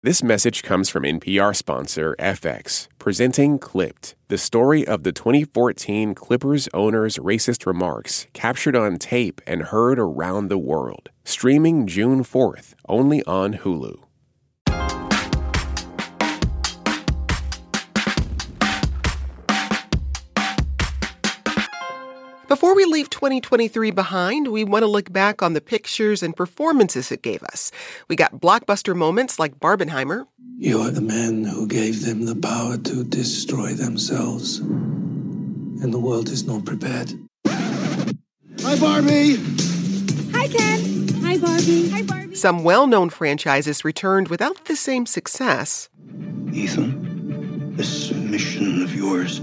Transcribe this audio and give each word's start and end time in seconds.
This 0.00 0.22
message 0.22 0.62
comes 0.62 0.88
from 0.88 1.02
NPR 1.02 1.56
sponsor 1.56 2.14
FX, 2.20 2.86
presenting 3.00 3.58
Clipped, 3.58 4.14
the 4.28 4.38
story 4.38 4.86
of 4.86 5.02
the 5.02 5.10
2014 5.10 6.14
Clippers 6.14 6.68
owner's 6.72 7.18
racist 7.18 7.66
remarks 7.66 8.28
captured 8.32 8.76
on 8.76 8.98
tape 8.98 9.40
and 9.44 9.60
heard 9.60 9.98
around 9.98 10.46
the 10.46 10.56
world. 10.56 11.08
Streaming 11.24 11.88
June 11.88 12.22
4th, 12.22 12.74
only 12.88 13.24
on 13.24 13.54
Hulu. 13.54 13.98
Before 22.48 22.74
we 22.74 22.86
leave 22.86 23.10
2023 23.10 23.90
behind, 23.90 24.48
we 24.48 24.64
want 24.64 24.82
to 24.82 24.86
look 24.86 25.12
back 25.12 25.42
on 25.42 25.52
the 25.52 25.60
pictures 25.60 26.22
and 26.22 26.34
performances 26.34 27.12
it 27.12 27.20
gave 27.20 27.42
us. 27.42 27.70
We 28.08 28.16
got 28.16 28.40
blockbuster 28.40 28.96
moments 28.96 29.38
like 29.38 29.60
Barbenheimer. 29.60 30.24
You 30.56 30.80
are 30.80 30.90
the 30.90 31.02
man 31.02 31.44
who 31.44 31.66
gave 31.66 32.06
them 32.06 32.24
the 32.24 32.34
power 32.34 32.78
to 32.78 33.04
destroy 33.04 33.74
themselves. 33.74 34.60
And 34.60 35.92
the 35.92 35.98
world 35.98 36.30
is 36.30 36.46
not 36.46 36.64
prepared. 36.64 37.12
Hi, 37.46 38.78
Barbie! 38.80 39.36
Hi, 40.32 40.48
Ken! 40.48 41.08
Hi, 41.20 41.36
Barbie! 41.36 41.90
Hi, 41.90 42.00
Barbie! 42.00 42.34
Some 42.34 42.64
well 42.64 42.86
known 42.86 43.10
franchises 43.10 43.84
returned 43.84 44.28
without 44.28 44.64
the 44.64 44.76
same 44.76 45.04
success. 45.04 45.90
Ethan, 46.54 47.76
this 47.76 48.10
mission 48.12 48.82
of 48.82 48.94
yours 48.94 49.38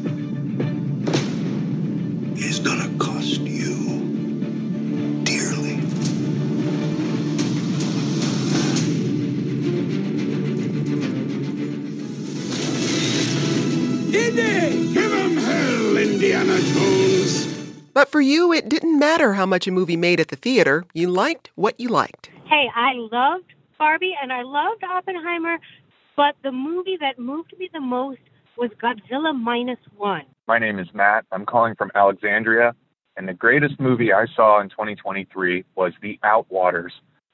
is 2.37 2.59
gonna 2.59 2.89
cost 2.97 3.41
you 3.41 3.75
dearly. 5.23 5.75
Indy! 14.13 14.93
Give 14.93 15.11
him 15.11 15.37
hell, 15.37 15.97
Indiana 15.97 16.59
Jones! 16.59 17.45
But 17.93 18.09
for 18.09 18.19
you, 18.19 18.51
it 18.51 18.67
didn't 18.67 18.99
matter 18.99 19.33
how 19.33 19.45
much 19.45 19.67
a 19.67 19.71
movie 19.71 19.95
made 19.95 20.19
at 20.19 20.27
the 20.27 20.35
theater. 20.35 20.83
You 20.93 21.09
liked 21.09 21.51
what 21.55 21.79
you 21.79 21.87
liked. 21.87 22.29
Hey, 22.45 22.69
I 22.75 22.93
loved 22.95 23.53
Barbie 23.79 24.15
and 24.21 24.33
I 24.33 24.41
loved 24.43 24.83
Oppenheimer, 24.83 25.59
but 26.17 26.35
the 26.43 26.51
movie 26.51 26.97
that 26.99 27.17
moved 27.17 27.53
me 27.57 27.69
the 27.71 27.79
most 27.79 28.19
was 28.57 28.71
Godzilla 28.81 29.37
Minus 29.37 29.79
One. 29.97 30.23
My 30.47 30.59
name 30.59 30.79
is 30.79 30.87
Matt. 30.93 31.25
I'm 31.31 31.45
calling 31.45 31.75
from 31.75 31.91
Alexandria, 31.95 32.73
and 33.17 33.27
the 33.27 33.33
greatest 33.33 33.79
movie 33.79 34.13
I 34.13 34.25
saw 34.35 34.61
in 34.61 34.69
2023 34.69 35.65
was 35.75 35.93
The 36.01 36.19
Outwaters, 36.23 36.91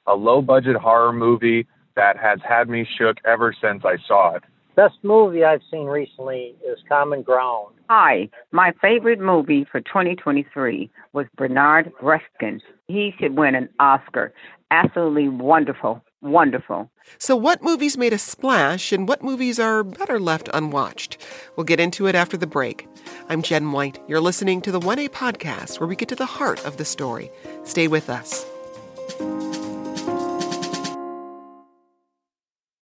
a 0.08 0.16
low 0.16 0.42
budget 0.42 0.76
horror 0.76 1.14
movie 1.14 1.68
that 1.96 2.18
has 2.18 2.40
had 2.48 2.70
me 2.70 2.88
shook 2.98 3.18
ever 3.26 3.54
since 3.62 3.84
I 3.86 3.98
saw 4.08 4.36
it. 4.36 4.44
Best 4.76 4.96
movie 5.04 5.44
I've 5.44 5.62
seen 5.70 5.86
recently 5.86 6.56
is 6.66 6.80
Common 6.88 7.22
Ground. 7.22 7.76
Hi, 7.90 8.30
my 8.52 8.72
favorite 8.82 9.20
movie 9.20 9.68
for 9.70 9.82
2023 9.82 10.90
was 11.14 11.26
Bernard 11.36 11.92
Breskin. 12.02 12.62
He 12.88 13.14
should 13.20 13.38
win 13.38 13.54
an 13.54 13.70
Oscar. 13.80 14.34
Absolutely 14.72 15.28
wonderful, 15.28 16.02
wonderful. 16.22 16.92
So, 17.18 17.36
what 17.36 17.64
movies 17.64 17.98
made 17.98 18.14
a 18.14 18.18
splash 18.18 18.92
and 18.92 19.08
what 19.08 19.24
movies 19.24 19.60
are 19.60 19.84
better 19.84 20.20
left 20.20 20.50
unwatched? 20.54 21.18
We'll 21.56 21.66
get 21.66 21.80
into 21.80 22.08
it 22.08 22.16
after 22.16 22.38
the 22.38 22.48
break. 22.48 22.88
I'm 23.30 23.42
Jen 23.42 23.72
White. 23.72 24.00
You're 24.08 24.22
listening 24.22 24.62
to 24.62 24.72
the 24.72 24.80
1A 24.80 25.10
podcast 25.10 25.80
where 25.80 25.88
we 25.88 25.96
get 25.96 26.10
to 26.10 26.16
the 26.16 26.26
heart 26.26 26.64
of 26.66 26.78
the 26.78 26.86
story. 26.86 27.32
Stay 27.64 27.88
with 27.88 28.10
us. 28.10 28.46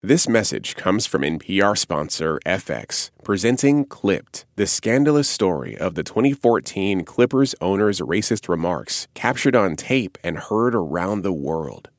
This 0.03 0.29
message 0.29 0.77
comes 0.77 1.07
from 1.07 1.23
NPR 1.23 1.77
sponsor 1.77 2.41
FX, 2.47 3.11
presenting 3.25 3.85
Clipped, 3.85 4.47
the 4.57 4.67
scandalous 4.67 5.29
story 5.29 5.77
of 5.77 5.97
the 5.97 6.03
2014 6.03 7.05
Clippers 7.05 7.55
owner's 7.61 8.01
racist 8.01 8.49
remarks 8.49 9.09
captured 9.15 9.57
on 9.57 9.77
tape 9.77 10.17
and 10.23 10.39
heard 10.39 10.75
around 10.75 11.23
the 11.23 11.33
world. 11.33 11.91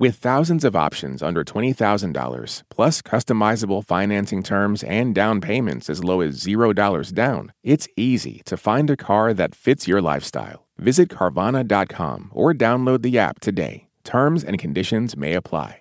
With 0.00 0.14
thousands 0.14 0.64
of 0.64 0.76
options 0.76 1.24
under 1.24 1.42
$20,000, 1.42 2.62
plus 2.70 3.02
customizable 3.02 3.84
financing 3.84 4.44
terms 4.44 4.84
and 4.84 5.12
down 5.12 5.40
payments 5.40 5.90
as 5.90 6.04
low 6.04 6.20
as 6.20 6.40
$0 6.40 7.12
down, 7.12 7.52
it's 7.64 7.88
easy 7.96 8.40
to 8.44 8.56
find 8.56 8.88
a 8.90 8.96
car 8.96 9.34
that 9.34 9.56
fits 9.56 9.88
your 9.88 10.00
lifestyle. 10.00 10.64
Visit 10.78 11.08
Carvana.com 11.08 12.30
or 12.32 12.54
download 12.54 13.02
the 13.02 13.18
app 13.18 13.40
today. 13.40 13.88
Terms 14.04 14.44
and 14.44 14.56
conditions 14.56 15.16
may 15.16 15.34
apply. 15.34 15.80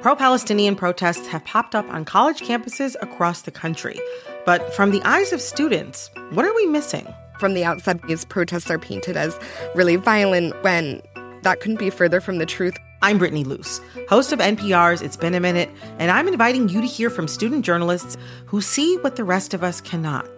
Pro 0.00 0.14
Palestinian 0.14 0.76
protests 0.76 1.26
have 1.26 1.44
popped 1.44 1.74
up 1.74 1.88
on 1.88 2.04
college 2.04 2.42
campuses 2.42 2.94
across 3.00 3.42
the 3.42 3.50
country. 3.50 3.98
But 4.46 4.72
from 4.72 4.92
the 4.92 5.02
eyes 5.02 5.32
of 5.32 5.40
students, 5.40 6.10
what 6.30 6.44
are 6.44 6.54
we 6.54 6.66
missing? 6.66 7.12
From 7.40 7.54
the 7.54 7.64
outside, 7.64 8.00
these 8.06 8.24
protests 8.24 8.70
are 8.70 8.78
painted 8.78 9.16
as 9.16 9.36
really 9.74 9.96
violent 9.96 10.54
when 10.62 11.02
that 11.44 11.60
couldn't 11.60 11.78
be 11.78 11.90
further 11.90 12.20
from 12.20 12.38
the 12.38 12.46
truth. 12.46 12.76
I'm 13.02 13.18
Brittany 13.18 13.44
Luce, 13.44 13.80
host 14.08 14.32
of 14.32 14.40
NPR's 14.40 15.02
It's 15.02 15.16
Been 15.16 15.34
a 15.34 15.40
Minute, 15.40 15.70
and 15.98 16.10
I'm 16.10 16.26
inviting 16.26 16.68
you 16.68 16.80
to 16.80 16.86
hear 16.86 17.10
from 17.10 17.28
student 17.28 17.64
journalists 17.64 18.16
who 18.46 18.60
see 18.60 18.96
what 18.98 19.16
the 19.16 19.24
rest 19.24 19.54
of 19.54 19.62
us 19.62 19.80
cannot. 19.80 20.28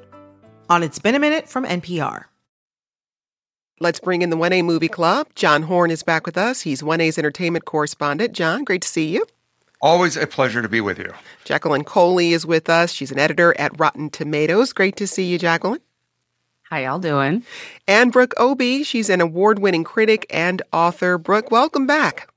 On 0.68 0.82
It's 0.82 0.98
Been 0.98 1.14
a 1.14 1.18
Minute 1.18 1.48
from 1.48 1.64
NPR. 1.64 2.24
Let's 3.78 4.00
bring 4.00 4.22
in 4.22 4.30
the 4.30 4.36
1A 4.36 4.64
Movie 4.64 4.88
Club. 4.88 5.28
John 5.34 5.62
Horn 5.64 5.90
is 5.90 6.02
back 6.02 6.26
with 6.26 6.36
us. 6.36 6.62
He's 6.62 6.82
1A's 6.82 7.18
entertainment 7.18 7.66
correspondent. 7.66 8.32
John, 8.32 8.64
great 8.64 8.82
to 8.82 8.88
see 8.88 9.06
you. 9.06 9.26
Always 9.82 10.16
a 10.16 10.26
pleasure 10.26 10.62
to 10.62 10.68
be 10.68 10.80
with 10.80 10.98
you. 10.98 11.12
Jacqueline 11.44 11.84
Coley 11.84 12.32
is 12.32 12.46
with 12.46 12.70
us. 12.70 12.90
She's 12.90 13.12
an 13.12 13.18
editor 13.18 13.54
at 13.60 13.78
Rotten 13.78 14.08
Tomatoes. 14.08 14.72
Great 14.72 14.96
to 14.96 15.06
see 15.06 15.24
you, 15.24 15.38
Jacqueline. 15.38 15.80
How 16.76 16.82
y'all 16.82 16.98
doing? 16.98 17.42
And 17.88 18.12
Brooke 18.12 18.34
Obie. 18.38 18.82
She's 18.82 19.08
an 19.08 19.22
award 19.22 19.58
winning 19.60 19.82
critic 19.82 20.26
and 20.28 20.60
author. 20.74 21.16
Brooke, 21.16 21.50
welcome 21.50 21.86
back. 21.86 22.28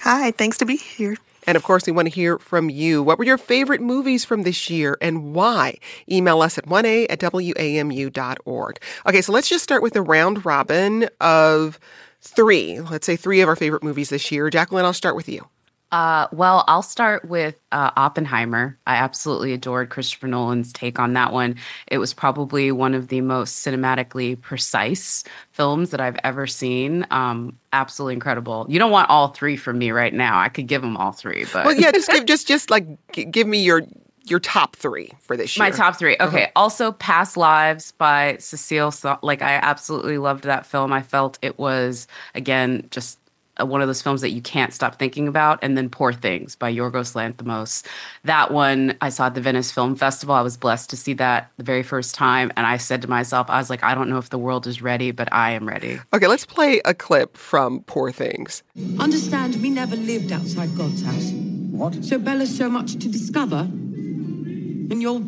Hi, 0.00 0.30
thanks 0.30 0.56
to 0.58 0.64
be 0.64 0.76
here. 0.78 1.18
And 1.46 1.56
of 1.56 1.62
course, 1.62 1.84
we 1.84 1.92
want 1.92 2.08
to 2.08 2.14
hear 2.14 2.38
from 2.38 2.70
you. 2.70 3.02
What 3.02 3.18
were 3.18 3.26
your 3.26 3.36
favorite 3.36 3.82
movies 3.82 4.24
from 4.24 4.44
this 4.44 4.70
year 4.70 4.96
and 5.02 5.34
why? 5.34 5.76
Email 6.10 6.40
us 6.40 6.56
at 6.56 6.64
1a 6.64 7.04
at 7.10 7.20
wamu.org. 7.20 8.82
Okay, 9.06 9.20
so 9.20 9.32
let's 9.32 9.50
just 9.50 9.64
start 9.64 9.82
with 9.82 9.94
a 9.94 10.00
round 10.00 10.46
robin 10.46 11.10
of 11.20 11.78
three. 12.22 12.80
Let's 12.80 13.04
say 13.04 13.16
three 13.16 13.42
of 13.42 13.48
our 13.50 13.56
favorite 13.56 13.82
movies 13.82 14.08
this 14.08 14.32
year. 14.32 14.48
Jacqueline, 14.48 14.86
I'll 14.86 14.94
start 14.94 15.16
with 15.16 15.28
you. 15.28 15.46
Uh, 15.92 16.26
well, 16.32 16.64
I'll 16.66 16.82
start 16.82 17.24
with 17.26 17.54
uh, 17.70 17.90
Oppenheimer. 17.96 18.76
I 18.86 18.96
absolutely 18.96 19.52
adored 19.52 19.88
Christopher 19.88 20.26
Nolan's 20.26 20.72
take 20.72 20.98
on 20.98 21.12
that 21.12 21.32
one. 21.32 21.56
It 21.86 21.98
was 21.98 22.12
probably 22.12 22.72
one 22.72 22.92
of 22.92 23.08
the 23.08 23.20
most 23.20 23.64
cinematically 23.64 24.40
precise 24.40 25.22
films 25.52 25.90
that 25.90 26.00
I've 26.00 26.18
ever 26.24 26.46
seen. 26.46 27.06
Um, 27.10 27.56
absolutely 27.72 28.14
incredible. 28.14 28.66
You 28.68 28.78
don't 28.80 28.90
want 28.90 29.10
all 29.10 29.28
three 29.28 29.56
from 29.56 29.78
me 29.78 29.92
right 29.92 30.12
now. 30.12 30.40
I 30.40 30.48
could 30.48 30.66
give 30.66 30.82
them 30.82 30.96
all 30.96 31.12
three, 31.12 31.46
but 31.52 31.64
well, 31.64 31.74
yeah, 31.74 31.92
just 31.92 32.10
give 32.10 32.26
just 32.26 32.48
just 32.48 32.68
like 32.68 32.86
give 33.12 33.46
me 33.46 33.62
your 33.62 33.82
your 34.28 34.40
top 34.40 34.74
three 34.76 35.10
for 35.20 35.36
this 35.36 35.56
year. 35.56 35.64
My 35.64 35.70
top 35.70 35.96
three. 35.96 36.16
Okay. 36.18 36.44
Uh-huh. 36.44 36.52
Also, 36.56 36.92
Past 36.92 37.36
Lives 37.36 37.92
by 37.92 38.36
Celine. 38.38 39.18
Like, 39.22 39.40
I 39.40 39.54
absolutely 39.54 40.18
loved 40.18 40.44
that 40.44 40.66
film. 40.66 40.92
I 40.92 41.02
felt 41.02 41.38
it 41.42 41.58
was 41.58 42.08
again 42.34 42.88
just 42.90 43.18
one 43.58 43.80
of 43.80 43.86
those 43.86 44.02
films 44.02 44.20
that 44.20 44.30
you 44.30 44.42
can't 44.42 44.72
stop 44.72 44.98
thinking 44.98 45.28
about. 45.28 45.58
And 45.62 45.76
then 45.76 45.88
Poor 45.88 46.12
Things 46.12 46.56
by 46.56 46.72
Yorgos 46.72 47.14
Lanthimos. 47.14 47.84
That 48.24 48.50
one 48.50 48.96
I 49.00 49.08
saw 49.08 49.26
at 49.26 49.34
the 49.34 49.40
Venice 49.40 49.72
Film 49.72 49.96
Festival. 49.96 50.34
I 50.34 50.42
was 50.42 50.56
blessed 50.56 50.90
to 50.90 50.96
see 50.96 51.14
that 51.14 51.50
the 51.56 51.64
very 51.64 51.82
first 51.82 52.14
time. 52.14 52.52
And 52.56 52.66
I 52.66 52.76
said 52.76 53.02
to 53.02 53.08
myself, 53.08 53.48
I 53.48 53.58
was 53.58 53.70
like, 53.70 53.82
I 53.82 53.94
don't 53.94 54.08
know 54.08 54.18
if 54.18 54.30
the 54.30 54.38
world 54.38 54.66
is 54.66 54.82
ready, 54.82 55.10
but 55.10 55.32
I 55.32 55.52
am 55.52 55.66
ready. 55.68 56.00
Okay, 56.12 56.26
let's 56.26 56.46
play 56.46 56.80
a 56.84 56.94
clip 56.94 57.36
from 57.36 57.80
Poor 57.84 58.12
Things. 58.12 58.62
Understand, 58.98 59.60
me 59.60 59.70
never 59.70 59.96
lived 59.96 60.32
outside 60.32 60.76
God's 60.76 61.02
house. 61.02 61.30
What? 61.70 62.04
So 62.04 62.18
Bella's 62.18 62.56
so 62.56 62.68
much 62.68 62.92
to 62.92 63.08
discover. 63.08 63.60
And 63.60 65.02
your 65.02 65.20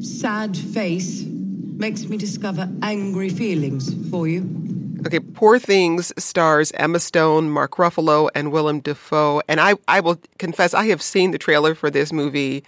sad 0.00 0.56
face 0.56 1.22
makes 1.24 2.04
me 2.04 2.16
discover 2.16 2.68
angry 2.82 3.28
feelings 3.28 3.92
for 4.10 4.26
you. 4.26 4.71
Okay, 5.04 5.18
Poor 5.18 5.58
Things 5.58 6.12
stars 6.16 6.70
Emma 6.76 7.00
Stone, 7.00 7.50
Mark 7.50 7.72
Ruffalo, 7.72 8.28
and 8.36 8.52
Willem 8.52 8.80
Dafoe. 8.80 9.42
And 9.48 9.60
I, 9.60 9.74
I 9.88 9.98
will 9.98 10.20
confess, 10.38 10.74
I 10.74 10.86
have 10.86 11.02
seen 11.02 11.32
the 11.32 11.38
trailer 11.38 11.74
for 11.74 11.90
this 11.90 12.12
movie 12.12 12.62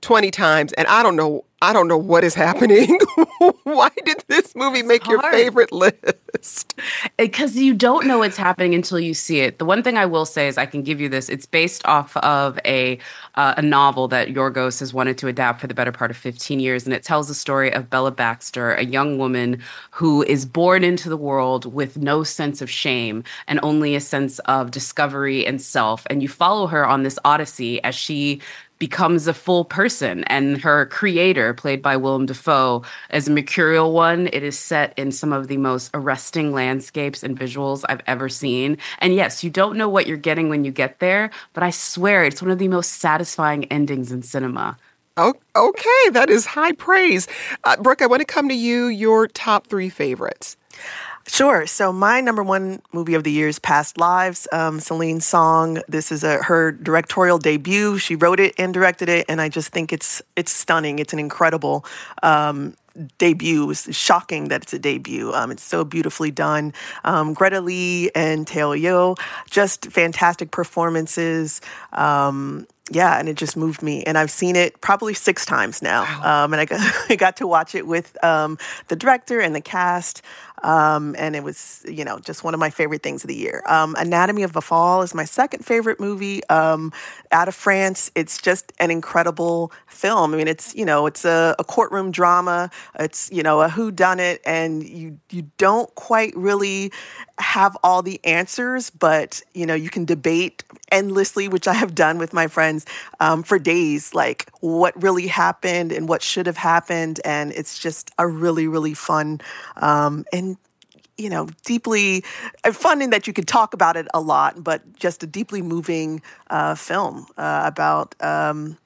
20 0.00 0.30
times 0.30 0.72
and 0.74 0.86
I 0.88 1.02
don't 1.02 1.16
know 1.16 1.44
I 1.62 1.72
don't 1.72 1.88
know 1.88 1.96
what 1.96 2.22
is 2.22 2.34
happening. 2.34 2.98
Why 3.64 3.88
did 4.04 4.22
this 4.28 4.54
movie 4.54 4.82
make 4.82 5.04
hard. 5.04 5.22
your 5.22 5.32
favorite 5.32 5.72
list? 5.72 6.74
Because 7.16 7.56
you 7.56 7.72
don't 7.72 8.06
know 8.06 8.18
what's 8.18 8.36
happening 8.36 8.74
until 8.74 9.00
you 9.00 9.14
see 9.14 9.40
it. 9.40 9.58
The 9.58 9.64
one 9.64 9.82
thing 9.82 9.96
I 9.96 10.04
will 10.04 10.26
say 10.26 10.48
is 10.48 10.58
I 10.58 10.66
can 10.66 10.82
give 10.82 11.00
you 11.00 11.08
this. 11.08 11.30
It's 11.30 11.46
based 11.46 11.84
off 11.86 12.14
of 12.18 12.58
a 12.66 12.98
uh, 13.36 13.54
a 13.56 13.62
novel 13.62 14.06
that 14.08 14.28
Yorgos 14.28 14.80
has 14.80 14.92
wanted 14.92 15.16
to 15.18 15.28
adapt 15.28 15.60
for 15.60 15.66
the 15.66 15.74
better 15.74 15.92
part 15.92 16.10
of 16.10 16.16
15 16.16 16.60
years, 16.60 16.84
and 16.84 16.94
it 16.94 17.02
tells 17.02 17.28
the 17.28 17.34
story 17.34 17.72
of 17.72 17.88
Bella 17.88 18.10
Baxter, 18.10 18.74
a 18.74 18.84
young 18.84 19.16
woman 19.16 19.62
who 19.90 20.22
is 20.24 20.44
born 20.44 20.84
into 20.84 21.08
the 21.08 21.16
world 21.16 21.72
with 21.72 21.96
no 21.96 22.22
sense 22.22 22.60
of 22.60 22.68
shame 22.68 23.24
and 23.48 23.58
only 23.62 23.94
a 23.94 24.00
sense 24.00 24.38
of 24.40 24.70
discovery 24.70 25.46
and 25.46 25.60
self. 25.62 26.06
And 26.10 26.22
you 26.22 26.28
follow 26.28 26.66
her 26.66 26.86
on 26.86 27.02
this 27.02 27.18
odyssey 27.24 27.82
as 27.82 27.94
she 27.94 28.42
becomes 28.78 29.26
a 29.26 29.34
full 29.34 29.64
person 29.64 30.24
and 30.24 30.60
her 30.60 30.86
creator 30.86 31.54
played 31.54 31.82
by 31.82 31.96
willem 31.96 32.26
dafoe 32.26 32.82
as 33.10 33.28
a 33.28 33.30
mercurial 33.30 33.92
one 33.92 34.28
it 34.32 34.42
is 34.42 34.58
set 34.58 34.92
in 34.98 35.10
some 35.12 35.32
of 35.32 35.48
the 35.48 35.56
most 35.56 35.90
arresting 35.94 36.52
landscapes 36.52 37.22
and 37.22 37.38
visuals 37.38 37.84
i've 37.88 38.02
ever 38.06 38.28
seen 38.28 38.76
and 38.98 39.14
yes 39.14 39.42
you 39.42 39.50
don't 39.50 39.76
know 39.76 39.88
what 39.88 40.06
you're 40.06 40.16
getting 40.16 40.48
when 40.48 40.64
you 40.64 40.70
get 40.70 40.98
there 40.98 41.30
but 41.52 41.62
i 41.62 41.70
swear 41.70 42.24
it's 42.24 42.42
one 42.42 42.50
of 42.50 42.58
the 42.58 42.68
most 42.68 42.92
satisfying 42.94 43.64
endings 43.66 44.12
in 44.12 44.22
cinema 44.22 44.76
okay, 45.18 46.10
that 46.12 46.28
is 46.28 46.44
high 46.44 46.72
praise. 46.72 47.26
Uh, 47.64 47.76
Brooke, 47.78 48.02
I 48.02 48.06
want 48.06 48.20
to 48.20 48.26
come 48.26 48.48
to 48.48 48.54
you, 48.54 48.86
your 48.86 49.26
top 49.26 49.66
three 49.66 49.88
favorites. 49.88 50.56
Sure. 51.28 51.66
So 51.66 51.92
my 51.92 52.20
number 52.20 52.42
one 52.42 52.80
movie 52.92 53.14
of 53.14 53.24
the 53.24 53.32
year 53.32 53.48
is 53.48 53.58
Past 53.58 53.98
Lives. 53.98 54.46
Um, 54.52 54.78
Celine 54.78 55.20
Song. 55.20 55.82
This 55.88 56.12
is 56.12 56.22
a, 56.22 56.42
her 56.42 56.70
directorial 56.70 57.38
debut. 57.38 57.98
She 57.98 58.14
wrote 58.14 58.38
it 58.38 58.54
and 58.58 58.72
directed 58.72 59.08
it, 59.08 59.26
and 59.28 59.40
I 59.40 59.48
just 59.48 59.72
think 59.72 59.92
it's 59.92 60.22
it's 60.36 60.52
stunning. 60.52 60.98
It's 60.98 61.12
an 61.12 61.18
incredible. 61.18 61.84
Um, 62.22 62.76
debut. 63.18 63.70
It's 63.70 63.94
shocking 63.94 64.48
that 64.48 64.62
it's 64.62 64.72
a 64.72 64.78
debut. 64.78 65.32
Um, 65.32 65.50
it's 65.50 65.62
so 65.62 65.84
beautifully 65.84 66.30
done. 66.30 66.72
Um, 67.04 67.34
Greta 67.34 67.60
Lee 67.60 68.10
and 68.14 68.46
Teo 68.46 68.72
Yoo, 68.72 69.14
just 69.50 69.86
fantastic 69.92 70.50
performances. 70.50 71.60
Um, 71.92 72.66
yeah, 72.90 73.18
and 73.18 73.28
it 73.28 73.36
just 73.36 73.56
moved 73.56 73.82
me. 73.82 74.04
And 74.04 74.16
I've 74.16 74.30
seen 74.30 74.54
it 74.54 74.80
probably 74.80 75.12
six 75.12 75.44
times 75.44 75.82
now. 75.82 76.02
Um, 76.22 76.52
and 76.52 76.60
I 76.60 76.64
got, 76.66 76.80
I 77.10 77.16
got 77.16 77.36
to 77.38 77.46
watch 77.46 77.74
it 77.74 77.86
with 77.86 78.22
um, 78.24 78.58
the 78.88 78.96
director 78.96 79.40
and 79.40 79.54
the 79.54 79.60
cast. 79.60 80.22
Um, 80.62 81.14
and 81.18 81.36
it 81.36 81.42
was, 81.42 81.84
you 81.88 82.04
know, 82.04 82.18
just 82.18 82.42
one 82.44 82.54
of 82.54 82.60
my 82.60 82.70
favorite 82.70 83.02
things 83.02 83.22
of 83.24 83.28
the 83.28 83.36
year. 83.36 83.62
Um, 83.66 83.94
Anatomy 83.98 84.42
of 84.42 84.56
a 84.56 84.60
Fall 84.60 85.02
is 85.02 85.14
my 85.14 85.24
second 85.24 85.64
favorite 85.64 86.00
movie. 86.00 86.44
Um, 86.48 86.92
out 87.32 87.48
of 87.48 87.54
France, 87.54 88.10
it's 88.14 88.40
just 88.40 88.72
an 88.78 88.90
incredible 88.90 89.72
film. 89.86 90.34
I 90.34 90.36
mean, 90.36 90.48
it's 90.48 90.74
you 90.74 90.84
know, 90.84 91.06
it's 91.06 91.24
a, 91.24 91.54
a 91.58 91.64
courtroom 91.64 92.10
drama. 92.10 92.70
It's 92.98 93.30
you 93.30 93.42
know, 93.42 93.60
a 93.60 93.68
who 93.68 93.90
done 93.90 94.20
it, 94.20 94.40
and 94.46 94.86
you 94.86 95.18
you 95.30 95.50
don't 95.58 95.94
quite 95.94 96.34
really 96.36 96.92
have 97.38 97.76
all 97.82 98.02
the 98.02 98.20
answers, 98.24 98.90
but 98.90 99.42
you 99.54 99.66
know, 99.66 99.74
you 99.74 99.90
can 99.90 100.04
debate 100.04 100.64
endlessly, 100.92 101.48
which 101.48 101.66
I 101.68 101.74
have 101.74 101.94
done 101.94 102.18
with 102.18 102.32
my 102.32 102.46
friends 102.46 102.86
um, 103.20 103.42
for 103.42 103.58
days, 103.58 104.14
like 104.14 104.50
what 104.60 105.00
really 105.00 105.26
happened 105.26 105.92
and 105.92 106.08
what 106.08 106.22
should 106.22 106.46
have 106.46 106.56
happened, 106.56 107.20
and 107.24 107.52
it's 107.52 107.78
just 107.78 108.10
a 108.18 108.26
really 108.26 108.66
really 108.66 108.94
fun 108.94 109.40
um, 109.76 110.24
and 110.32 110.56
you 111.18 111.30
know, 111.30 111.48
deeply 111.64 112.24
uh, 112.64 112.72
fun 112.72 113.00
in 113.00 113.10
that 113.10 113.26
you 113.26 113.32
could 113.32 113.48
talk 113.48 113.74
about 113.74 113.96
it 113.96 114.06
a 114.12 114.20
lot, 114.20 114.62
but 114.62 114.96
just 114.96 115.22
a 115.22 115.26
deeply 115.26 115.62
moving 115.62 116.22
uh, 116.50 116.74
film 116.74 117.26
uh, 117.38 117.62
about, 117.64 118.14
um, 118.22 118.76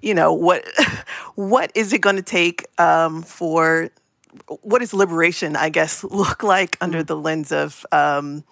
you 0.00 0.14
know, 0.14 0.32
what 0.32 0.64
what 1.34 1.70
is 1.74 1.92
it 1.92 2.00
going 2.00 2.16
to 2.16 2.22
take 2.22 2.66
um, 2.80 3.22
for 3.22 3.90
what 4.62 4.80
does 4.80 4.92
liberation, 4.92 5.56
I 5.56 5.68
guess, 5.68 6.02
look 6.04 6.42
like 6.42 6.76
under 6.80 7.02
the 7.02 7.16
lens 7.16 7.52
of, 7.52 7.86
um, 7.92 8.44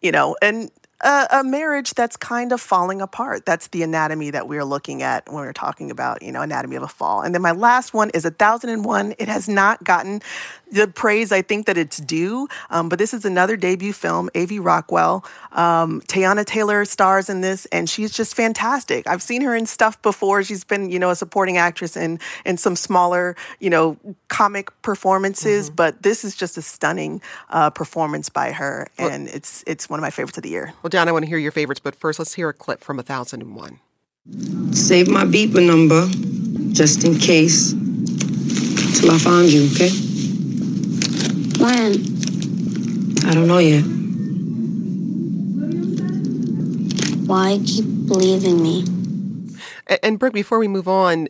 you 0.00 0.12
know, 0.12 0.36
and 0.42 0.70
a, 1.00 1.26
a, 1.30 1.44
marriage 1.44 1.94
that's 1.94 2.16
kind 2.16 2.52
of 2.52 2.60
falling 2.60 3.00
apart. 3.00 3.44
That's 3.44 3.68
the 3.68 3.82
anatomy 3.82 4.30
that 4.30 4.48
we're 4.48 4.64
looking 4.64 5.02
at 5.02 5.26
when 5.26 5.44
we're 5.44 5.52
talking 5.52 5.90
about, 5.90 6.22
you 6.22 6.32
know, 6.32 6.40
anatomy 6.40 6.76
of 6.76 6.82
a 6.82 6.88
fall. 6.88 7.20
And 7.20 7.34
then 7.34 7.42
my 7.42 7.52
last 7.52 7.92
one 7.92 8.10
is 8.10 8.24
a 8.24 8.30
thousand 8.30 8.70
and 8.70 8.84
one. 8.84 9.14
It 9.18 9.28
has 9.28 9.48
not 9.48 9.84
gotten 9.84 10.22
the 10.74 10.88
praise 10.88 11.32
I 11.32 11.42
think 11.42 11.66
that 11.66 11.78
it's 11.78 11.98
due, 11.98 12.48
um, 12.70 12.88
but 12.88 12.98
this 12.98 13.14
is 13.14 13.24
another 13.24 13.56
debut 13.56 13.92
film. 13.92 14.28
A.V. 14.34 14.58
Rockwell, 14.58 15.24
um, 15.52 16.00
Teyana 16.02 16.44
Taylor 16.44 16.84
stars 16.84 17.30
in 17.30 17.40
this, 17.40 17.66
and 17.66 17.88
she's 17.88 18.12
just 18.12 18.34
fantastic. 18.34 19.06
I've 19.06 19.22
seen 19.22 19.42
her 19.42 19.54
in 19.54 19.66
stuff 19.66 20.00
before. 20.02 20.42
She's 20.42 20.64
been, 20.64 20.90
you 20.90 20.98
know, 20.98 21.10
a 21.10 21.16
supporting 21.16 21.56
actress 21.56 21.96
in 21.96 22.18
in 22.44 22.56
some 22.56 22.76
smaller, 22.76 23.36
you 23.60 23.70
know, 23.70 23.96
comic 24.28 24.70
performances, 24.82 25.66
mm-hmm. 25.66 25.76
but 25.76 26.02
this 26.02 26.24
is 26.24 26.34
just 26.34 26.58
a 26.58 26.62
stunning 26.62 27.22
uh, 27.50 27.70
performance 27.70 28.28
by 28.28 28.52
her, 28.52 28.88
and 28.98 29.26
well, 29.26 29.36
it's 29.36 29.64
it's 29.66 29.88
one 29.88 29.98
of 29.98 30.02
my 30.02 30.10
favorites 30.10 30.36
of 30.36 30.42
the 30.42 30.50
year. 30.50 30.72
Well, 30.82 30.90
John, 30.90 31.08
I 31.08 31.12
want 31.12 31.24
to 31.24 31.28
hear 31.28 31.38
your 31.38 31.52
favorites, 31.52 31.80
but 31.80 31.94
first, 31.94 32.18
let's 32.18 32.34
hear 32.34 32.48
a 32.48 32.54
clip 32.54 32.82
from 32.82 32.98
A 32.98 33.02
Thousand 33.02 33.42
and 33.42 33.54
One. 33.56 33.80
Save 34.72 35.08
my 35.08 35.24
beeper 35.24 35.64
number, 35.64 36.08
just 36.72 37.04
in 37.04 37.18
case, 37.18 37.72
till 38.98 39.10
I 39.10 39.18
find 39.18 39.52
you, 39.52 39.68
okay? 39.74 40.13
When? 41.64 41.94
I 43.26 43.32
don't 43.32 43.46
know 43.48 43.56
yet. 43.56 43.84
Why 47.26 47.58
keep 47.64 47.86
believing 48.06 48.62
me? 48.62 48.84
And, 49.86 49.98
and 50.02 50.18
Brooke, 50.18 50.34
before 50.34 50.58
we 50.58 50.68
move 50.68 50.88
on, 50.88 51.28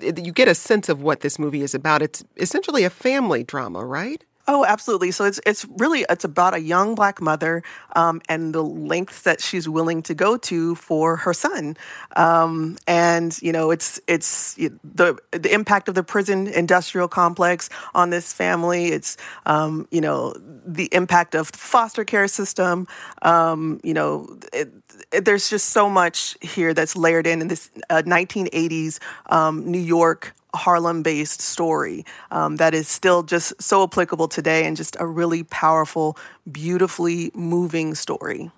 you 0.00 0.32
get 0.32 0.48
a 0.48 0.56
sense 0.56 0.88
of 0.88 1.02
what 1.02 1.20
this 1.20 1.38
movie 1.38 1.62
is 1.62 1.72
about. 1.72 2.02
It's 2.02 2.24
essentially 2.36 2.82
a 2.82 2.90
family 2.90 3.44
drama, 3.44 3.84
right? 3.84 4.24
Oh, 4.52 4.64
absolutely. 4.64 5.12
So 5.12 5.26
it's 5.26 5.38
it's 5.46 5.64
really 5.78 6.04
it's 6.10 6.24
about 6.24 6.54
a 6.54 6.60
young 6.60 6.96
black 6.96 7.20
mother 7.20 7.62
um, 7.94 8.20
and 8.28 8.52
the 8.52 8.64
lengths 8.64 9.22
that 9.22 9.40
she's 9.40 9.68
willing 9.68 10.02
to 10.02 10.12
go 10.12 10.36
to 10.38 10.74
for 10.74 11.14
her 11.18 11.32
son, 11.32 11.76
um, 12.16 12.76
and 12.88 13.40
you 13.42 13.52
know 13.52 13.70
it's 13.70 14.00
it's 14.08 14.54
the 14.56 15.16
the 15.30 15.54
impact 15.54 15.88
of 15.88 15.94
the 15.94 16.02
prison 16.02 16.48
industrial 16.48 17.06
complex 17.06 17.70
on 17.94 18.10
this 18.10 18.32
family. 18.32 18.86
It's 18.86 19.16
um, 19.46 19.86
you 19.92 20.00
know 20.00 20.34
the 20.66 20.88
impact 20.92 21.36
of 21.36 21.52
the 21.52 21.58
foster 21.58 22.04
care 22.04 22.26
system. 22.26 22.88
Um, 23.22 23.80
you 23.84 23.94
know. 23.94 24.36
It, 24.52 24.72
it, 25.12 25.24
there's 25.24 25.48
just 25.48 25.70
so 25.70 25.88
much 25.88 26.36
here 26.40 26.74
that's 26.74 26.94
layered 26.94 27.26
in 27.26 27.40
in 27.40 27.48
this 27.48 27.70
uh, 27.88 28.02
1980s 28.02 28.98
um, 29.26 29.68
New 29.68 29.80
York 29.80 30.34
Harlem 30.54 31.02
based 31.02 31.40
story 31.40 32.04
um, 32.30 32.56
that 32.56 32.74
is 32.74 32.88
still 32.88 33.22
just 33.22 33.60
so 33.60 33.82
applicable 33.82 34.28
today 34.28 34.66
and 34.66 34.76
just 34.76 34.96
a 35.00 35.06
really 35.06 35.42
powerful, 35.44 36.16
beautifully 36.50 37.30
moving 37.34 37.94
story. 37.94 38.50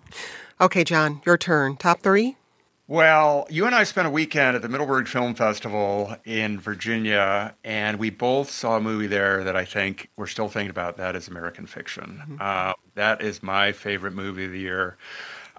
Okay, 0.60 0.84
John, 0.84 1.20
your 1.26 1.36
turn. 1.36 1.76
Top 1.76 2.00
three? 2.00 2.36
Well, 2.88 3.46
you 3.48 3.64
and 3.64 3.74
I 3.74 3.84
spent 3.84 4.06
a 4.06 4.10
weekend 4.10 4.54
at 4.54 4.60
the 4.60 4.68
Middleburg 4.68 5.08
Film 5.08 5.34
Festival 5.34 6.14
in 6.24 6.60
Virginia, 6.60 7.54
and 7.64 7.98
we 7.98 8.10
both 8.10 8.50
saw 8.50 8.76
a 8.76 8.80
movie 8.80 9.06
there 9.06 9.44
that 9.44 9.56
I 9.56 9.64
think 9.64 10.10
we're 10.16 10.26
still 10.26 10.48
thinking 10.48 10.70
about. 10.70 10.98
That 10.98 11.16
is 11.16 11.26
American 11.26 11.64
Fiction. 11.66 12.20
Mm-hmm. 12.22 12.36
Uh, 12.38 12.74
that 12.94 13.22
is 13.22 13.42
my 13.42 13.72
favorite 13.72 14.12
movie 14.12 14.44
of 14.44 14.50
the 14.50 14.58
year. 14.58 14.98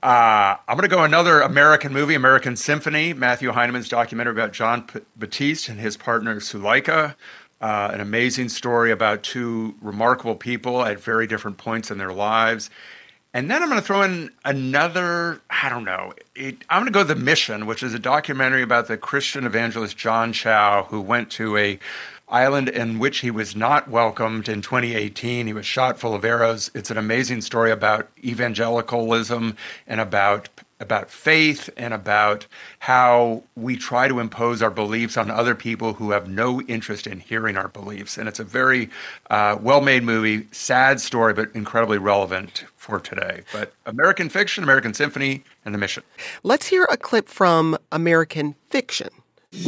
Uh, 0.03 0.57
I'm 0.67 0.75
going 0.75 0.81
to 0.81 0.93
go 0.93 1.05
another 1.05 1.39
American 1.39 1.93
movie, 1.93 2.13
American 2.13 2.57
Symphony, 2.57 3.13
Matthew 3.13 3.51
Heineman's 3.51 3.87
documentary 3.87 4.33
about 4.33 4.51
Jon 4.51 4.83
P- 4.83 4.99
Batiste 5.15 5.69
and 5.69 5.79
his 5.79 5.95
partner 5.95 6.35
Suleika. 6.41 7.15
Uh, 7.61 7.89
an 7.93 8.01
amazing 8.01 8.49
story 8.49 8.91
about 8.91 9.23
two 9.23 9.75
remarkable 9.79 10.35
people 10.35 10.83
at 10.83 10.99
very 10.99 11.25
different 11.25 11.57
points 11.57 11.89
in 11.89 11.99
their 11.99 12.11
lives. 12.11 12.69
And 13.33 13.49
then 13.49 13.63
I'm 13.63 13.69
going 13.69 13.79
to 13.79 13.87
throw 13.87 14.01
in 14.01 14.31
another, 14.43 15.41
I 15.49 15.69
don't 15.69 15.85
know, 15.85 16.11
it, 16.35 16.57
I'm 16.69 16.81
going 16.81 16.91
to 16.91 16.99
go 16.99 17.05
The 17.05 17.15
Mission, 17.15 17.65
which 17.65 17.81
is 17.81 17.93
a 17.93 17.99
documentary 17.99 18.61
about 18.61 18.89
the 18.89 18.97
Christian 18.97 19.45
evangelist 19.45 19.95
John 19.95 20.33
Chau, 20.33 20.83
who 20.83 20.99
went 20.99 21.31
to 21.31 21.55
a 21.55 21.79
island 22.33 22.67
in 22.67 22.99
which 22.99 23.19
he 23.19 23.31
was 23.31 23.55
not 23.55 23.87
welcomed 23.87 24.49
in 24.49 24.61
2018. 24.61 25.47
He 25.47 25.53
was 25.53 25.65
shot 25.65 25.99
full 25.99 26.15
of 26.15 26.25
arrows. 26.25 26.71
It's 26.73 26.91
an 26.91 26.97
amazing 26.97 27.41
story 27.41 27.71
about 27.71 28.09
evangelicalism 28.23 29.55
and 29.87 30.01
about 30.01 30.49
about 30.79 31.09
faith 31.09 31.69
and 31.77 31.93
about 31.93 32.45
how 32.79 33.41
we 33.55 33.77
try 33.77 34.07
to 34.07 34.19
impose 34.19 34.61
our 34.61 34.69
beliefs 34.69 35.15
on 35.15 35.31
other 35.31 35.55
people 35.55 35.93
who 35.93 36.11
have 36.11 36.27
no 36.27 36.61
interest 36.63 37.07
in 37.07 37.21
hearing 37.21 37.55
our 37.55 37.69
beliefs. 37.69 38.17
And 38.17 38.27
it's 38.27 38.39
a 38.39 38.43
very 38.43 38.89
uh, 39.29 39.57
well 39.61 39.79
made 39.79 40.03
movie, 40.03 40.47
sad 40.51 40.99
story, 40.99 41.33
but 41.33 41.49
incredibly 41.55 41.97
relevant 41.97 42.65
for 42.75 42.99
today. 42.99 43.43
But 43.53 43.71
American 43.85 44.27
Fiction, 44.27 44.63
American 44.63 44.93
Symphony, 44.93 45.43
and 45.63 45.73
The 45.73 45.79
Mission. 45.79 46.03
Let's 46.43 46.67
hear 46.67 46.83
a 46.91 46.97
clip 46.97 47.29
from 47.29 47.77
American 47.91 48.55
Fiction. 48.69 49.09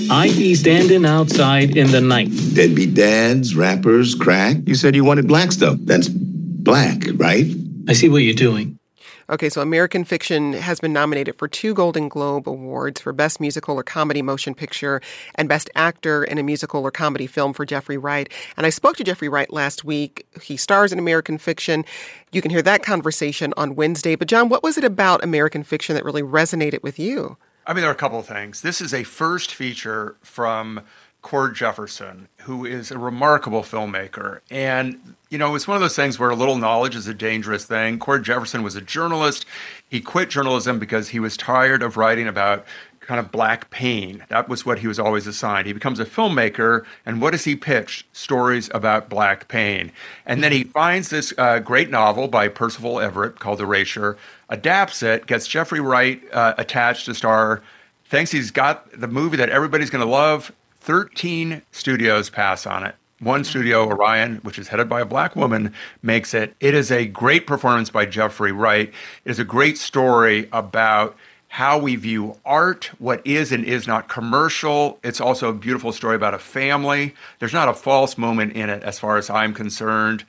I'd 0.10 0.36
be 0.36 0.56
standing 0.56 1.06
outside 1.06 1.78
in 1.78 1.92
the 1.92 2.02
night. 2.02 2.30
Deadbeat 2.54 2.94
dads, 2.96 3.56
rappers, 3.56 4.16
crack. 4.16 4.58
You 4.66 4.76
said 4.76 4.96
you 4.96 5.04
wanted 5.04 5.28
black 5.28 5.52
stuff. 5.52 5.78
That's 5.82 6.10
black, 6.10 7.04
right? 7.16 7.46
I 7.88 7.94
see 7.94 8.10
what 8.10 8.24
you're 8.24 8.34
doing. 8.34 8.80
Okay, 9.28 9.50
so 9.50 9.62
American 9.62 10.04
Fiction 10.04 10.54
has 10.54 10.80
been 10.80 10.94
nominated 10.94 11.36
for 11.36 11.48
two 11.48 11.74
Golden 11.74 12.10
Globe 12.10 12.48
Awards 12.48 13.02
for 13.02 13.12
Best 13.12 13.40
Musical 13.40 13.76
or 13.76 13.84
Comedy 13.84 14.22
Motion 14.22 14.54
Picture 14.54 15.02
and 15.34 15.50
Best 15.50 15.68
Actor 15.74 16.24
in 16.24 16.38
a 16.38 16.44
Musical 16.44 16.84
or 16.84 16.92
Comedy 16.92 17.26
Film 17.26 17.52
for 17.52 17.66
Jeffrey 17.66 17.98
Wright. 17.98 18.32
And 18.56 18.68
I 18.68 18.70
spoke 18.70 18.98
to 18.98 19.04
Jeffrey 19.04 19.28
Wright 19.28 19.52
last 19.52 19.84
week. 19.84 20.28
He 20.44 20.58
stars 20.58 20.94
in 20.94 21.00
American 21.00 21.40
Fiction. 21.40 21.86
You 22.32 22.42
can 22.44 22.52
hear 22.52 22.62
that 22.62 22.84
conversation 22.84 23.52
on 23.58 23.76
Wednesday. 23.76 24.16
But, 24.16 24.28
John, 24.28 24.48
what 24.48 24.62
was 24.62 24.78
it 24.78 24.84
about 24.84 25.24
American 25.24 25.64
Fiction 25.64 25.96
that 25.96 26.06
really 26.06 26.22
resonated 26.22 26.84
with 26.84 27.00
you? 27.00 27.38
I 27.68 27.74
mean, 27.74 27.82
there 27.82 27.90
are 27.90 27.94
a 27.94 27.98
couple 27.98 28.20
of 28.20 28.28
things. 28.28 28.62
This 28.62 28.80
is 28.80 28.94
a 28.94 29.04
first 29.04 29.54
feature 29.54 30.16
from 30.22 30.82
Cord 31.22 31.56
Jefferson, 31.56 32.28
who 32.42 32.66
is 32.66 32.92
a 32.92 33.00
remarkable 33.00 33.64
filmmaker. 33.64 34.42
And, 34.52 35.16
you 35.32 35.40
know, 35.40 35.56
it's 35.56 35.68
one 35.68 35.76
of 35.76 35.82
those 35.82 35.96
things 35.96 36.20
where 36.20 36.30
a 36.30 36.36
little 36.36 36.58
knowledge 36.58 36.96
is 36.96 37.08
a 37.08 37.16
dangerous 37.16 37.66
thing. 37.66 37.98
Cord 37.98 38.24
Jefferson 38.24 38.62
was 38.62 38.76
a 38.76 38.82
journalist. 38.82 39.48
He 39.90 40.02
quit 40.02 40.30
journalism 40.30 40.78
because 40.78 41.10
he 41.10 41.20
was 41.20 41.36
tired 41.36 41.82
of 41.82 41.98
writing 41.98 42.28
about 42.28 42.64
kind 43.06 43.20
of 43.20 43.32
black 43.32 43.70
pain. 43.70 44.24
That 44.30 44.50
was 44.50 44.66
what 44.66 44.80
he 44.80 44.88
was 44.88 45.00
always 45.00 45.28
assigned. 45.28 45.68
He 45.68 45.74
becomes 45.74 46.00
a 46.00 46.06
filmmaker, 46.06 46.86
and 47.06 47.22
what 47.22 47.32
does 47.32 47.44
he 47.44 47.56
pitch? 47.56 48.06
Stories 48.14 48.70
about 48.74 49.10
black 49.10 49.48
pain. 49.48 49.92
And 50.26 50.44
then 50.44 50.52
he 50.52 50.64
finds 50.64 51.10
this 51.10 51.34
uh, 51.38 51.60
great 51.60 51.90
novel 51.90 52.28
by 52.28 52.48
Percival 52.48 53.00
Everett 53.00 53.40
called 53.40 53.62
Erasure, 53.62 54.18
adapts 54.50 55.04
it, 55.04 55.26
gets 55.26 55.48
Jeffrey 55.48 55.80
Wright 55.80 56.22
uh, 56.34 56.56
attached 56.58 57.06
to 57.06 57.14
star, 57.14 57.62
thinks 58.06 58.32
he's 58.32 58.52
got 58.52 58.90
the 59.00 59.08
movie 59.08 59.38
that 59.38 59.50
everybody's 59.50 59.90
going 59.90 60.06
to 60.06 60.12
love, 60.12 60.52
13 60.82 61.62
studios 61.72 62.30
pass 62.30 62.66
on 62.66 62.84
it. 62.84 62.96
One 63.20 63.46
studio, 63.46 63.88
Orion, 63.88 64.38
which 64.44 64.60
is 64.60 64.68
headed 64.68 64.90
by 64.90 65.00
a 65.00 65.06
black 65.06 65.36
woman, 65.36 65.74
makes 66.04 66.34
it. 66.34 66.54
It 66.60 66.74
is 66.74 66.92
a 66.92 67.06
great 67.06 67.48
performance 67.48 67.90
by 67.90 68.06
Jeffrey 68.06 68.52
Wright. 68.52 68.90
It 69.24 69.32
is 69.32 69.40
a 69.40 69.46
great 69.46 69.78
story 69.78 70.50
about 70.52 71.16
how 71.56 71.78
we 71.78 71.96
view 71.96 72.38
art, 72.44 72.92
what 73.00 73.26
is 73.26 73.54
and 73.54 73.64
is 73.64 73.88
not 73.88 74.10
commercial. 74.10 75.00
It's 75.06 75.22
also 75.22 75.48
a 75.48 75.54
beautiful 75.54 75.94
story 75.94 76.18
about 76.18 76.34
a 76.34 76.38
family. 76.38 77.16
There's 77.40 77.54
not 77.54 77.70
a 77.70 77.74
false 77.74 78.18
moment 78.18 78.58
in 78.58 78.70
it, 78.70 78.84
as 78.84 79.00
far 79.00 79.16
as 79.16 79.30
I'm 79.30 79.54
concerned. 79.54 80.26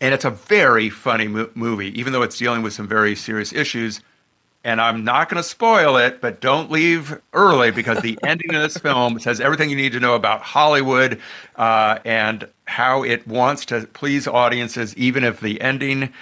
And 0.00 0.14
it's 0.14 0.24
a 0.24 0.30
very 0.30 0.88
funny 0.88 1.26
mo- 1.26 1.50
movie, 1.56 1.98
even 1.98 2.12
though 2.12 2.22
it's 2.22 2.38
dealing 2.38 2.62
with 2.62 2.74
some 2.74 2.86
very 2.86 3.16
serious 3.16 3.52
issues 3.52 4.02
and 4.64 4.80
I'm 4.80 5.02
not 5.04 5.28
going 5.28 5.42
to 5.42 5.48
spoil 5.48 5.96
it, 5.96 6.20
but 6.20 6.40
don't 6.40 6.70
leave 6.70 7.20
early 7.32 7.70
because 7.70 8.00
the 8.00 8.18
ending 8.24 8.54
of 8.54 8.62
this 8.62 8.76
film 8.76 9.18
says 9.18 9.40
everything 9.40 9.70
you 9.70 9.76
need 9.76 9.92
to 9.92 10.00
know 10.00 10.14
about 10.14 10.42
Hollywood 10.42 11.20
uh, 11.56 11.98
and 12.04 12.46
how 12.66 13.02
it 13.02 13.26
wants 13.26 13.66
to 13.66 13.88
please 13.92 14.28
audiences, 14.28 14.96
even 14.96 15.24
if 15.24 15.40
the 15.40 15.60
ending 15.60 16.12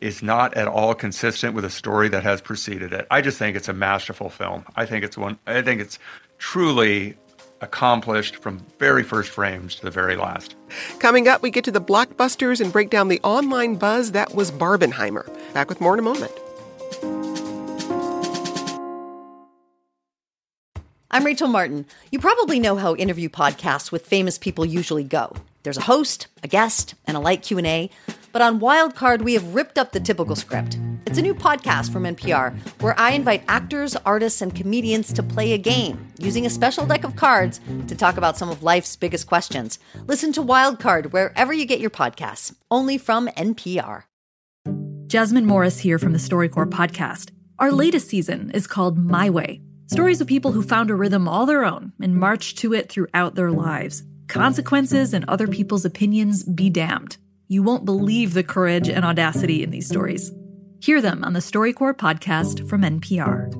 is 0.00 0.22
not 0.22 0.54
at 0.54 0.68
all 0.68 0.94
consistent 0.94 1.54
with 1.54 1.64
a 1.64 1.70
story 1.70 2.08
that 2.08 2.22
has 2.22 2.40
preceded 2.40 2.92
it. 2.92 3.06
I 3.10 3.20
just 3.20 3.38
think 3.38 3.56
it's 3.56 3.68
a 3.68 3.72
masterful 3.72 4.28
film. 4.28 4.64
I 4.76 4.86
think 4.86 5.04
it's 5.04 5.16
one. 5.16 5.38
I 5.46 5.62
think 5.62 5.80
it's 5.80 5.98
truly 6.38 7.16
accomplished 7.62 8.36
from 8.36 8.58
very 8.78 9.02
first 9.02 9.30
frames 9.30 9.76
to 9.76 9.82
the 9.82 9.90
very 9.90 10.16
last. 10.16 10.54
Coming 10.98 11.26
up, 11.26 11.42
we 11.42 11.50
get 11.50 11.64
to 11.64 11.72
the 11.72 11.80
blockbusters 11.80 12.60
and 12.60 12.70
break 12.70 12.90
down 12.90 13.08
the 13.08 13.20
online 13.22 13.76
buzz 13.76 14.12
that 14.12 14.34
was 14.34 14.50
Barbenheimer. 14.50 15.26
Back 15.54 15.70
with 15.70 15.80
more 15.80 15.94
in 15.94 15.98
a 15.98 16.02
moment. 16.02 16.32
I'm 21.10 21.24
Rachel 21.24 21.48
Martin. 21.48 21.86
You 22.10 22.18
probably 22.18 22.60
know 22.60 22.76
how 22.76 22.94
interview 22.94 23.30
podcasts 23.30 23.90
with 23.90 24.04
famous 24.04 24.36
people 24.36 24.66
usually 24.66 25.04
go. 25.04 25.34
There's 25.62 25.78
a 25.78 25.82
host, 25.82 26.26
a 26.42 26.48
guest, 26.48 26.94
and 27.06 27.16
a 27.16 27.20
light 27.20 27.42
Q&A. 27.42 27.90
But 28.36 28.42
on 28.42 28.60
Wildcard, 28.60 29.22
we 29.22 29.32
have 29.32 29.54
ripped 29.54 29.78
up 29.78 29.92
the 29.92 29.98
typical 29.98 30.36
script. 30.36 30.78
It's 31.06 31.16
a 31.16 31.22
new 31.22 31.34
podcast 31.34 31.90
from 31.90 32.02
NPR 32.02 32.54
where 32.82 32.94
I 33.00 33.12
invite 33.12 33.42
actors, 33.48 33.96
artists, 34.04 34.42
and 34.42 34.54
comedians 34.54 35.10
to 35.14 35.22
play 35.22 35.54
a 35.54 35.56
game 35.56 36.12
using 36.18 36.44
a 36.44 36.50
special 36.50 36.84
deck 36.84 37.04
of 37.04 37.16
cards 37.16 37.62
to 37.88 37.94
talk 37.94 38.18
about 38.18 38.36
some 38.36 38.50
of 38.50 38.62
life's 38.62 38.94
biggest 38.94 39.26
questions. 39.26 39.78
Listen 40.06 40.34
to 40.34 40.42
Wildcard 40.42 41.12
wherever 41.12 41.54
you 41.54 41.64
get 41.64 41.80
your 41.80 41.88
podcasts, 41.88 42.54
only 42.70 42.98
from 42.98 43.28
NPR. 43.28 44.02
Jasmine 45.06 45.46
Morris 45.46 45.78
here 45.78 45.98
from 45.98 46.12
the 46.12 46.18
StoryCorps 46.18 46.68
podcast. 46.68 47.30
Our 47.58 47.72
latest 47.72 48.06
season 48.06 48.50
is 48.50 48.66
called 48.66 48.98
My 48.98 49.30
Way. 49.30 49.62
Stories 49.86 50.20
of 50.20 50.26
people 50.26 50.52
who 50.52 50.62
found 50.62 50.90
a 50.90 50.94
rhythm 50.94 51.26
all 51.26 51.46
their 51.46 51.64
own 51.64 51.94
and 52.02 52.14
marched 52.14 52.58
to 52.58 52.74
it 52.74 52.90
throughout 52.90 53.34
their 53.34 53.50
lives. 53.50 54.02
Consequences 54.28 55.14
and 55.14 55.24
other 55.26 55.46
people's 55.46 55.86
opinions 55.86 56.42
be 56.42 56.68
damned. 56.68 57.16
You 57.48 57.62
won't 57.62 57.84
believe 57.84 58.34
the 58.34 58.42
courage 58.42 58.88
and 58.88 59.04
audacity 59.04 59.62
in 59.62 59.70
these 59.70 59.86
stories. 59.86 60.32
Hear 60.80 61.00
them 61.00 61.22
on 61.22 61.32
the 61.32 61.40
StoryCorps 61.40 61.94
podcast 61.94 62.68
from 62.68 62.82
NPR. 62.82 63.52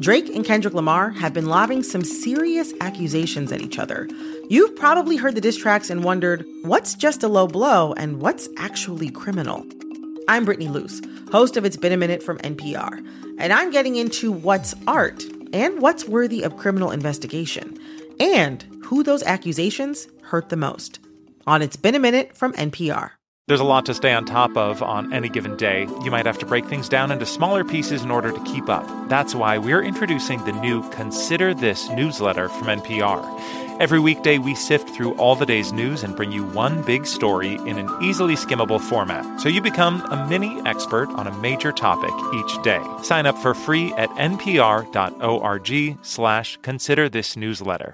Drake 0.00 0.28
and 0.28 0.44
Kendrick 0.44 0.74
Lamar 0.74 1.10
have 1.10 1.32
been 1.32 1.46
lobbing 1.46 1.82
some 1.82 2.04
serious 2.04 2.72
accusations 2.80 3.50
at 3.50 3.60
each 3.60 3.78
other. 3.78 4.08
You've 4.48 4.74
probably 4.76 5.16
heard 5.16 5.34
the 5.34 5.40
diss 5.40 5.56
tracks 5.56 5.90
and 5.90 6.04
wondered 6.04 6.44
what's 6.62 6.94
just 6.94 7.24
a 7.24 7.28
low 7.28 7.48
blow 7.48 7.94
and 7.94 8.20
what's 8.20 8.48
actually 8.56 9.10
criminal. 9.10 9.64
I'm 10.28 10.44
Brittany 10.44 10.68
Luce, 10.68 11.00
host 11.30 11.56
of 11.56 11.64
It's 11.64 11.76
Been 11.76 11.92
a 11.92 11.96
Minute 11.96 12.22
from 12.22 12.38
NPR, 12.38 13.04
and 13.38 13.52
I'm 13.52 13.72
getting 13.72 13.96
into 13.96 14.30
what's 14.30 14.74
art 14.86 15.24
and 15.52 15.80
what's 15.80 16.06
worthy 16.06 16.42
of 16.42 16.56
criminal 16.56 16.90
investigation, 16.90 17.78
and 18.20 18.62
who 18.84 19.02
those 19.02 19.22
accusations 19.22 20.08
hurt 20.22 20.48
the 20.48 20.56
most. 20.56 21.00
On 21.46 21.62
It's 21.62 21.76
Been 21.76 21.94
a 21.94 21.98
Minute 21.98 22.36
from 22.36 22.52
NPR. 22.54 23.12
There's 23.48 23.60
a 23.60 23.64
lot 23.64 23.86
to 23.86 23.94
stay 23.94 24.12
on 24.12 24.24
top 24.24 24.56
of 24.56 24.82
on 24.82 25.12
any 25.12 25.28
given 25.28 25.56
day. 25.56 25.88
You 26.02 26.12
might 26.12 26.26
have 26.26 26.38
to 26.38 26.46
break 26.46 26.66
things 26.66 26.88
down 26.88 27.10
into 27.10 27.26
smaller 27.26 27.64
pieces 27.64 28.02
in 28.02 28.10
order 28.10 28.30
to 28.30 28.44
keep 28.44 28.68
up. 28.68 28.86
That's 29.08 29.34
why 29.34 29.58
we're 29.58 29.82
introducing 29.82 30.44
the 30.44 30.52
new 30.52 30.88
Consider 30.90 31.52
This 31.52 31.88
newsletter 31.90 32.48
from 32.48 32.68
NPR. 32.68 33.20
Every 33.80 33.98
weekday, 33.98 34.38
we 34.38 34.54
sift 34.54 34.90
through 34.90 35.14
all 35.16 35.34
the 35.34 35.44
day's 35.44 35.72
news 35.72 36.04
and 36.04 36.14
bring 36.14 36.30
you 36.30 36.44
one 36.44 36.82
big 36.82 37.04
story 37.04 37.54
in 37.54 37.78
an 37.78 37.90
easily 38.00 38.36
skimmable 38.36 38.80
format, 38.80 39.40
so 39.40 39.48
you 39.48 39.60
become 39.60 40.02
a 40.02 40.26
mini 40.28 40.60
expert 40.64 41.08
on 41.10 41.26
a 41.26 41.36
major 41.38 41.72
topic 41.72 42.14
each 42.34 42.62
day. 42.62 42.80
Sign 43.02 43.26
up 43.26 43.36
for 43.38 43.54
free 43.54 43.92
at 43.94 44.08
npr.org 44.10 45.98
slash 46.02 46.58
consider 46.62 47.08
this 47.08 47.36
newsletter. 47.36 47.92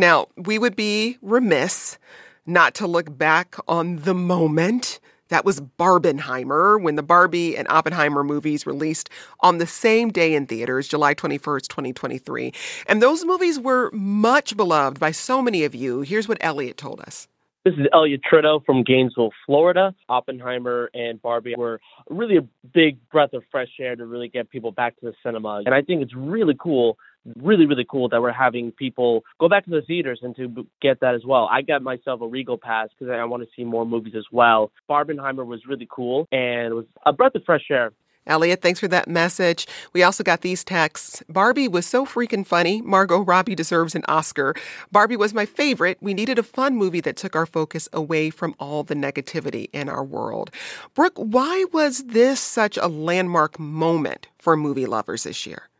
Now, 0.00 0.28
we 0.34 0.58
would 0.58 0.76
be 0.76 1.18
remiss 1.20 1.98
not 2.46 2.74
to 2.76 2.86
look 2.86 3.18
back 3.18 3.56
on 3.68 3.96
the 3.96 4.14
moment 4.14 4.98
that 5.28 5.44
was 5.44 5.60
Barbenheimer 5.60 6.80
when 6.80 6.94
the 6.94 7.02
Barbie 7.02 7.54
and 7.54 7.68
Oppenheimer 7.68 8.24
movies 8.24 8.64
released 8.64 9.10
on 9.40 9.58
the 9.58 9.66
same 9.66 10.08
day 10.08 10.34
in 10.34 10.46
theaters, 10.46 10.88
July 10.88 11.12
21st, 11.12 11.68
2023. 11.68 12.50
And 12.86 13.02
those 13.02 13.26
movies 13.26 13.60
were 13.60 13.90
much 13.92 14.56
beloved 14.56 14.98
by 14.98 15.10
so 15.10 15.42
many 15.42 15.64
of 15.64 15.74
you. 15.74 16.00
Here's 16.00 16.26
what 16.26 16.38
Elliot 16.40 16.78
told 16.78 17.02
us. 17.02 17.28
This 17.66 17.74
is 17.74 17.86
Elliot 17.92 18.22
Trito 18.24 18.64
from 18.64 18.82
Gainesville, 18.82 19.32
Florida. 19.44 19.94
Oppenheimer 20.08 20.88
and 20.94 21.20
Barbie 21.20 21.56
were 21.58 21.78
really 22.08 22.38
a 22.38 22.48
big 22.72 22.96
breath 23.10 23.34
of 23.34 23.42
fresh 23.50 23.68
air 23.78 23.96
to 23.96 24.06
really 24.06 24.28
get 24.28 24.48
people 24.48 24.72
back 24.72 24.98
to 25.00 25.04
the 25.04 25.12
cinema. 25.22 25.60
And 25.66 25.74
I 25.74 25.82
think 25.82 26.00
it's 26.00 26.14
really 26.16 26.56
cool 26.58 26.96
really 27.36 27.66
really 27.66 27.86
cool 27.88 28.08
that 28.08 28.20
we're 28.20 28.32
having 28.32 28.72
people 28.72 29.24
go 29.38 29.48
back 29.48 29.64
to 29.64 29.70
the 29.70 29.82
theaters 29.82 30.20
and 30.22 30.34
to 30.36 30.66
get 30.80 31.00
that 31.00 31.14
as 31.14 31.24
well. 31.24 31.48
I 31.50 31.62
got 31.62 31.82
myself 31.82 32.20
a 32.20 32.26
Regal 32.26 32.58
pass 32.58 32.88
because 32.98 33.12
I 33.12 33.24
want 33.24 33.42
to 33.42 33.48
see 33.54 33.64
more 33.64 33.84
movies 33.84 34.14
as 34.16 34.26
well. 34.32 34.70
Barbenheimer 34.88 35.44
was 35.44 35.66
really 35.66 35.88
cool 35.90 36.26
and 36.32 36.72
it 36.72 36.74
was 36.74 36.86
a 37.04 37.12
breath 37.12 37.34
of 37.34 37.44
fresh 37.44 37.66
air. 37.70 37.92
Elliot, 38.26 38.60
thanks 38.60 38.78
for 38.78 38.88
that 38.88 39.08
message. 39.08 39.66
We 39.92 40.02
also 40.02 40.22
got 40.22 40.42
these 40.42 40.62
texts. 40.62 41.22
Barbie 41.28 41.68
was 41.68 41.86
so 41.86 42.04
freaking 42.04 42.46
funny. 42.46 42.82
Margot 42.82 43.20
Robbie 43.20 43.54
deserves 43.54 43.94
an 43.94 44.04
Oscar. 44.08 44.54
Barbie 44.92 45.16
was 45.16 45.32
my 45.32 45.46
favorite. 45.46 45.98
We 46.00 46.14
needed 46.14 46.38
a 46.38 46.42
fun 46.42 46.76
movie 46.76 47.00
that 47.00 47.16
took 47.16 47.34
our 47.34 47.46
focus 47.46 47.88
away 47.92 48.30
from 48.30 48.54
all 48.60 48.84
the 48.84 48.94
negativity 48.94 49.68
in 49.72 49.88
our 49.88 50.04
world. 50.04 50.50
Brooke, 50.94 51.16
why 51.16 51.64
was 51.72 52.04
this 52.04 52.40
such 52.40 52.76
a 52.76 52.88
landmark 52.88 53.58
moment 53.58 54.28
for 54.38 54.56
movie 54.56 54.86
lovers 54.86 55.24
this 55.24 55.46
year? 55.46 55.70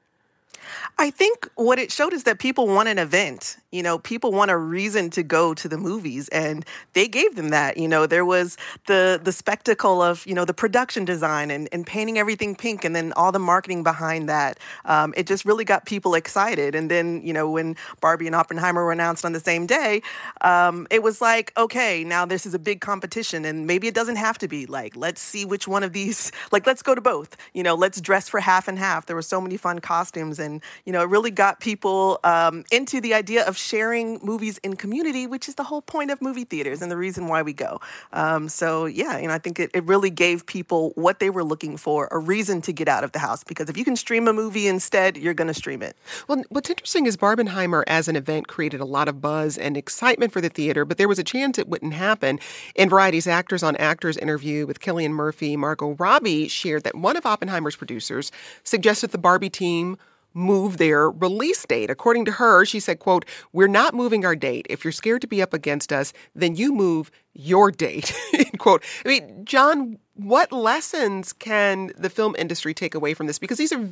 I 0.99 1.11
think 1.11 1.49
what 1.55 1.79
it 1.79 1.91
showed 1.91 2.13
is 2.13 2.25
that 2.25 2.39
people 2.39 2.67
want 2.67 2.89
an 2.89 2.99
event. 2.99 3.57
You 3.71 3.83
know, 3.83 3.99
people 3.99 4.33
want 4.33 4.51
a 4.51 4.57
reason 4.57 5.11
to 5.11 5.23
go 5.23 5.55
to 5.55 5.69
the 5.69 5.79
movies, 5.79 6.29
and 6.29 6.65
they 6.93 7.07
gave 7.07 7.37
them 7.37 7.51
that. 7.51 7.77
You 7.77 7.87
know, 7.87 8.07
there 8.07 8.25
was 8.25 8.57
the 8.87 9.21
the 9.23 9.33
spectacle 9.33 10.03
of 10.03 10.27
you 10.27 10.35
know 10.35 10.45
the 10.45 10.55
production 10.55 11.05
design 11.05 11.51
and, 11.51 11.69
and 11.73 11.87
painting 11.87 12.19
everything 12.19 12.57
pink, 12.57 12.85
and 12.85 12.95
then 12.97 13.13
all 13.15 13.33
the 13.33 13.39
marketing 13.39 13.83
behind 13.83 14.29
that. 14.29 14.59
Um, 14.85 15.15
it 15.17 15.27
just 15.27 15.45
really 15.45 15.65
got 15.65 15.87
people 15.87 16.15
excited. 16.15 16.75
And 16.75 16.91
then 16.91 17.23
you 17.23 17.33
know 17.33 17.49
when 17.51 17.77
Barbie 18.01 18.27
and 18.27 18.35
Oppenheimer 18.35 18.85
were 18.85 18.93
announced 18.93 19.25
on 19.25 19.33
the 19.33 19.41
same 19.41 19.67
day, 19.67 20.03
um, 20.41 20.87
it 20.91 21.03
was 21.03 21.21
like, 21.21 21.53
okay, 21.57 22.03
now 22.03 22.27
this 22.27 22.45
is 22.45 22.55
a 22.55 22.59
big 22.59 22.81
competition, 22.81 23.45
and 23.45 23.67
maybe 23.67 23.87
it 23.87 23.95
doesn't 23.95 24.17
have 24.17 24.39
to 24.39 24.49
be 24.49 24.67
like 24.67 24.97
let's 24.97 25.21
see 25.21 25.45
which 25.45 25.69
one 25.69 25.83
of 25.83 25.93
these. 25.93 26.33
Like 26.53 26.67
let's 26.67 26.83
go 26.83 26.95
to 26.95 27.01
both. 27.01 27.37
You 27.53 27.63
know, 27.63 27.75
let's 27.75 28.01
dress 28.01 28.29
for 28.29 28.41
half 28.41 28.67
and 28.67 28.79
half. 28.79 29.07
There 29.07 29.15
were 29.15 29.23
so 29.23 29.41
many 29.41 29.57
fun 29.57 29.79
costumes 29.79 30.39
and 30.39 30.60
and 30.61 30.87
you 30.87 30.93
know, 30.93 31.03
it 31.03 31.09
really 31.09 31.31
got 31.31 31.61
people 31.61 32.19
um, 32.25 32.65
into 32.71 33.01
the 33.01 33.15
idea 33.15 33.45
of 33.47 33.57
sharing 33.57 34.19
movies 34.23 34.59
in 34.59 34.77
community, 34.77 35.27
which 35.27 35.49
is 35.49 35.55
the 35.55 35.65
whole 35.65 35.83
point 35.83 36.11
of 36.11 36.21
movie 36.21 36.45
theaters 36.45 36.83
and 36.83 36.91
the 36.91 36.97
reason 36.97 37.29
why 37.29 37.43
we 37.43 37.53
go. 37.53 37.81
Um, 38.13 38.49
so 38.49 38.87
yeah, 38.87 39.19
you 39.19 39.29
know, 39.29 39.35
I 39.35 39.39
think 39.39 39.59
it, 39.59 39.71
it 39.75 39.85
really 39.85 40.11
gave 40.11 40.47
people 40.47 40.93
what 40.95 41.19
they 41.19 41.31
were 41.31 41.45
looking 41.45 41.77
for, 41.77 42.09
a 42.11 42.19
reason 42.19 42.61
to 42.63 42.73
get 42.73 42.89
out 42.89 43.05
of 43.05 43.13
the 43.13 43.19
house. 43.19 43.45
Because 43.45 43.69
if 43.69 43.77
you 43.77 43.85
can 43.85 43.97
stream 43.97 44.29
a 44.29 44.33
movie 44.33 44.67
instead, 44.67 45.17
you're 45.17 45.35
going 45.35 45.49
to 45.49 45.55
stream 45.55 45.83
it. 45.83 45.97
Well, 46.29 46.43
what's 46.49 46.71
interesting 46.71 47.07
is 47.07 47.17
Barbenheimer 47.17 47.85
as 47.87 48.09
an 48.09 48.17
event 48.17 48.49
created 48.49 48.81
a 48.81 48.85
lot 48.85 49.09
of 49.09 49.21
buzz 49.21 49.59
and 49.59 49.77
excitement 49.77 50.33
for 50.33 50.41
the 50.41 50.49
theater, 50.49 50.85
but 50.85 50.99
there 50.99 51.09
was 51.09 51.19
a 51.19 51.25
chance 51.25 51.59
it 51.59 51.69
wouldn't 51.69 51.95
happen. 51.95 52.39
In 52.75 52.89
Variety's 52.89 53.27
Actors 53.27 53.63
on 53.63 53.77
Actors 53.77 54.17
interview 54.17 54.67
with 54.67 54.81
Cillian 54.81 55.11
Murphy, 55.11 55.57
Margot 55.57 55.97
Robbie 55.99 56.49
shared 56.49 56.85
that 56.85 56.95
one 56.95 57.17
of 57.17 57.27
Oppenheimer's 57.27 57.77
producers 57.77 58.33
suggested 58.65 59.11
the 59.11 59.19
Barbie 59.19 59.51
team 59.51 59.97
move 60.35 60.77
their 60.77 61.11
release 61.11 61.65
date. 61.67 61.91
According 61.91 62.25
to 62.27 62.33
her, 62.33 62.65
she 62.65 62.81
said, 62.81 62.99
quote, 62.99 63.25
"We're 63.53 63.69
not 63.69 63.95
moving 63.95 64.25
our 64.25 64.37
date. 64.37 64.67
If 64.71 64.85
you're 64.85 64.93
scared 64.93 65.21
to 65.23 65.27
be 65.27 65.43
up 65.43 65.55
against 65.55 65.93
us, 65.93 66.13
then 66.35 66.57
you 66.57 66.73
move 66.73 67.11
your 67.35 67.71
date." 67.71 68.13
end 68.35 68.59
quote. 68.59 68.85
I 69.05 69.09
mean, 69.09 69.45
John, 69.45 69.99
what 70.15 70.53
lessons 70.53 71.33
can 71.33 71.93
the 71.97 72.11
film 72.11 72.35
industry 72.39 72.75
take 72.75 72.95
away 72.95 73.15
from 73.15 73.27
this 73.27 73.39
because 73.39 73.59
these 73.59 73.73
are 73.73 73.89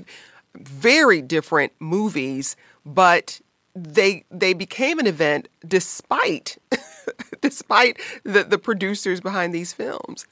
very 0.57 1.23
different 1.23 1.73
movies, 1.78 2.57
but 2.85 3.40
they 3.75 4.25
they 4.30 4.52
became 4.54 4.99
an 4.99 5.07
event 5.07 5.49
despite 5.66 6.59
despite 7.40 7.99
the, 8.25 8.45
the 8.45 8.59
producers 8.59 9.21
behind 9.21 9.54
these 9.54 9.73
films. 9.73 10.26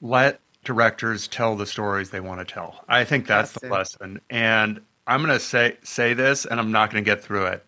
Let 0.00 0.40
directors 0.64 1.28
tell 1.28 1.56
the 1.56 1.66
stories 1.66 2.10
they 2.10 2.20
want 2.20 2.46
to 2.46 2.52
tell. 2.52 2.84
I 2.88 3.04
think 3.04 3.26
that's, 3.26 3.52
that's 3.52 3.62
the 3.62 3.66
it. 3.68 3.72
lesson. 3.72 4.20
And 4.28 4.80
I'm 5.06 5.22
going 5.22 5.32
to 5.36 5.44
say 5.44 5.76
say 5.82 6.14
this, 6.14 6.44
and 6.44 6.58
I'm 6.58 6.72
not 6.72 6.90
going 6.90 7.02
to 7.02 7.08
get 7.08 7.22
through 7.22 7.46
it. 7.46 7.66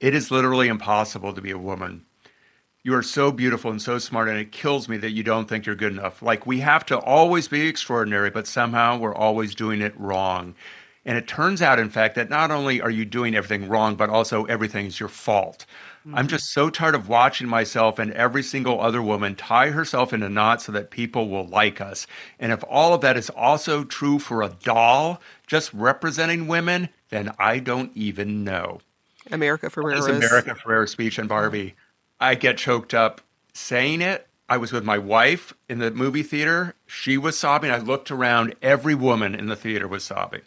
It 0.00 0.14
is 0.14 0.30
literally 0.30 0.68
impossible 0.68 1.32
to 1.34 1.42
be 1.42 1.50
a 1.50 1.58
woman. 1.58 2.06
You 2.82 2.94
are 2.94 3.02
so 3.02 3.30
beautiful 3.30 3.70
and 3.70 3.82
so 3.82 3.98
smart, 3.98 4.28
and 4.28 4.38
it 4.38 4.52
kills 4.52 4.88
me 4.88 4.96
that 4.98 5.10
you 5.10 5.22
don't 5.22 5.46
think 5.46 5.66
you're 5.66 5.74
good 5.74 5.92
enough. 5.92 6.22
Like 6.22 6.46
we 6.46 6.60
have 6.60 6.86
to 6.86 6.98
always 6.98 7.48
be 7.48 7.66
extraordinary, 7.66 8.30
but 8.30 8.46
somehow 8.46 8.98
we're 8.98 9.14
always 9.14 9.54
doing 9.54 9.82
it 9.82 9.98
wrong. 10.00 10.54
And 11.04 11.16
it 11.16 11.26
turns 11.26 11.62
out, 11.62 11.78
in 11.78 11.88
fact, 11.88 12.14
that 12.16 12.28
not 12.28 12.50
only 12.50 12.80
are 12.80 12.90
you 12.90 13.06
doing 13.06 13.34
everything 13.34 13.68
wrong, 13.68 13.94
but 13.94 14.10
also 14.10 14.44
everything 14.44 14.86
is 14.86 15.00
your 15.00 15.08
fault. 15.08 15.64
Mm-hmm. 16.06 16.16
I'm 16.16 16.28
just 16.28 16.52
so 16.52 16.68
tired 16.68 16.94
of 16.94 17.08
watching 17.08 17.48
myself 17.48 17.98
and 17.98 18.12
every 18.12 18.42
single 18.42 18.80
other 18.80 19.00
woman 19.00 19.34
tie 19.34 19.70
herself 19.70 20.12
in 20.12 20.22
a 20.22 20.28
knot 20.28 20.60
so 20.60 20.72
that 20.72 20.90
people 20.90 21.28
will 21.28 21.46
like 21.46 21.80
us. 21.80 22.06
And 22.38 22.52
if 22.52 22.62
all 22.68 22.92
of 22.92 23.00
that 23.00 23.16
is 23.16 23.30
also 23.30 23.84
true 23.84 24.18
for 24.18 24.42
a 24.42 24.50
doll, 24.62 25.20
just 25.46 25.72
representing 25.72 26.46
women, 26.46 26.90
then 27.08 27.32
I 27.38 27.60
don't 27.60 27.92
even 27.94 28.44
know. 28.44 28.80
America 29.30 29.70
Ferrera's 29.70 30.06
America 30.06 30.54
Ferrera's 30.54 30.90
speech 30.90 31.18
and 31.18 31.28
Barbie. 31.28 31.74
I 32.18 32.34
get 32.34 32.58
choked 32.58 32.94
up 32.94 33.20
saying 33.52 34.02
it. 34.02 34.26
I 34.48 34.56
was 34.56 34.72
with 34.72 34.84
my 34.84 34.98
wife 34.98 35.54
in 35.68 35.78
the 35.78 35.90
movie 35.90 36.22
theater. 36.24 36.74
She 36.86 37.16
was 37.16 37.38
sobbing. 37.38 37.70
I 37.70 37.78
looked 37.78 38.10
around. 38.10 38.54
Every 38.60 38.94
woman 38.94 39.34
in 39.34 39.46
the 39.46 39.56
theater 39.56 39.86
was 39.86 40.02
sobbing. 40.02 40.42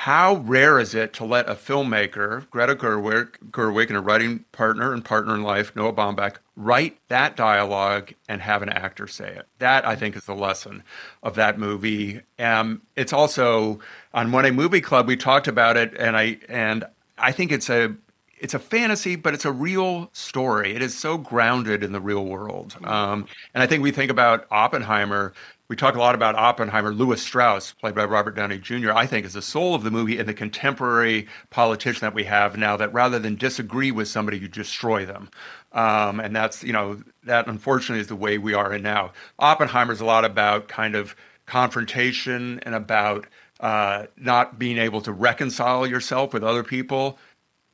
How 0.00 0.36
rare 0.36 0.78
is 0.78 0.94
it 0.94 1.14
to 1.14 1.24
let 1.24 1.48
a 1.48 1.54
filmmaker, 1.54 2.48
Greta 2.50 2.76
Gerwig, 2.76 3.38
Gerwig 3.50 3.88
and 3.88 3.96
a 3.96 4.00
writing 4.00 4.44
partner 4.52 4.92
and 4.92 5.02
partner 5.02 5.34
in 5.34 5.42
life, 5.42 5.74
Noah 5.74 5.94
Baumbach, 5.94 6.36
write 6.54 6.98
that 7.08 7.34
dialogue 7.34 8.12
and 8.28 8.42
have 8.42 8.60
an 8.60 8.68
actor 8.68 9.06
say 9.08 9.30
it? 9.30 9.46
That, 9.58 9.86
I 9.86 9.96
think, 9.96 10.14
is 10.14 10.24
the 10.24 10.34
lesson 10.34 10.82
of 11.22 11.34
that 11.36 11.58
movie. 11.58 12.20
Um, 12.38 12.82
it's 12.94 13.14
also 13.14 13.80
on 14.12 14.32
One 14.32 14.44
A 14.44 14.52
Movie 14.52 14.82
Club. 14.82 15.08
We 15.08 15.16
talked 15.16 15.48
about 15.48 15.78
it, 15.78 15.94
and 15.98 16.14
I 16.14 16.38
and 16.46 16.84
I 17.16 17.32
think 17.32 17.50
it's 17.50 17.70
a 17.70 17.96
it's 18.38 18.52
a 18.52 18.58
fantasy, 18.58 19.16
but 19.16 19.32
it's 19.32 19.46
a 19.46 19.50
real 19.50 20.10
story. 20.12 20.74
It 20.74 20.82
is 20.82 20.96
so 20.96 21.16
grounded 21.16 21.82
in 21.82 21.92
the 21.92 22.00
real 22.00 22.26
world. 22.26 22.76
Um, 22.84 23.26
and 23.54 23.62
I 23.62 23.66
think 23.66 23.82
we 23.82 23.92
think 23.92 24.10
about 24.10 24.46
Oppenheimer 24.50 25.32
we 25.68 25.76
talk 25.76 25.94
a 25.94 25.98
lot 25.98 26.14
about 26.14 26.36
Oppenheimer. 26.36 26.92
Lewis 26.92 27.22
Strauss, 27.22 27.72
played 27.72 27.94
by 27.94 28.04
Robert 28.04 28.36
Downey 28.36 28.58
Jr., 28.58 28.92
I 28.92 29.06
think 29.06 29.26
is 29.26 29.32
the 29.32 29.42
soul 29.42 29.74
of 29.74 29.82
the 29.82 29.90
movie 29.90 30.18
and 30.18 30.28
the 30.28 30.34
contemporary 30.34 31.26
politician 31.50 32.00
that 32.00 32.14
we 32.14 32.24
have 32.24 32.56
now. 32.56 32.76
That 32.76 32.92
rather 32.92 33.18
than 33.18 33.36
disagree 33.36 33.90
with 33.90 34.08
somebody, 34.08 34.38
you 34.38 34.48
destroy 34.48 35.04
them, 35.04 35.30
um, 35.72 36.20
and 36.20 36.34
that's 36.34 36.62
you 36.62 36.72
know 36.72 37.02
that 37.24 37.48
unfortunately 37.48 38.00
is 38.00 38.06
the 38.06 38.16
way 38.16 38.38
we 38.38 38.54
are 38.54 38.72
in 38.72 38.82
now. 38.82 39.12
Oppenheimer 39.38 39.92
is 39.92 40.00
a 40.00 40.04
lot 40.04 40.24
about 40.24 40.68
kind 40.68 40.94
of 40.94 41.16
confrontation 41.46 42.60
and 42.60 42.74
about 42.74 43.26
uh, 43.60 44.06
not 44.16 44.58
being 44.58 44.78
able 44.78 45.00
to 45.00 45.12
reconcile 45.12 45.86
yourself 45.86 46.32
with 46.32 46.44
other 46.44 46.62
people. 46.62 47.18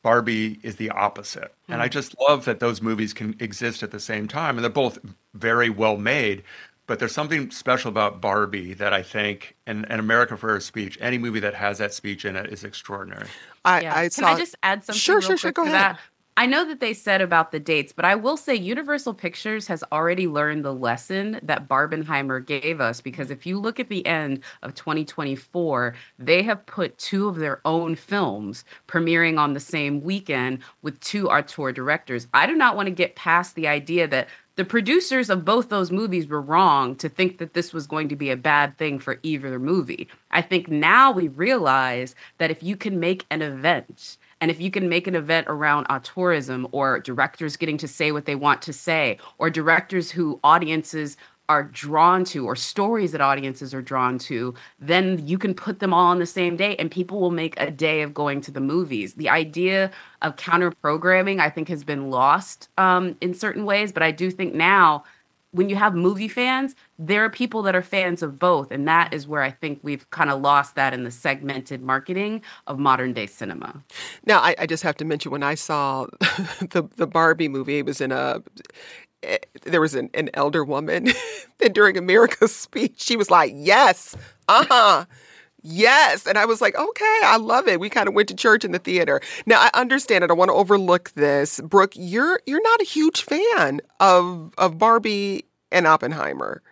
Barbie 0.03 0.59
is 0.62 0.77
the 0.77 0.90
opposite. 0.90 1.45
Mm-hmm. 1.45 1.73
And 1.73 1.83
I 1.83 1.87
hmm. 1.87 1.93
just 1.93 2.17
love 2.21 2.45
that 2.45 2.61
those 2.61 2.83
movies 2.83 3.14
can 3.14 3.37
exist 3.40 3.83
at 3.83 3.93
the 3.93 4.01
same 4.01 4.29
time. 4.29 4.57
And 4.57 4.64
they're 4.64 4.71
both 4.71 4.99
very 5.35 5.71
well 5.71 5.97
made. 5.97 6.43
But 6.87 6.99
there's 6.99 7.12
something 7.12 7.51
special 7.51 7.88
about 7.88 8.21
Barbie 8.21 8.75
that 8.75 8.92
I 8.92 9.03
think, 9.03 9.57
and, 9.66 9.87
and 9.88 10.01
America 10.01 10.37
for 10.37 10.51
her 10.51 10.61
speech, 10.61 10.99
any 11.01 11.16
movie 11.16 11.40
that 11.40 11.55
has 11.55 11.79
that 11.79 11.95
speech 11.95 12.25
in 12.25 12.37
it 12.37 12.53
is 12.53 12.64
extraordinary. 12.64 13.29
I, 13.64 13.83
yeah. 13.83 13.97
I 13.97 14.03
Can 14.03 14.11
saw, 14.11 14.33
I 14.35 14.38
just 14.38 14.57
add 14.62 14.85
something? 14.85 14.99
Sure, 14.99 15.16
real 15.16 15.23
sure, 15.23 15.37
quick 15.37 15.40
sure. 15.40 15.53
Go 15.53 15.62
ahead. 15.62 15.75
That? 15.75 16.01
I 16.35 16.47
know 16.47 16.64
that 16.64 16.81
they 16.81 16.95
said 16.95 17.21
about 17.21 17.53
the 17.53 17.61
dates, 17.61 17.92
but 17.92 18.07
I 18.07 18.14
will 18.14 18.38
say 18.38 18.55
Universal 18.55 19.14
Pictures 19.14 19.66
has 19.66 19.85
already 19.92 20.27
learned 20.27 20.64
the 20.64 20.73
lesson 20.73 21.38
that 21.42 21.68
Barbenheimer 21.68 22.45
gave 22.45 22.81
us 22.81 23.03
because 23.03 23.31
if 23.31 23.45
you 23.45 23.59
look 23.61 23.79
at 23.79 23.90
the 23.90 24.07
end 24.07 24.40
of 24.62 24.75
2024, 24.75 25.95
they 26.18 26.42
have 26.42 26.64
put 26.64 26.97
two 26.97 27.29
of 27.29 27.37
their 27.37 27.61
own 27.66 27.97
films 27.97 28.64
premiering 28.88 29.38
on 29.38 29.53
the 29.53 29.61
same 29.61 30.01
weekend 30.01 30.61
with 30.81 30.99
two 31.01 31.29
auteur 31.29 31.71
directors. 31.71 32.27
I 32.33 32.47
do 32.47 32.55
not 32.55 32.77
want 32.77 32.87
to 32.87 32.95
get 32.95 33.14
past 33.14 33.55
the 33.55 33.68
idea 33.68 34.09
that 34.09 34.29
the 34.57 34.65
producers 34.65 35.31
of 35.31 35.45
both 35.45 35.71
those 35.71 35.91
movies 35.91 36.27
were 36.27 36.41
wrong 36.41 36.95
to 36.97 37.09
think 37.09 37.38
that 37.38 37.55
this 37.55 37.73
was 37.73 37.87
going 37.87 38.09
to 38.09 38.17
be 38.17 38.31
a 38.31 38.37
bad 38.37 38.77
thing 38.77 38.99
for 38.99 39.19
either 39.23 39.59
movie. 39.59 40.09
I 40.31 40.43
think 40.43 40.69
now 40.69 41.11
we 41.11 41.29
realize 41.29 42.15
that 42.38 42.51
if 42.51 42.62
you 42.62 42.77
can 42.77 43.01
make 43.01 43.25
an 43.31 43.41
event 43.41 44.19
and 44.43 44.51
if 44.51 44.61
you 44.61 44.71
can 44.71 44.88
make 44.88 45.07
an 45.07 45.15
event 45.15 45.47
around 45.49 45.87
auteurism 45.87 46.69
or 46.73 46.99
directors 46.99 47.57
getting 47.57 47.79
to 47.79 47.88
say 47.88 48.12
what 48.12 48.27
they 48.27 48.35
want 48.35 48.61
to 48.62 48.73
say 48.73 49.19
or 49.38 49.49
directors 49.49 50.11
who 50.11 50.41
audiences 50.45 51.17
are 51.53 51.65
drawn 51.65 52.25
to 52.25 52.47
or 52.47 52.57
stories 52.57 53.12
that 53.12 53.21
audiences 53.21 53.75
are 53.75 53.83
drawn 53.83 54.19
to, 54.19 54.55
then 54.79 55.27
you 55.27 55.37
can 55.37 55.53
put 55.53 55.81
them 55.81 55.93
all 55.93 56.07
on 56.07 56.19
the 56.19 56.25
same 56.25 56.57
day 56.57 56.75
and 56.77 56.91
people 56.91 57.21
will 57.21 57.31
make 57.31 57.55
a 57.61 57.71
day 57.71 58.01
of 58.01 58.15
going 58.15 58.41
to 58.41 58.51
the 58.51 58.61
movies. 58.61 59.15
The 59.15 59.29
idea 59.29 59.91
of 60.23 60.37
counter 60.37 60.71
programming, 60.71 61.41
I 61.41 61.51
think, 61.51 61.69
has 61.69 61.85
been 61.85 62.11
lost 62.11 62.71
um, 62.79 63.17
in 63.21 63.35
certain 63.35 63.67
ways, 63.67 63.93
but 63.93 64.03
I 64.03 64.12
do 64.12 64.31
think 64.31 64.55
now 64.55 65.05
when 65.51 65.69
you 65.69 65.77
have 65.77 65.95
movie 65.95 66.29
fans, 66.29 66.75
there 66.99 67.23
are 67.23 67.29
people 67.29 67.61
that 67.62 67.77
are 67.77 67.83
fans 67.83 68.23
of 68.23 68.38
both. 68.38 68.71
And 68.71 68.88
that 68.88 69.12
is 69.12 69.29
where 69.29 69.43
I 69.43 69.51
think 69.51 69.81
we've 69.83 70.09
kind 70.09 70.31
of 70.31 70.41
lost 70.41 70.75
that 70.77 70.95
in 70.95 71.05
the 71.05 71.11
segmented 71.11 71.83
marketing 71.83 72.41
of 72.67 72.79
modern 72.79 73.12
day 73.12 73.27
cinema. 73.27 73.85
Now, 74.25 74.41
I, 74.41 74.55
I 74.59 74.67
just 74.67 74.83
have 74.83 74.97
to 74.97 75.05
mention 75.05 75.31
when 75.31 75.43
I 75.43 75.55
saw 75.55 76.07
the, 76.71 76.88
the 76.97 77.07
Barbie 77.07 77.49
movie, 77.49 77.79
it 77.79 77.85
was 77.85 78.01
in 78.01 78.12
a 78.12 78.43
there 79.63 79.81
was 79.81 79.95
an, 79.95 80.11
an 80.15 80.31
elder 80.35 80.65
woman 80.65 81.09
and 81.65 81.75
during 81.75 81.97
America's 81.97 82.55
speech, 82.57 83.01
she 83.01 83.17
was 83.17 83.31
like, 83.31 83.53
Yes, 83.55 84.17
uh 84.49 84.65
huh. 84.69 85.05
Yes. 85.65 86.27
And 86.27 86.37
I 86.37 86.45
was 86.45 86.61
like, 86.61 86.77
okay, 86.77 87.21
I 87.23 87.37
love 87.37 87.69
it. 87.69 87.79
We 87.79 87.89
kind 87.89 88.09
of 88.09 88.15
went 88.15 88.29
to 88.31 88.35
church 88.35 88.65
in 88.65 88.73
the 88.73 88.81
theater. 88.81 89.21
Now 89.47 89.61
I 89.61 89.71
understand 89.75 90.25
it. 90.25 90.31
I 90.31 90.35
want 90.35 90.49
to 90.49 90.55
overlook 90.55 91.13
this. 91.13 91.61
Brooke, 91.61 91.93
you're 91.95 92.41
you're 92.47 92.63
not 92.63 92.81
a 92.81 92.85
huge 92.85 93.23
fan 93.23 93.81
of 94.01 94.53
of 94.59 94.79
Barbie 94.79 95.45
and 95.71 95.87
Oppenheimer. 95.87 96.63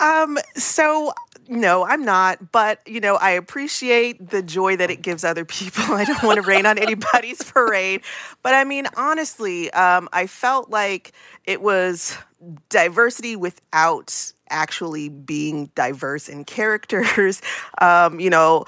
Um, 0.00 0.38
so 0.54 1.12
no, 1.48 1.84
I'm 1.84 2.04
not. 2.04 2.52
But, 2.52 2.86
you 2.86 3.00
know, 3.00 3.16
I 3.16 3.30
appreciate 3.30 4.30
the 4.30 4.42
joy 4.42 4.76
that 4.76 4.90
it 4.90 5.02
gives 5.02 5.24
other 5.24 5.44
people. 5.44 5.82
I 5.94 6.04
don't 6.04 6.22
want 6.22 6.36
to 6.36 6.42
rain 6.42 6.66
on 6.66 6.78
anybody's 6.78 7.42
parade. 7.42 8.02
But 8.42 8.54
I 8.54 8.64
mean, 8.64 8.86
honestly, 8.96 9.70
um, 9.72 10.08
I 10.12 10.26
felt 10.26 10.70
like 10.70 11.12
it 11.44 11.62
was 11.62 12.16
diversity 12.68 13.34
without 13.36 14.32
actually 14.50 15.08
being 15.08 15.66
diverse 15.74 16.28
in 16.28 16.44
characters. 16.44 17.40
Um, 17.80 18.18
you 18.18 18.30
know, 18.30 18.64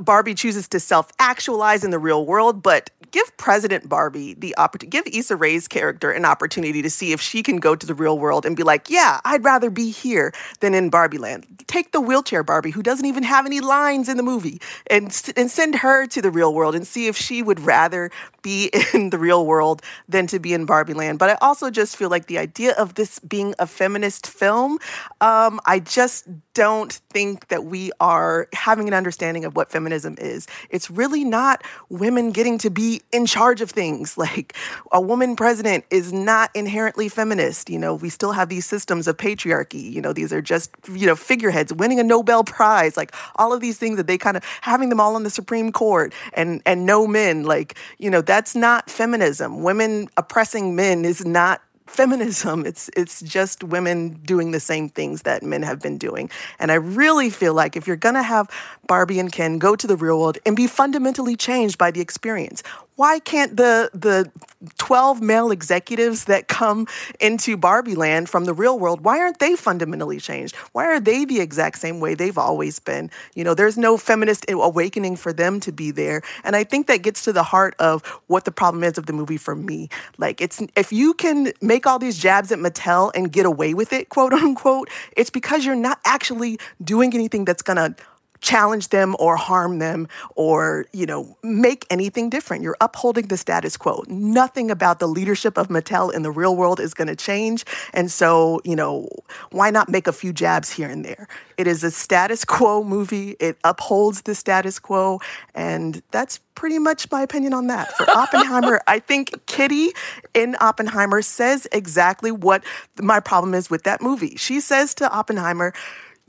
Barbie 0.00 0.34
chooses 0.34 0.68
to 0.68 0.80
self 0.80 1.10
actualize 1.18 1.84
in 1.84 1.90
the 1.90 1.98
real 1.98 2.24
world, 2.24 2.62
but 2.62 2.90
give 3.12 3.36
President 3.36 3.88
Barbie 3.88 4.34
the 4.34 4.56
opportunity, 4.58 4.90
give 4.90 5.14
Issa 5.14 5.36
Rae's 5.36 5.68
character 5.68 6.10
an 6.10 6.24
opportunity 6.24 6.82
to 6.82 6.90
see 6.90 7.12
if 7.12 7.20
she 7.20 7.42
can 7.42 7.58
go 7.58 7.76
to 7.76 7.86
the 7.86 7.94
real 7.94 8.18
world 8.18 8.44
and 8.44 8.56
be 8.56 8.62
like, 8.62 8.90
yeah, 8.90 9.20
I'd 9.24 9.44
rather 9.44 9.70
be 9.70 9.90
here 9.90 10.32
than 10.60 10.74
in 10.74 10.90
Barbie 10.90 11.18
land. 11.18 11.46
Take 11.66 11.92
the 11.92 12.00
wheelchair 12.00 12.42
Barbie, 12.42 12.70
who 12.70 12.82
doesn't 12.82 13.06
even 13.06 13.22
have 13.22 13.46
any 13.46 13.60
lines 13.60 14.08
in 14.08 14.16
the 14.16 14.22
movie, 14.22 14.60
and, 14.88 15.04
and 15.36 15.50
send 15.50 15.76
her 15.76 16.06
to 16.08 16.22
the 16.22 16.30
real 16.30 16.52
world 16.54 16.74
and 16.74 16.86
see 16.86 17.06
if 17.06 17.16
she 17.16 17.42
would 17.42 17.60
rather 17.60 18.10
be 18.42 18.70
in 18.94 19.10
the 19.10 19.18
real 19.18 19.46
world 19.46 19.82
than 20.08 20.26
to 20.26 20.38
be 20.38 20.54
in 20.54 20.64
Barbie 20.64 20.94
land. 20.94 21.18
But 21.18 21.30
I 21.30 21.38
also 21.40 21.70
just 21.70 21.96
feel 21.96 22.08
like 22.08 22.26
the 22.26 22.38
idea 22.38 22.72
of 22.72 22.94
this 22.94 23.18
being 23.20 23.54
a 23.58 23.66
feminist 23.66 24.26
film, 24.26 24.78
um, 25.20 25.60
I 25.66 25.78
just 25.78 26.26
don't 26.54 26.92
think 27.10 27.48
that 27.48 27.64
we 27.64 27.92
are 28.00 28.48
having 28.52 28.88
an 28.88 28.94
understanding 28.94 29.44
of 29.44 29.56
what 29.56 29.70
feminism 29.70 30.16
is. 30.18 30.46
It's 30.70 30.90
really 30.90 31.24
not 31.24 31.62
women 31.88 32.30
getting 32.30 32.58
to 32.58 32.70
be 32.70 33.01
in 33.10 33.26
charge 33.26 33.60
of 33.60 33.70
things. 33.70 34.16
Like 34.22 34.54
a 34.92 35.00
woman 35.00 35.34
president 35.34 35.84
is 35.90 36.12
not 36.12 36.50
inherently 36.54 37.08
feminist. 37.08 37.68
You 37.68 37.78
know, 37.78 37.96
we 37.96 38.08
still 38.08 38.30
have 38.30 38.48
these 38.48 38.64
systems 38.64 39.08
of 39.08 39.16
patriarchy. 39.16 39.90
You 39.90 40.00
know, 40.00 40.12
these 40.12 40.32
are 40.32 40.40
just, 40.40 40.70
you 40.92 41.06
know, 41.08 41.16
figureheads 41.16 41.72
winning 41.72 41.98
a 41.98 42.04
Nobel 42.04 42.44
Prize, 42.44 42.96
like 42.96 43.12
all 43.34 43.52
of 43.52 43.60
these 43.60 43.78
things 43.78 43.96
that 43.96 44.06
they 44.06 44.16
kind 44.16 44.36
of 44.36 44.44
having 44.60 44.90
them 44.90 45.00
all 45.00 45.16
on 45.16 45.24
the 45.24 45.30
Supreme 45.30 45.72
Court 45.72 46.14
and 46.34 46.62
and 46.64 46.86
no 46.86 47.08
men. 47.08 47.42
Like, 47.42 47.76
you 47.98 48.10
know, 48.10 48.20
that's 48.20 48.54
not 48.54 48.88
feminism. 48.88 49.64
Women 49.64 50.08
oppressing 50.16 50.76
men 50.76 51.04
is 51.04 51.24
not 51.26 51.60
feminism. 51.92 52.64
It's 52.64 52.90
it's 52.96 53.20
just 53.20 53.62
women 53.62 54.14
doing 54.24 54.50
the 54.50 54.60
same 54.60 54.88
things 54.88 55.22
that 55.22 55.42
men 55.42 55.62
have 55.62 55.80
been 55.80 55.98
doing. 55.98 56.30
And 56.58 56.72
I 56.72 56.76
really 56.76 57.28
feel 57.30 57.54
like 57.54 57.76
if 57.76 57.86
you're 57.86 57.96
to 57.96 58.22
have 58.22 58.48
Barbie 58.86 59.18
and 59.18 59.30
Ken 59.32 59.58
go 59.58 59.76
to 59.76 59.86
the 59.86 59.96
real 59.96 60.18
world 60.18 60.38
and 60.46 60.56
be 60.56 60.66
fundamentally 60.66 61.36
changed 61.36 61.78
by 61.78 61.90
the 61.90 62.00
experience, 62.00 62.62
why 62.96 63.18
can't 63.18 63.56
the 63.56 63.90
the 63.94 64.30
12 64.78 65.20
male 65.20 65.50
executives 65.50 66.26
that 66.26 66.48
come 66.48 66.86
into 67.20 67.56
Barbie 67.56 67.94
land 67.94 68.28
from 68.28 68.44
the 68.44 68.54
real 68.54 68.78
world, 68.78 69.00
why 69.04 69.18
aren't 69.18 69.38
they 69.38 69.56
fundamentally 69.56 70.20
changed? 70.20 70.54
Why 70.72 70.86
are 70.86 71.00
they 71.00 71.24
the 71.24 71.40
exact 71.40 71.78
same 71.78 72.00
way 72.00 72.14
they've 72.14 72.38
always 72.38 72.78
been? 72.78 73.10
You 73.34 73.44
know, 73.44 73.54
there's 73.54 73.76
no 73.76 73.96
feminist 73.96 74.44
awakening 74.48 75.16
for 75.16 75.32
them 75.32 75.58
to 75.60 75.72
be 75.72 75.90
there. 75.90 76.22
And 76.44 76.54
I 76.54 76.64
think 76.64 76.86
that 76.86 77.02
gets 77.02 77.24
to 77.24 77.32
the 77.32 77.42
heart 77.42 77.74
of 77.78 78.04
what 78.26 78.44
the 78.44 78.52
problem 78.52 78.84
is 78.84 78.98
of 78.98 79.06
the 79.06 79.12
movie 79.12 79.36
for 79.36 79.56
me. 79.56 79.88
Like 80.18 80.40
it's 80.40 80.62
if 80.76 80.92
you 80.92 81.14
can 81.14 81.52
make 81.60 81.86
all 81.86 81.98
these 81.98 82.18
jabs 82.18 82.52
at 82.52 82.58
Mattel 82.58 83.10
and 83.14 83.32
get 83.32 83.46
away 83.46 83.74
with 83.74 83.92
it, 83.92 84.10
quote 84.10 84.32
unquote, 84.32 84.88
it's 85.16 85.30
because 85.30 85.64
you're 85.64 85.74
not 85.74 85.98
actually 86.04 86.58
doing 86.82 87.14
anything 87.14 87.44
that's 87.44 87.62
going 87.62 87.78
to 87.78 87.96
challenge 88.42 88.88
them 88.88 89.16
or 89.18 89.36
harm 89.36 89.78
them 89.78 90.08
or, 90.34 90.84
you 90.92 91.06
know, 91.06 91.36
make 91.42 91.86
anything 91.88 92.28
different. 92.28 92.62
You're 92.62 92.76
upholding 92.80 93.28
the 93.28 93.36
status 93.36 93.76
quo. 93.76 94.02
Nothing 94.08 94.70
about 94.70 94.98
the 94.98 95.06
leadership 95.06 95.56
of 95.56 95.68
Mattel 95.68 96.12
in 96.12 96.22
the 96.22 96.30
real 96.30 96.54
world 96.54 96.80
is 96.80 96.92
going 96.92 97.08
to 97.08 97.16
change. 97.16 97.64
And 97.94 98.10
so, 98.10 98.60
you 98.64 98.76
know, 98.76 99.08
why 99.50 99.70
not 99.70 99.88
make 99.88 100.06
a 100.06 100.12
few 100.12 100.32
jabs 100.32 100.70
here 100.70 100.88
and 100.88 101.04
there? 101.04 101.28
It 101.56 101.66
is 101.66 101.84
a 101.84 101.90
status 101.90 102.44
quo 102.44 102.82
movie. 102.82 103.36
It 103.38 103.56
upholds 103.64 104.22
the 104.22 104.34
status 104.34 104.78
quo. 104.78 105.20
And 105.54 106.02
that's 106.10 106.40
pretty 106.54 106.78
much 106.78 107.10
my 107.10 107.22
opinion 107.22 107.54
on 107.54 107.68
that. 107.68 107.92
For 107.96 108.10
Oppenheimer, 108.10 108.80
I 108.86 108.98
think 108.98 109.46
Kitty 109.46 109.90
in 110.34 110.56
Oppenheimer 110.60 111.22
says 111.22 111.68
exactly 111.70 112.32
what 112.32 112.64
my 113.00 113.20
problem 113.20 113.54
is 113.54 113.70
with 113.70 113.84
that 113.84 114.02
movie. 114.02 114.36
She 114.36 114.60
says 114.60 114.94
to 114.94 115.10
Oppenheimer, 115.10 115.72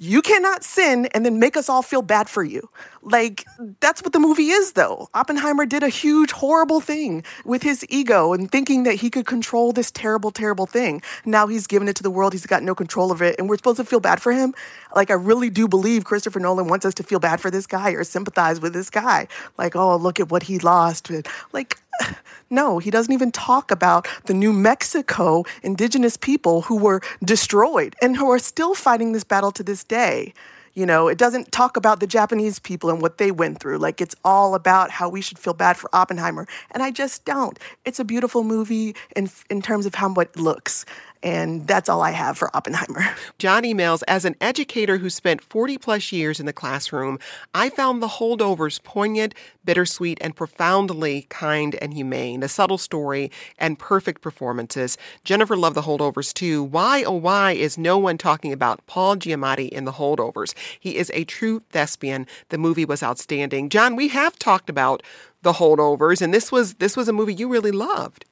you 0.03 0.21
cannot 0.21 0.65
sin 0.65 1.07
and 1.13 1.25
then 1.25 1.39
make 1.39 1.55
us 1.55 1.69
all 1.69 1.81
feel 1.81 2.01
bad 2.01 2.27
for 2.27 2.43
you. 2.43 2.69
Like, 3.01 3.45
that's 3.79 4.01
what 4.01 4.11
the 4.11 4.19
movie 4.19 4.49
is, 4.49 4.73
though. 4.73 5.07
Oppenheimer 5.13 5.65
did 5.65 5.81
a 5.81 5.87
huge, 5.87 6.31
horrible 6.31 6.81
thing 6.81 7.23
with 7.45 7.63
his 7.63 7.85
ego 7.87 8.33
and 8.33 8.51
thinking 8.51 8.83
that 8.83 8.95
he 8.95 9.09
could 9.09 9.25
control 9.25 9.71
this 9.71 9.91
terrible, 9.91 10.29
terrible 10.29 10.65
thing. 10.65 11.01
Now 11.25 11.47
he's 11.47 11.67
given 11.67 11.87
it 11.87 11.95
to 11.97 12.03
the 12.03 12.11
world, 12.11 12.33
he's 12.33 12.45
got 12.45 12.63
no 12.63 12.75
control 12.75 13.11
of 13.13 13.21
it, 13.21 13.37
and 13.39 13.47
we're 13.47 13.55
supposed 13.55 13.77
to 13.77 13.85
feel 13.85 14.01
bad 14.01 14.21
for 14.21 14.33
him. 14.33 14.53
Like, 14.93 15.09
I 15.09 15.15
really 15.15 15.49
do 15.49 15.69
believe 15.69 16.03
Christopher 16.03 16.39
Nolan 16.39 16.67
wants 16.67 16.85
us 16.85 16.93
to 16.95 17.03
feel 17.03 17.19
bad 17.19 17.39
for 17.39 17.49
this 17.49 17.65
guy 17.65 17.91
or 17.91 18.03
sympathize 18.03 18.59
with 18.59 18.73
this 18.73 18.89
guy. 18.89 19.27
Like, 19.57 19.73
oh, 19.73 19.95
look 19.95 20.19
at 20.19 20.31
what 20.31 20.43
he 20.43 20.59
lost. 20.59 21.09
Like, 21.53 21.79
no, 22.49 22.79
he 22.79 22.91
doesn't 22.91 23.13
even 23.13 23.31
talk 23.31 23.71
about 23.71 24.07
the 24.25 24.33
New 24.33 24.53
Mexico 24.53 25.43
indigenous 25.61 26.17
people 26.17 26.63
who 26.63 26.77
were 26.77 27.01
destroyed 27.23 27.95
and 28.01 28.17
who 28.17 28.29
are 28.31 28.39
still 28.39 28.75
fighting 28.75 29.11
this 29.11 29.23
battle 29.23 29.51
to 29.51 29.63
this 29.63 29.83
day. 29.83 30.33
You 30.75 30.87
know, 30.87 31.07
it 31.07 31.19
doesn't 31.19 31.51
talk 31.51 31.77
about 31.77 31.99
the 31.99 32.07
Japanese 32.07 32.57
people 32.57 32.89
and 32.89 32.99
what 32.99 33.19
they 33.19 33.29
went 33.29 33.59
through. 33.59 33.77
Like, 33.77 34.01
it's 34.01 34.15
all 34.25 34.55
about 34.55 34.89
how 34.89 35.07
we 35.07 35.21
should 35.21 35.37
feel 35.37 35.53
bad 35.53 35.77
for 35.77 35.87
Oppenheimer. 35.93 36.47
And 36.71 36.81
I 36.81 36.89
just 36.89 37.25
don't. 37.25 37.59
It's 37.85 37.99
a 37.99 38.03
beautiful 38.03 38.43
movie 38.43 38.95
in, 39.15 39.29
in 39.51 39.61
terms 39.61 39.85
of 39.85 39.95
how 39.95 40.11
it 40.15 40.35
looks. 40.35 40.83
And 41.23 41.65
that's 41.65 41.87
all 41.87 42.01
I 42.01 42.11
have 42.11 42.37
for 42.37 42.53
Oppenheimer. 42.55 43.01
John 43.39 43.63
emails 43.63 44.03
As 44.09 44.25
an 44.25 44.35
educator 44.41 44.97
who 44.97 45.09
spent 45.09 45.41
40 45.41 45.77
plus 45.77 46.11
years 46.11 46.39
in 46.39 46.45
the 46.45 46.51
classroom, 46.51 47.17
I 47.55 47.69
found 47.69 48.03
the 48.03 48.07
holdovers 48.07 48.83
poignant, 48.83 49.33
bittersweet, 49.63 50.17
and 50.19 50.35
profoundly 50.35 51.25
kind 51.29 51.75
and 51.75 51.93
humane. 51.93 52.43
A 52.43 52.49
subtle 52.49 52.77
story 52.77 53.31
and 53.57 53.79
perfect 53.79 54.21
performances. 54.21 54.97
Jennifer 55.23 55.55
loved 55.55 55.77
the 55.77 55.83
holdovers 55.83 56.33
too. 56.33 56.61
Why, 56.61 57.03
oh, 57.03 57.13
why 57.13 57.53
is 57.53 57.77
no 57.77 57.97
one 57.97 58.17
talking 58.17 58.51
about 58.51 58.85
Paul 58.85 59.15
Giamatti 59.15 59.69
in 59.69 59.85
the 59.85 59.93
holdovers? 59.93 60.53
He 60.77 60.97
is 60.97 61.09
a 61.13 61.23
true 61.23 61.61
thespian. 61.69 62.27
The 62.49 62.57
movie 62.57 62.85
was 62.85 63.01
outstanding. 63.01 63.69
John, 63.69 63.95
we 63.95 64.09
have 64.09 64.37
talked 64.37 64.69
about 64.69 65.01
the 65.41 65.53
holdovers, 65.53 66.21
and 66.21 66.33
this 66.33 66.51
was 66.51 66.75
this 66.75 66.97
was 66.97 67.07
a 67.07 67.13
movie 67.13 67.33
you 67.33 67.47
really 67.47 67.71
loved 67.71 68.25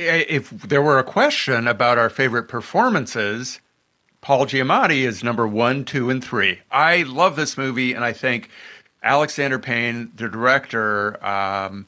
if 0.00 0.50
there 0.50 0.82
were 0.82 0.98
a 0.98 1.04
question 1.04 1.68
about 1.68 1.98
our 1.98 2.10
favorite 2.10 2.44
performances, 2.44 3.60
Paul 4.20 4.46
Giamatti 4.46 5.02
is 5.02 5.22
number 5.22 5.46
one, 5.46 5.84
two, 5.84 6.10
and 6.10 6.22
three. 6.22 6.60
I 6.70 7.02
love 7.02 7.36
this 7.36 7.56
movie, 7.56 7.92
and 7.92 8.04
I 8.04 8.12
think 8.12 8.48
Alexander 9.02 9.58
Payne, 9.58 10.12
the 10.14 10.28
director, 10.28 11.24
um, 11.24 11.86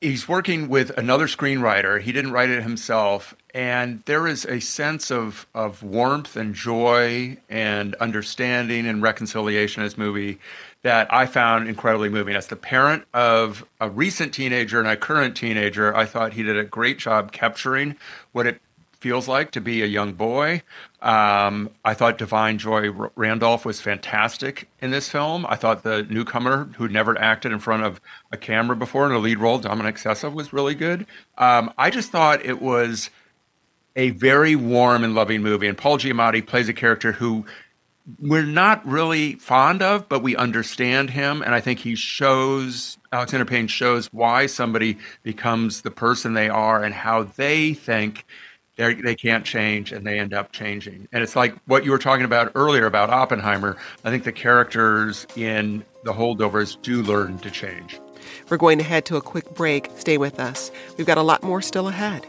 he's 0.00 0.28
working 0.28 0.68
with 0.68 0.90
another 0.98 1.26
screenwriter. 1.26 2.00
He 2.00 2.12
didn't 2.12 2.32
write 2.32 2.50
it 2.50 2.62
himself, 2.62 3.34
and 3.54 4.02
there 4.06 4.26
is 4.26 4.44
a 4.46 4.60
sense 4.60 5.10
of 5.10 5.46
of 5.54 5.82
warmth 5.82 6.36
and 6.36 6.54
joy 6.54 7.36
and 7.48 7.94
understanding 7.96 8.86
and 8.86 9.02
reconciliation 9.02 9.82
in 9.82 9.86
this 9.86 9.98
movie 9.98 10.38
that 10.82 11.12
I 11.12 11.26
found 11.26 11.68
incredibly 11.68 12.08
moving. 12.08 12.34
As 12.34 12.48
the 12.48 12.56
parent 12.56 13.04
of 13.14 13.64
a 13.80 13.88
recent 13.88 14.34
teenager 14.34 14.78
and 14.80 14.88
a 14.88 14.96
current 14.96 15.36
teenager, 15.36 15.94
I 15.94 16.04
thought 16.04 16.32
he 16.32 16.42
did 16.42 16.58
a 16.58 16.64
great 16.64 16.98
job 16.98 17.32
capturing 17.32 17.96
what 18.32 18.46
it 18.46 18.60
feels 19.02 19.26
like 19.26 19.50
to 19.50 19.60
be 19.60 19.82
a 19.82 19.86
young 19.86 20.12
boy. 20.12 20.62
Um, 21.00 21.70
I 21.84 21.92
thought 21.92 22.18
Da'Vine 22.18 22.56
Joy 22.56 22.90
Randolph 23.16 23.64
was 23.64 23.80
fantastic 23.80 24.68
in 24.80 24.92
this 24.92 25.08
film. 25.08 25.44
I 25.48 25.56
thought 25.56 25.82
the 25.82 26.04
newcomer 26.04 26.70
who'd 26.76 26.92
never 26.92 27.18
acted 27.18 27.50
in 27.50 27.58
front 27.58 27.82
of 27.82 28.00
a 28.30 28.36
camera 28.36 28.76
before 28.76 29.06
in 29.06 29.12
a 29.12 29.18
lead 29.18 29.38
role, 29.38 29.58
Dominic 29.58 29.96
Sessa, 29.96 30.32
was 30.32 30.52
really 30.52 30.76
good. 30.76 31.04
Um, 31.36 31.72
I 31.76 31.90
just 31.90 32.12
thought 32.12 32.44
it 32.44 32.62
was 32.62 33.10
a 33.96 34.10
very 34.10 34.54
warm 34.54 35.02
and 35.04 35.14
loving 35.14 35.42
movie. 35.42 35.66
And 35.66 35.76
Paul 35.76 35.98
Giamatti 35.98 36.46
plays 36.46 36.68
a 36.68 36.72
character 36.72 37.12
who 37.12 37.44
we're 38.18 38.42
not 38.42 38.84
really 38.86 39.34
fond 39.34 39.82
of, 39.82 40.08
but 40.08 40.22
we 40.22 40.36
understand 40.36 41.10
him. 41.10 41.42
And 41.42 41.54
I 41.54 41.60
think 41.60 41.78
he 41.78 41.94
shows, 41.94 42.98
Alexander 43.12 43.44
Payne 43.44 43.68
shows 43.68 44.08
why 44.12 44.46
somebody 44.46 44.98
becomes 45.22 45.82
the 45.82 45.90
person 45.90 46.34
they 46.34 46.48
are 46.48 46.82
and 46.82 46.94
how 46.94 47.24
they 47.24 47.74
think 47.74 48.24
they 48.76 49.14
can't 49.14 49.44
change 49.44 49.92
and 49.92 50.04
they 50.06 50.18
end 50.18 50.34
up 50.34 50.50
changing. 50.50 51.06
And 51.12 51.22
it's 51.22 51.36
like 51.36 51.54
what 51.66 51.84
you 51.84 51.92
were 51.92 51.98
talking 51.98 52.24
about 52.24 52.50
earlier 52.54 52.86
about 52.86 53.10
Oppenheimer. 53.10 53.76
I 54.04 54.10
think 54.10 54.24
the 54.24 54.32
characters 54.32 55.26
in 55.36 55.84
the 56.04 56.12
holdovers 56.12 56.80
do 56.82 57.02
learn 57.02 57.38
to 57.40 57.50
change. 57.50 58.00
We're 58.48 58.56
going 58.56 58.78
to 58.78 58.84
head 58.84 59.04
to 59.06 59.16
a 59.16 59.22
quick 59.22 59.54
break. 59.54 59.90
Stay 59.96 60.18
with 60.18 60.40
us. 60.40 60.72
We've 60.96 61.06
got 61.06 61.18
a 61.18 61.22
lot 61.22 61.42
more 61.42 61.62
still 61.62 61.86
ahead. 61.86 62.26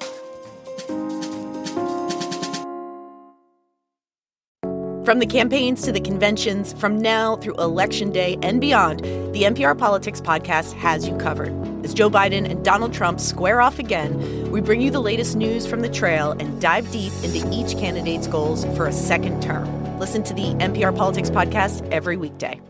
From 5.04 5.20
the 5.20 5.26
campaigns 5.26 5.82
to 5.82 5.92
the 5.92 6.00
conventions, 6.00 6.72
from 6.80 6.98
now 6.98 7.36
through 7.36 7.56
Election 7.56 8.10
Day 8.10 8.38
and 8.42 8.62
beyond, 8.62 9.02
the 9.34 9.44
NPR 9.44 9.78
Politics 9.78 10.22
Podcast 10.22 10.72
has 10.76 11.06
you 11.06 11.18
covered. 11.18 11.52
As 11.84 11.94
Joe 11.94 12.10
Biden 12.10 12.50
and 12.50 12.63
Donald 12.63 12.94
Trump 12.94 13.20
square 13.20 13.60
off 13.60 13.80
again, 13.80 14.50
we 14.50 14.62
bring 14.62 14.80
you 14.80 14.92
the 14.92 15.02
latest 15.02 15.36
news 15.36 15.68
from 15.68 15.82
the 15.82 15.89
trail 15.89 16.32
and 16.39 16.62
dive 16.62 16.89
deep 16.94 17.12
into 17.22 17.46
each 17.52 17.78
candidate's 17.78 18.28
goals 18.28 18.63
for 18.78 18.88
a 18.88 18.94
second 18.94 19.44
term. 19.44 19.68
Listen 20.00 20.24
to 20.24 20.34
the 20.34 20.54
NPR 20.54 20.96
Politics 20.96 21.30
Podcast 21.30 21.86
every 21.92 22.16
weekday. 22.16 22.62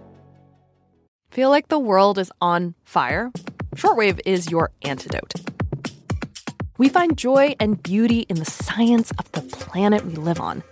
Feel 1.30 1.52
like 1.52 1.68
the 1.68 1.78
world 1.78 2.18
is 2.18 2.32
on 2.42 2.74
fire? 2.84 3.32
Shortwave 3.76 4.20
is 4.26 4.50
your 4.50 4.72
antidote. 4.82 5.36
We 6.80 6.90
find 6.90 7.16
joy 7.16 7.56
and 7.60 7.82
beauty 7.84 8.22
in 8.22 8.38
the 8.38 8.46
science 8.46 9.12
of 9.20 9.32
the 9.34 9.42
planet 9.42 10.04
we 10.04 10.16
live 10.16 10.40
on 10.40 10.64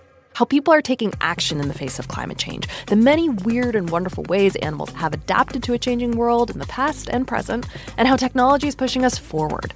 how 0.42 0.46
people 0.46 0.74
are 0.74 0.82
taking 0.82 1.14
action 1.22 1.60
in 1.62 1.68
the 1.68 1.74
face 1.76 2.00
of 2.00 2.08
climate 2.08 2.40
change, 2.40 2.68
the 2.88 2.96
many 2.96 3.30
weird 3.30 3.76
and 3.76 3.92
wonderful 3.92 4.24
ways 4.24 4.56
animals 4.56 4.90
have 4.94 5.14
adapted 5.14 5.62
to 5.62 5.74
a 5.74 5.78
changing 5.78 6.14
world 6.14 6.50
in 6.50 6.58
the 6.58 6.66
past 6.66 7.08
and 7.12 7.28
present, 7.28 7.68
and 7.96 8.08
how 8.08 8.16
technology 8.16 8.68
is 8.68 8.74
pushing 8.74 9.06
us 9.06 9.20
forward. 9.20 9.72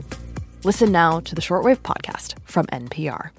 Listen 0.64 0.92
now 0.92 1.20
to 1.20 1.36
the 1.36 1.42
Shortwave 1.42 1.82
Podcast 1.82 2.34
from 2.46 2.66
NPR. 2.74 3.30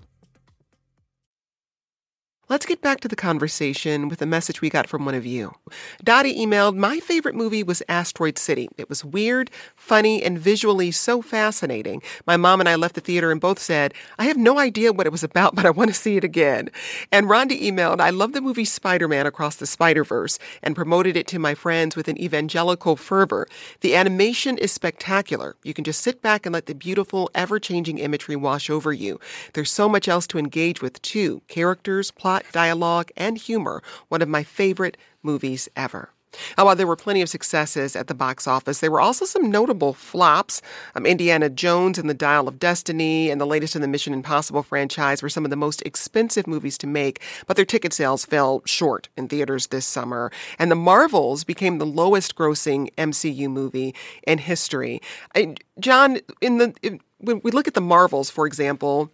Let's 2.49 2.65
get 2.65 2.81
back 2.81 3.01
to 3.01 3.09
the 3.09 3.17
conversation 3.17 4.09
with 4.09 4.23
a 4.23 4.27
message 4.27 4.61
we 4.61 4.71
got 4.71 4.87
from 4.87 5.05
one 5.05 5.17
of 5.17 5.27
you. 5.27 5.57
Dottie 6.05 6.39
emailed, 6.39 6.77
My 6.77 7.01
favorite 7.01 7.35
movie 7.35 7.65
was 7.65 7.83
Asteroid 7.89 8.39
City. 8.39 8.69
It 8.79 8.89
was 8.89 9.05
weird, 9.05 9.51
funny, 9.75 10.23
and 10.23 10.39
visually 10.39 10.93
so 10.93 11.21
fascinating. 11.23 12.03
My 12.25 12.37
mom 12.37 12.61
and 12.61 12.69
I 12.69 12.77
left 12.77 12.95
the 12.95 13.01
theater 13.01 13.33
and 13.33 13.41
both 13.41 13.59
said, 13.59 13.95
I 14.17 14.27
have 14.27 14.37
no 14.37 14.61
idea 14.61 14.93
what 14.93 15.09
it 15.09 15.11
was 15.11 15.25
about, 15.25 15.57
but 15.57 15.67
I 15.67 15.71
want 15.71 15.89
to 15.89 15.95
see 15.95 16.17
it 16.17 16.23
again. 16.23 16.71
And 17.11 17.27
Rhonda 17.27 17.61
emailed, 17.61 18.01
I 18.01 18.11
love 18.11 18.33
the 18.33 18.41
movie 18.41 18.65
Spider 18.65 19.09
Man 19.09 19.27
Across 19.27 19.57
the 19.57 19.67
Spider 19.67 20.05
Verse 20.05 20.39
and 20.63 20.77
promoted 20.77 21.17
it 21.17 21.27
to 21.27 21.41
my 21.41 21.57
friends 21.57 21.97
with 21.97 22.07
an 22.07 22.21
evangelical 22.21 22.95
fervor. 22.95 23.49
The 23.81 23.97
animation 23.97 24.57
is 24.57 24.71
spectacular. 24.71 25.57
You 25.65 25.75
can 25.75 25.83
just 25.83 26.01
sit 26.01 26.23
back 26.23 26.47
and 26.47 26.53
let 26.53 26.67
the 26.67 26.77
beautiful, 26.77 27.29
ever 27.35 27.59
changing 27.59 27.99
imagery 27.99 28.37
wash 28.37 28.71
over 28.71 28.93
you. 28.93 29.19
There's 29.55 29.73
so 29.73 29.89
much 29.89 30.07
else 30.07 30.29
to 30.29 30.39
engage 30.39 30.81
with, 30.81 31.03
too 31.03 31.43
characters, 31.49 32.13
plot, 32.13 32.36
dialogue, 32.53 33.11
and 33.17 33.39
humor. 33.39 33.83
One 34.09 34.23
of 34.23 34.29
my 34.29 34.43
favorite 34.43 34.97
movies 35.23 35.69
ever. 35.77 36.11
while 36.57 36.77
there 36.77 36.87
were 36.87 36.97
plenty 36.97 37.23
of 37.23 37.29
successes 37.29 37.97
at 37.97 38.09
the 38.09 38.15
box 38.15 38.47
office, 38.47 38.81
there 38.81 38.91
were 38.91 39.01
also 39.01 39.25
some 39.25 39.51
notable 39.51 39.95
flops. 39.95 40.61
Um, 40.95 41.07
Indiana 41.07 41.49
Jones 41.49 41.99
and 41.99 42.11
the 42.11 42.15
Dial 42.15 42.47
of 42.49 42.59
Destiny 42.59 43.31
and 43.31 43.41
the 43.41 43.47
latest 43.47 43.75
in 43.75 43.83
the 43.83 43.89
Mission 43.89 44.13
Impossible 44.13 44.63
franchise 44.63 45.23
were 45.23 45.31
some 45.31 45.45
of 45.45 45.51
the 45.51 45.57
most 45.57 45.83
expensive 45.83 46.47
movies 46.47 46.77
to 46.79 46.87
make, 46.87 47.23
but 47.47 47.57
their 47.57 47.65
ticket 47.65 47.93
sales 47.93 48.25
fell 48.27 48.63
short 48.67 49.09
in 49.17 49.29
theaters 49.29 49.69
this 49.69 49.87
summer. 49.87 50.31
And 50.59 50.71
The 50.71 50.77
Marvels 50.77 51.45
became 51.45 51.79
the 51.79 51.87
lowest 51.87 52.35
grossing 52.37 52.93
MCU 52.97 53.49
movie 53.49 53.95
in 54.27 54.39
history. 54.39 55.01
And 55.35 55.59
John, 55.81 56.19
in 56.41 56.59
the 56.59 56.75
in, 56.83 57.01
when 57.19 57.41
we 57.43 57.51
look 57.51 57.67
at 57.67 57.75
The 57.75 57.81
Marvels, 57.81 58.31
for 58.31 58.47
example, 58.47 59.11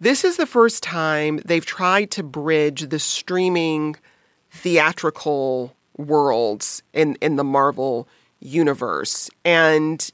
this 0.00 0.24
is 0.24 0.36
the 0.36 0.46
first 0.46 0.82
time 0.82 1.40
they've 1.44 1.66
tried 1.66 2.10
to 2.12 2.22
bridge 2.22 2.88
the 2.88 2.98
streaming 2.98 3.96
theatrical 4.50 5.76
worlds 5.96 6.82
in, 6.92 7.16
in 7.20 7.36
the 7.36 7.44
Marvel 7.44 8.08
universe. 8.40 9.30
And 9.44 10.10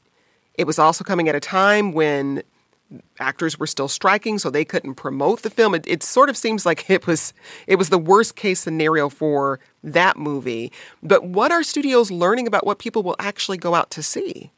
it 0.54 0.66
was 0.66 0.78
also 0.78 1.04
coming 1.04 1.28
at 1.28 1.34
a 1.34 1.40
time 1.40 1.92
when 1.92 2.42
actors 3.18 3.58
were 3.58 3.66
still 3.66 3.88
striking, 3.88 4.38
so 4.38 4.50
they 4.50 4.64
couldn't 4.64 4.94
promote 4.94 5.42
the 5.42 5.50
film. 5.50 5.74
It, 5.74 5.86
it, 5.86 6.02
sort 6.02 6.28
of 6.28 6.36
seems 6.36 6.64
like 6.64 6.88
it 6.90 7.06
was 7.06 7.32
it 7.66 7.76
was 7.76 7.88
the 7.88 7.98
worst 7.98 8.36
case 8.36 8.60
scenario 8.60 9.08
for 9.08 9.60
that 9.82 10.16
movie. 10.16 10.72
But 11.02 11.24
what 11.24 11.52
are 11.52 11.62
studios 11.62 12.10
learning 12.10 12.46
about 12.46 12.66
what 12.66 12.78
people 12.78 13.02
will 13.02 13.16
actually 13.18 13.58
go 13.58 13.74
out 13.74 13.90
to 13.92 14.02
see? 14.02 14.52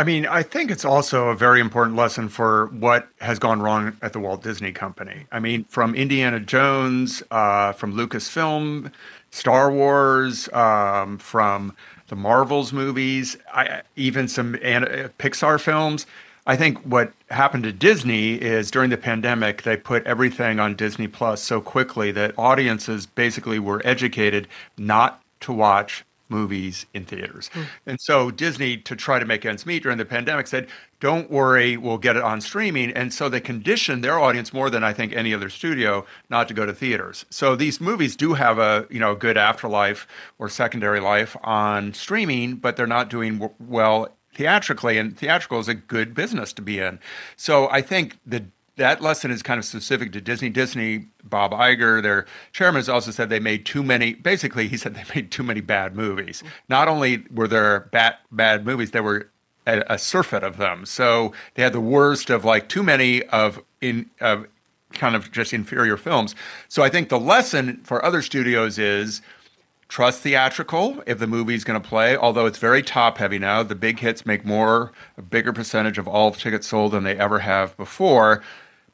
I 0.00 0.02
mean, 0.02 0.24
I 0.24 0.42
think 0.42 0.70
it's 0.70 0.86
also 0.86 1.28
a 1.28 1.34
very 1.34 1.60
important 1.60 1.94
lesson 1.94 2.30
for 2.30 2.68
what 2.68 3.10
has 3.20 3.38
gone 3.38 3.60
wrong 3.60 3.98
at 4.00 4.14
the 4.14 4.18
Walt 4.18 4.42
Disney 4.42 4.72
Company. 4.72 5.26
I 5.30 5.40
mean, 5.40 5.64
from 5.64 5.94
Indiana 5.94 6.40
Jones, 6.40 7.22
uh, 7.30 7.72
from 7.72 7.92
Lucasfilm, 7.92 8.90
Star 9.30 9.70
Wars, 9.70 10.48
um, 10.54 11.18
from 11.18 11.76
the 12.08 12.16
Marvels 12.16 12.72
movies, 12.72 13.36
I, 13.52 13.82
even 13.94 14.26
some 14.26 14.54
uh, 14.54 15.10
Pixar 15.18 15.60
films. 15.60 16.06
I 16.46 16.56
think 16.56 16.78
what 16.78 17.12
happened 17.28 17.64
to 17.64 17.72
Disney 17.72 18.36
is 18.36 18.70
during 18.70 18.88
the 18.88 18.96
pandemic, 18.96 19.64
they 19.64 19.76
put 19.76 20.06
everything 20.06 20.58
on 20.58 20.76
Disney 20.76 21.08
Plus 21.08 21.42
so 21.42 21.60
quickly 21.60 22.10
that 22.12 22.32
audiences 22.38 23.04
basically 23.04 23.58
were 23.58 23.82
educated 23.84 24.48
not 24.78 25.22
to 25.40 25.52
watch 25.52 26.06
movies 26.30 26.86
in 26.94 27.04
theaters. 27.04 27.50
Mm. 27.52 27.66
And 27.86 28.00
so 28.00 28.30
Disney, 28.30 28.76
to 28.78 28.96
try 28.96 29.18
to 29.18 29.24
make 29.24 29.44
ends 29.44 29.66
meet 29.66 29.82
during 29.82 29.98
the 29.98 30.04
pandemic, 30.04 30.46
said, 30.46 30.68
don't 31.00 31.30
worry, 31.30 31.76
we'll 31.76 31.98
get 31.98 32.16
it 32.16 32.22
on 32.22 32.40
streaming. 32.40 32.92
And 32.92 33.12
so 33.12 33.28
they 33.28 33.40
conditioned 33.40 34.04
their 34.04 34.18
audience 34.18 34.52
more 34.52 34.68
than 34.68 34.84
I 34.84 34.92
think 34.92 35.14
any 35.14 35.32
other 35.32 35.48
studio 35.48 36.04
not 36.28 36.46
to 36.48 36.54
go 36.54 36.66
to 36.66 36.74
theaters. 36.74 37.24
So 37.30 37.56
these 37.56 37.80
movies 37.80 38.16
do 38.16 38.34
have 38.34 38.58
a 38.58 38.86
you 38.90 39.00
know 39.00 39.14
good 39.14 39.36
afterlife 39.36 40.06
or 40.38 40.48
secondary 40.48 41.00
life 41.00 41.36
on 41.42 41.94
streaming, 41.94 42.56
but 42.56 42.76
they're 42.76 42.86
not 42.86 43.08
doing 43.08 43.38
w- 43.38 43.54
well 43.58 44.14
theatrically. 44.34 44.98
And 44.98 45.16
theatrical 45.16 45.58
is 45.58 45.68
a 45.68 45.74
good 45.74 46.14
business 46.14 46.52
to 46.54 46.62
be 46.62 46.78
in. 46.78 47.00
So 47.36 47.68
I 47.70 47.80
think 47.80 48.18
the 48.26 48.44
that 48.76 49.02
lesson 49.02 49.30
is 49.30 49.42
kind 49.42 49.58
of 49.58 49.64
specific 49.64 50.12
to 50.12 50.20
Disney. 50.20 50.48
Disney, 50.48 51.06
Bob 51.22 51.52
Iger, 51.52 52.02
their 52.02 52.26
chairman, 52.52 52.78
has 52.78 52.88
also 52.88 53.10
said 53.10 53.28
they 53.28 53.40
made 53.40 53.66
too 53.66 53.82
many. 53.82 54.14
Basically, 54.14 54.68
he 54.68 54.76
said 54.76 54.94
they 54.94 55.04
made 55.14 55.30
too 55.30 55.42
many 55.42 55.60
bad 55.60 55.94
movies. 55.94 56.42
Not 56.68 56.88
only 56.88 57.24
were 57.32 57.48
there 57.48 57.80
bad 57.92 58.16
bad 58.30 58.64
movies, 58.64 58.92
there 58.92 59.02
were 59.02 59.30
a, 59.66 59.82
a 59.88 59.98
surfeit 59.98 60.42
of 60.42 60.56
them. 60.56 60.86
So 60.86 61.32
they 61.54 61.62
had 61.62 61.72
the 61.72 61.80
worst 61.80 62.30
of 62.30 62.44
like 62.44 62.68
too 62.68 62.82
many 62.82 63.22
of 63.24 63.60
in 63.80 64.10
of 64.20 64.46
kind 64.92 65.14
of 65.14 65.30
just 65.30 65.52
inferior 65.52 65.96
films. 65.96 66.34
So 66.68 66.82
I 66.82 66.88
think 66.88 67.08
the 67.08 67.20
lesson 67.20 67.80
for 67.84 68.04
other 68.04 68.22
studios 68.22 68.78
is 68.78 69.22
trust 69.90 70.22
theatrical 70.22 71.02
if 71.06 71.18
the 71.18 71.26
movie's 71.26 71.64
going 71.64 71.80
to 71.80 71.86
play 71.86 72.16
although 72.16 72.46
it's 72.46 72.58
very 72.58 72.82
top 72.82 73.18
heavy 73.18 73.38
now 73.38 73.62
the 73.62 73.74
big 73.74 73.98
hits 73.98 74.24
make 74.24 74.44
more 74.44 74.92
a 75.18 75.22
bigger 75.22 75.52
percentage 75.52 75.98
of 75.98 76.08
all 76.08 76.30
tickets 76.30 76.66
sold 76.66 76.92
than 76.92 77.04
they 77.04 77.18
ever 77.18 77.40
have 77.40 77.76
before 77.76 78.42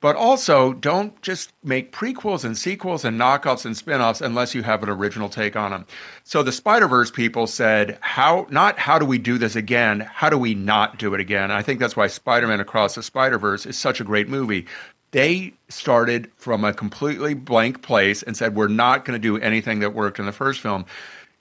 but 0.00 0.14
also, 0.14 0.74
don't 0.74 1.20
just 1.22 1.52
make 1.64 1.90
prequels 1.90 2.44
and 2.44 2.56
sequels 2.56 3.04
and 3.04 3.18
knockoffs 3.18 3.64
and 3.64 3.76
spin-offs 3.76 4.20
unless 4.20 4.54
you 4.54 4.62
have 4.62 4.82
an 4.82 4.90
original 4.90 5.28
take 5.28 5.56
on 5.56 5.70
them. 5.70 5.86
So 6.22 6.42
the 6.42 6.52
Spider-Verse 6.52 7.10
people 7.10 7.46
said, 7.46 7.98
how 8.02 8.46
not 8.50 8.78
how 8.78 8.98
do 8.98 9.06
we 9.06 9.18
do 9.18 9.38
this 9.38 9.56
again? 9.56 10.00
How 10.00 10.28
do 10.28 10.36
we 10.36 10.54
not 10.54 10.98
do 10.98 11.14
it 11.14 11.20
again? 11.20 11.50
I 11.50 11.62
think 11.62 11.80
that's 11.80 11.96
why 11.96 12.08
Spider-Man 12.08 12.60
Across 12.60 12.96
the 12.96 13.02
Spider-Verse 13.02 13.64
is 13.64 13.78
such 13.78 14.00
a 14.00 14.04
great 14.04 14.28
movie. 14.28 14.66
They 15.16 15.54
started 15.70 16.30
from 16.36 16.62
a 16.62 16.74
completely 16.74 17.32
blank 17.32 17.80
place 17.80 18.22
and 18.22 18.36
said, 18.36 18.54
we're 18.54 18.68
not 18.68 19.06
going 19.06 19.18
to 19.18 19.18
do 19.18 19.42
anything 19.42 19.78
that 19.78 19.94
worked 19.94 20.18
in 20.18 20.26
the 20.26 20.30
first 20.30 20.60
film. 20.60 20.84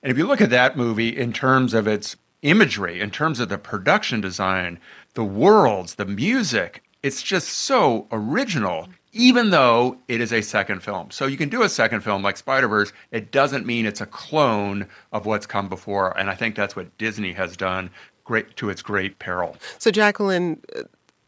And 0.02 0.10
if 0.10 0.16
you 0.16 0.26
look 0.26 0.40
at 0.40 0.48
that 0.48 0.78
movie 0.78 1.14
in 1.14 1.34
terms 1.34 1.74
of 1.74 1.86
its 1.86 2.16
imagery, 2.40 3.02
in 3.02 3.10
terms 3.10 3.38
of 3.38 3.50
the 3.50 3.58
production 3.58 4.22
design, 4.22 4.80
the 5.12 5.24
worlds, 5.24 5.96
the 5.96 6.06
music, 6.06 6.84
it's 7.02 7.22
just 7.22 7.48
so 7.48 8.06
original, 8.10 8.88
even 9.12 9.50
though 9.50 9.98
it 10.08 10.22
is 10.22 10.32
a 10.32 10.40
second 10.40 10.82
film. 10.82 11.10
So 11.10 11.26
you 11.26 11.36
can 11.36 11.50
do 11.50 11.62
a 11.62 11.68
second 11.68 12.00
film 12.00 12.22
like 12.22 12.38
Spider 12.38 12.68
Verse. 12.68 12.94
It 13.10 13.30
doesn't 13.30 13.66
mean 13.66 13.84
it's 13.84 14.00
a 14.00 14.06
clone 14.06 14.86
of 15.12 15.26
what's 15.26 15.44
come 15.44 15.68
before. 15.68 16.18
And 16.18 16.30
I 16.30 16.34
think 16.34 16.56
that's 16.56 16.76
what 16.76 16.96
Disney 16.96 17.34
has 17.34 17.58
done 17.58 17.90
great 18.24 18.56
to 18.56 18.70
its 18.70 18.82
great 18.82 19.18
peril. 19.18 19.56
So 19.78 19.90
Jacqueline, 19.90 20.62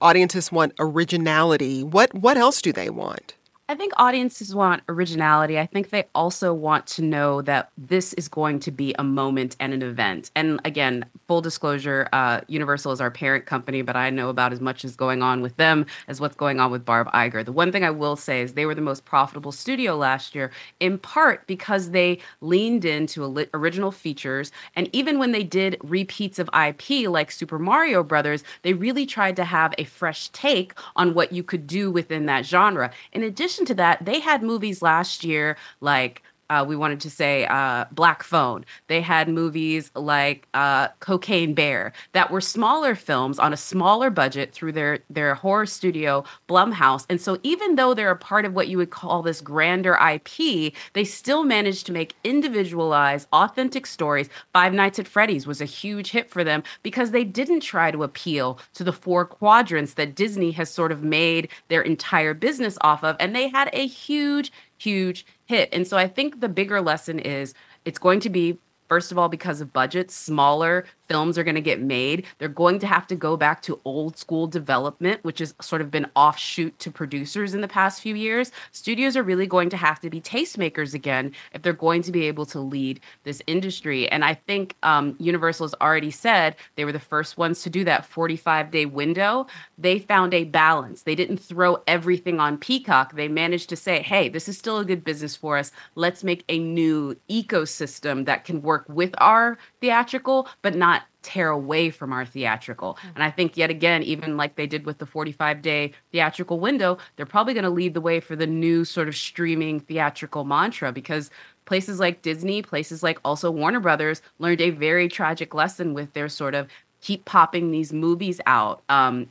audiences 0.01 0.53
want 0.53 0.75
originality. 0.79 1.83
What 1.83 2.15
what 2.15 2.37
else 2.37 2.63
do 2.63 2.73
they 2.73 2.91
want? 2.91 3.35
I 3.71 3.75
think 3.75 3.93
audiences 3.99 4.55
want 4.55 4.83
originality. 4.89 5.59
I 5.59 5.67
think 5.67 5.91
they 5.91 6.05
also 6.15 6.55
want 6.55 6.87
to 6.87 7.03
know 7.03 7.43
that 7.43 7.71
this 7.77 8.15
is 8.15 8.27
going 8.27 8.61
to 8.61 8.71
be 8.71 8.95
a 8.99 9.05
moment 9.05 9.57
and 9.61 9.75
an 9.75 9.83
event. 9.83 10.31
And 10.35 10.59
again, 10.65 11.05
full 11.27 11.43
disclosure, 11.43 12.09
uh, 12.15 12.41
Universal 12.49 12.93
is 12.93 13.01
our 13.03 13.11
parent 13.11 13.45
company, 13.45 13.83
but 13.83 13.95
I 13.95 14.09
know 14.09 14.31
about 14.31 14.55
as 14.55 14.63
much 14.63 14.87
as 14.87 14.97
going 14.97 15.23
on 15.23 15.43
with 15.43 15.55
them 15.59 15.85
as 16.07 16.19
what's 16.19 16.35
going 16.35 16.61
on 16.61 16.71
with 16.71 16.87
Bob 16.87 17.13
Iger. 17.13 17.45
The 17.45 17.53
one 17.53 17.71
thing 17.71 17.85
I 17.85 17.91
will 17.91 18.17
say 18.17 18.41
is 18.41 18.55
they 18.55 18.65
were 18.65 18.75
the 18.75 18.81
most 18.81 19.05
profitable 19.05 19.53
studio 19.53 19.97
last 19.97 20.35
year, 20.35 20.51
in 20.81 20.97
part 20.97 21.47
because 21.47 21.91
they 21.91 22.21
leaned 22.41 22.87
into 22.87 23.47
original 23.53 23.91
features. 23.91 24.51
And 24.77 24.89
even 24.95 25.19
when 25.19 25.33
they 25.33 25.45
did 25.45 25.77
repeats 25.83 26.39
of 26.39 26.49
IP 26.59 27.07
like 27.07 27.31
Super 27.31 27.59
Mario 27.59 28.03
Brothers, 28.03 28.45
they 28.63 28.73
really 28.73 29.05
tried 29.05 29.37
to 29.37 29.45
have 29.45 29.75
a 29.77 29.85
fresh 29.85 30.31
take 30.31 30.73
on 30.97 31.13
what 31.13 31.33
you 31.33 31.43
could 31.43 31.67
do 31.67 31.91
within 31.91 32.25
that 32.25 32.47
genre. 32.47 32.91
In 33.13 33.23
addition, 33.23 33.58
addition 33.59 33.67
to 33.67 33.75
that, 33.75 34.05
they 34.05 34.21
had 34.21 34.43
movies 34.43 34.83
last 34.83 35.25
year 35.25 35.57
like 35.81 36.23
uh, 36.51 36.65
we 36.67 36.77
wanted 36.77 37.01
to 37.01 37.11
say 37.11 37.47
uh, 37.47 37.85
Black 37.93 38.23
Phone. 38.23 38.65
They 38.87 39.01
had 39.01 39.29
movies 39.29 39.91
like 39.95 40.49
uh, 40.55 40.89
Cocaine 41.01 41.55
Bear 41.55 41.93
that 42.13 42.31
were 42.31 42.41
smaller 42.41 42.95
films 42.95 43.39
on 43.39 43.53
a 43.53 43.57
smaller 43.57 44.11
budget 44.11 44.53
through 44.53 44.73
their 44.73 45.01
their 45.11 45.35
horror 45.35 45.67
studio 45.67 46.25
Blumhouse. 46.49 47.07
And 47.11 47.21
so 47.21 47.39
even 47.43 47.75
though 47.75 47.95
they're 47.95 48.11
a 48.11 48.17
part 48.17 48.45
of 48.45 48.55
what 48.55 48.69
you 48.69 48.79
would 48.79 48.91
call 48.91 49.23
this 49.23 49.41
grander 49.41 49.95
IP, 49.95 50.73
they 50.95 51.05
still 51.05 51.45
managed 51.45 51.87
to 51.87 51.93
make 51.93 52.15
individualized, 52.25 53.29
authentic 53.33 53.87
stories. 53.87 54.29
Five 54.53 54.73
Nights 54.73 54.99
at 54.99 55.09
Freddy's 55.09 55.47
was 55.47 55.61
a 55.61 55.67
huge 55.67 56.11
hit 56.11 56.31
for 56.31 56.45
them 56.45 56.63
because 56.83 57.11
they 57.11 57.25
didn't 57.25 57.61
try 57.61 57.91
to 57.91 58.03
appeal 58.03 58.59
to 58.75 58.85
the 58.85 58.93
four 58.93 59.25
quadrants 59.25 59.95
that 59.95 60.15
Disney 60.15 60.53
has 60.53 60.71
sort 60.71 60.93
of 60.93 61.03
made 61.03 61.49
their 61.69 61.83
entire 61.83 62.35
business 62.35 62.79
off 62.81 63.05
of, 63.05 63.17
and 63.21 63.35
they 63.35 63.49
had 63.49 63.69
a 63.73 63.87
huge 63.87 64.53
huge 64.79 65.27
hit. 65.47 65.69
And 65.73 65.87
so 65.87 65.97
I 65.97 66.09
think 66.09 66.41
the 66.41 66.49
bigger 66.49 66.81
lesson 66.81 67.19
is 67.19 67.55
it's 67.85 67.99
going 67.99 68.21
to 68.21 68.31
be 68.31 68.59
First 68.89 69.13
of 69.13 69.19
all, 69.19 69.29
because 69.29 69.61
of 69.61 69.73
budgets, 69.73 70.15
smaller 70.15 70.85
films 71.09 71.39
are 71.39 71.45
going 71.45 71.55
to 71.55 71.61
get 71.61 71.81
made. 71.81 72.27
They're 72.39 72.49
going 72.49 72.79
to 72.81 72.87
have 72.87 73.07
to 73.09 73.17
go 73.17 73.37
back 73.37 73.63
to 73.63 73.81
old 73.85 74.17
school 74.17 74.47
development, 74.47 75.25
which 75.25 75.39
has 75.41 75.55
sort 75.61 75.81
of 75.81 75.91
been 75.91 76.07
offshoot 76.15 76.79
to 76.81 76.91
producers 76.91 77.55
in 77.55 77.61
the 77.61 77.69
past 77.69 78.01
few 78.03 78.15
years. 78.15 78.53
Studios 78.73 79.17
are 79.17 79.23
really 79.23 79.47
going 79.47 79.71
to 79.71 79.77
have 79.77 80.01
to 80.01 80.11
be 80.11 80.21
tastemakers 80.21 80.95
again 80.95 81.33
if 81.53 81.63
they're 81.63 81.73
going 81.73 82.03
to 82.03 82.13
be 82.13 82.27
able 82.27 82.47
to 82.47 82.61
lead 82.61 83.01
this 83.25 83.43
industry. 83.47 84.09
And 84.09 84.25
I 84.25 84.35
think 84.35 84.77
um, 84.83 85.17
Universal 85.19 85.69
has 85.69 85.75
already 85.81 86.11
said 86.11 86.57
they 86.77 86.85
were 86.85 86.93
the 86.93 87.01
first 87.01 87.39
ones 87.39 87.63
to 87.63 87.71
do 87.71 87.85
that 87.85 88.05
45 88.05 88.71
day 88.71 88.87
window. 88.87 89.47
They 89.77 89.99
found 89.99 90.35
a 90.35 90.45
balance. 90.45 91.03
They 91.03 91.15
didn't 91.15 91.39
throw 91.39 91.83
everything 91.87 92.39
on 92.41 92.59
Peacock. 92.59 93.15
They 93.15 93.29
managed 93.29 93.69
to 93.71 93.77
say, 93.77 94.03
hey, 94.03 94.29
this 94.29 94.49
is 94.49 94.59
still 94.59 94.79
a 94.79 94.85
good 94.85 95.05
business 95.05 95.35
for 95.35 95.57
us. 95.57 95.73
Let's 95.95 96.23
make 96.23 96.45
a 96.49 96.59
new 96.59 97.17
ecosystem 97.31 98.27
that 98.27 98.45
can 98.45 98.63
work 98.63 98.78
with 98.89 99.15
our 99.19 99.59
theatrical, 99.81 100.49
but 100.63 100.75
not 100.75 101.03
tear 101.23 101.49
away 101.51 101.91
from 101.91 102.13
our 102.13 102.25
theatrical. 102.25 102.95
Mm-hmm. 102.95 103.09
And 103.17 103.23
I 103.23 103.31
think 103.31 103.57
yet 103.57 103.71
again, 103.71 104.03
even 104.03 104.37
like 104.37 104.57
they 104.57 104.67
did 104.67 104.87
with 104.87 104.99
the 104.99 105.07
45 105.07 105.63
day 105.63 105.93
theatrical 106.13 106.61
window, 106.61 106.99
they're 107.17 107.27
probably 107.27 107.55
going 107.55 107.65
to 107.65 107.71
lead 107.71 107.95
the 107.95 108.01
way 108.01 108.21
for 108.21 108.37
the 108.37 108.47
new 108.47 108.85
sort 108.85 109.09
of 109.09 109.17
streaming 109.17 109.81
theatrical 109.81 110.45
mantra 110.45 110.93
because 110.93 111.31
places 111.65 112.01
like 112.01 112.23
Disney, 112.23 112.63
places 112.63 113.03
like 113.03 113.19
also 113.25 113.51
Warner 113.51 113.81
Brothers 113.81 114.23
learned 114.39 114.61
a 114.61 114.71
very 114.71 115.09
tragic 115.09 115.55
lesson 115.55 115.93
with 115.93 116.13
their 116.15 116.29
sort 116.29 116.55
of 116.55 116.69
keep 117.01 117.25
popping 117.25 117.71
these 117.71 117.93
movies 117.93 118.41
out. 118.47 118.83
Um, 118.89 119.31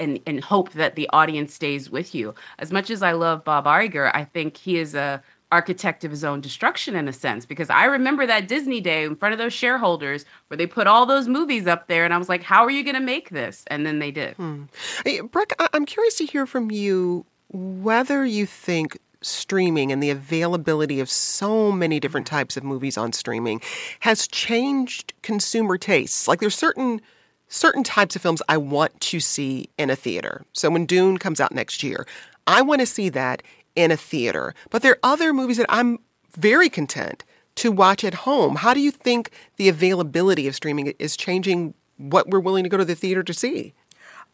and, 0.00 0.20
and 0.28 0.44
hope 0.44 0.74
that 0.74 0.94
the 0.94 1.08
audience 1.12 1.52
stays 1.52 1.90
with 1.90 2.14
you. 2.14 2.32
As 2.60 2.70
much 2.70 2.88
as 2.88 3.02
I 3.02 3.10
love 3.10 3.42
Bob 3.42 3.64
Iger, 3.64 4.12
I 4.14 4.22
think 4.22 4.56
he 4.56 4.78
is 4.78 4.94
a 4.94 5.20
architect 5.50 6.04
of 6.04 6.10
his 6.10 6.24
own 6.24 6.40
destruction 6.40 6.94
in 6.94 7.08
a 7.08 7.12
sense 7.12 7.46
because 7.46 7.70
I 7.70 7.86
remember 7.86 8.26
that 8.26 8.48
Disney 8.48 8.80
day 8.80 9.04
in 9.04 9.16
front 9.16 9.32
of 9.32 9.38
those 9.38 9.52
shareholders 9.52 10.24
where 10.48 10.58
they 10.58 10.66
put 10.66 10.86
all 10.86 11.06
those 11.06 11.26
movies 11.26 11.66
up 11.66 11.88
there 11.88 12.04
and 12.04 12.12
I 12.12 12.18
was 12.18 12.28
like 12.28 12.42
how 12.42 12.64
are 12.64 12.70
you 12.70 12.84
going 12.84 12.96
to 12.96 13.00
make 13.00 13.30
this 13.30 13.64
and 13.68 13.86
then 13.86 13.98
they 13.98 14.10
did. 14.10 14.34
Hmm. 14.34 14.64
Hey, 15.04 15.20
Breck, 15.20 15.52
I'm 15.72 15.86
curious 15.86 16.16
to 16.16 16.26
hear 16.26 16.46
from 16.46 16.70
you 16.70 17.24
whether 17.50 18.24
you 18.26 18.44
think 18.44 18.98
streaming 19.22 19.90
and 19.90 20.02
the 20.02 20.10
availability 20.10 21.00
of 21.00 21.10
so 21.10 21.72
many 21.72 21.98
different 21.98 22.26
types 22.26 22.56
of 22.56 22.64
movies 22.64 22.96
on 22.96 23.12
streaming 23.12 23.60
has 24.00 24.28
changed 24.28 25.12
consumer 25.22 25.76
tastes. 25.78 26.28
Like 26.28 26.40
there's 26.40 26.54
certain 26.54 27.00
certain 27.48 27.82
types 27.82 28.14
of 28.14 28.20
films 28.20 28.42
I 28.48 28.58
want 28.58 29.00
to 29.00 29.20
see 29.20 29.70
in 29.78 29.88
a 29.88 29.96
theater. 29.96 30.44
So 30.52 30.68
when 30.68 30.84
Dune 30.84 31.16
comes 31.16 31.40
out 31.40 31.52
next 31.52 31.82
year, 31.82 32.06
I 32.46 32.62
want 32.62 32.80
to 32.80 32.86
see 32.86 33.08
that 33.10 33.42
in 33.78 33.92
a 33.92 33.96
theater. 33.96 34.54
But 34.70 34.82
there 34.82 34.92
are 34.92 34.98
other 35.04 35.32
movies 35.32 35.56
that 35.56 35.66
I'm 35.68 36.00
very 36.36 36.68
content 36.68 37.24
to 37.56 37.70
watch 37.70 38.02
at 38.02 38.14
home. 38.14 38.56
How 38.56 38.74
do 38.74 38.80
you 38.80 38.90
think 38.90 39.30
the 39.56 39.68
availability 39.68 40.48
of 40.48 40.56
streaming 40.56 40.88
is 40.98 41.16
changing 41.16 41.74
what 41.96 42.28
we're 42.28 42.40
willing 42.40 42.64
to 42.64 42.68
go 42.68 42.76
to 42.76 42.84
the 42.84 42.96
theater 42.96 43.22
to 43.22 43.32
see? 43.32 43.74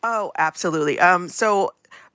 Oh, 0.03 0.33
absolutely. 0.39 0.99
Um, 0.99 1.29
so 1.29 1.73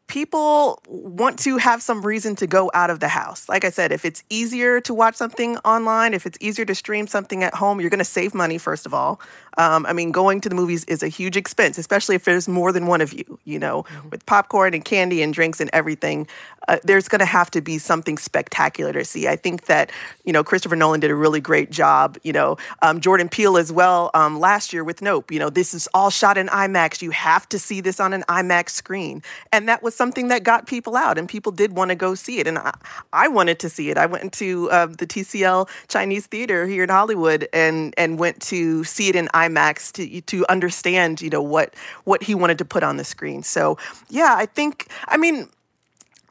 people 0.07 0.81
want 0.87 1.37
to 1.39 1.57
have 1.57 1.83
some 1.83 2.03
reason 2.03 2.35
to 2.35 2.47
go 2.47 2.71
out 2.73 2.89
of 2.89 2.99
the 2.99 3.07
house. 3.07 3.47
Like 3.47 3.63
I 3.63 3.69
said, 3.69 3.91
if 3.91 4.05
it's 4.05 4.23
easier 4.29 4.81
to 4.81 4.93
watch 4.93 5.15
something 5.15 5.57
online, 5.59 6.15
if 6.15 6.25
it's 6.25 6.37
easier 6.41 6.65
to 6.65 6.73
stream 6.73 7.05
something 7.05 7.43
at 7.43 7.53
home, 7.53 7.79
you're 7.79 7.91
going 7.91 7.99
to 7.99 8.05
save 8.05 8.33
money, 8.33 8.57
first 8.57 8.87
of 8.87 8.93
all. 8.93 9.21
Um, 9.59 9.85
I 9.85 9.91
mean, 9.91 10.11
going 10.11 10.39
to 10.41 10.47
the 10.47 10.55
movies 10.55 10.85
is 10.85 11.03
a 11.03 11.09
huge 11.09 11.35
expense, 11.35 11.77
especially 11.77 12.15
if 12.15 12.23
there's 12.23 12.47
more 12.47 12.71
than 12.71 12.87
one 12.87 13.01
of 13.01 13.11
you, 13.11 13.37
you 13.43 13.59
know, 13.59 13.83
mm-hmm. 13.83 14.09
with 14.09 14.25
popcorn 14.25 14.73
and 14.73 14.85
candy 14.85 15.21
and 15.21 15.33
drinks 15.33 15.59
and 15.59 15.69
everything. 15.73 16.27
Uh, 16.69 16.77
there's 16.83 17.07
going 17.07 17.19
to 17.19 17.25
have 17.25 17.49
to 17.51 17.61
be 17.61 17.77
something 17.77 18.17
spectacular 18.17 18.93
to 18.93 19.03
see. 19.03 19.27
I 19.27 19.35
think 19.35 19.65
that, 19.65 19.91
you 20.23 20.31
know, 20.31 20.43
Christopher 20.43 20.75
Nolan 20.75 20.99
did 20.99 21.11
a 21.11 21.15
really 21.15 21.41
great 21.41 21.71
job, 21.71 22.17
you 22.23 22.31
know, 22.31 22.57
um, 22.81 23.01
Jordan 23.01 23.27
Peele 23.27 23.57
as 23.57 23.71
well 23.71 24.11
um, 24.13 24.39
last 24.39 24.71
year 24.71 24.83
with 24.83 25.01
Nope. 25.01 25.31
You 25.31 25.39
know, 25.39 25.49
this 25.49 25.73
is 25.73 25.89
all 25.93 26.09
shot 26.09 26.37
in 26.37 26.47
IMAX. 26.47 27.01
You 27.01 27.11
have 27.11 27.49
to 27.49 27.59
see 27.59 27.81
this 27.81 27.99
on 27.99 28.13
an 28.13 28.23
IMAX 28.29 28.69
screen. 28.69 29.23
And 29.51 29.67
that 29.67 29.83
was 29.83 29.93
something 29.93 30.29
that 30.29 30.43
got 30.43 30.67
people 30.67 30.95
out, 30.95 31.17
and 31.17 31.27
people 31.27 31.51
did 31.51 31.75
want 31.75 31.89
to 31.89 31.95
go 31.95 32.15
see 32.15 32.39
it. 32.39 32.47
And 32.47 32.59
I, 32.59 32.73
I 33.11 33.27
wanted 33.27 33.59
to 33.59 33.69
see 33.69 33.89
it. 33.89 33.97
I 33.97 34.05
went 34.05 34.31
to 34.33 34.69
uh, 34.69 34.85
the 34.85 35.07
TCL 35.07 35.67
Chinese 35.87 36.27
Theater 36.27 36.65
here 36.65 36.83
in 36.83 36.89
Hollywood 36.89 37.49
and, 37.51 37.93
and 37.97 38.19
went 38.19 38.41
to 38.43 38.83
see 38.83 39.09
it 39.09 39.15
in 39.15 39.27
IMAX 39.33 39.48
IMAX 39.49 39.91
to 39.93 40.21
to 40.21 40.45
understand, 40.49 41.21
you 41.21 41.29
know, 41.29 41.41
what 41.41 41.73
what 42.03 42.23
he 42.23 42.35
wanted 42.35 42.57
to 42.59 42.65
put 42.65 42.83
on 42.83 42.97
the 42.97 43.03
screen. 43.03 43.43
So 43.43 43.77
yeah, 44.09 44.35
I 44.37 44.45
think 44.45 44.87
I 45.07 45.17
mean 45.17 45.49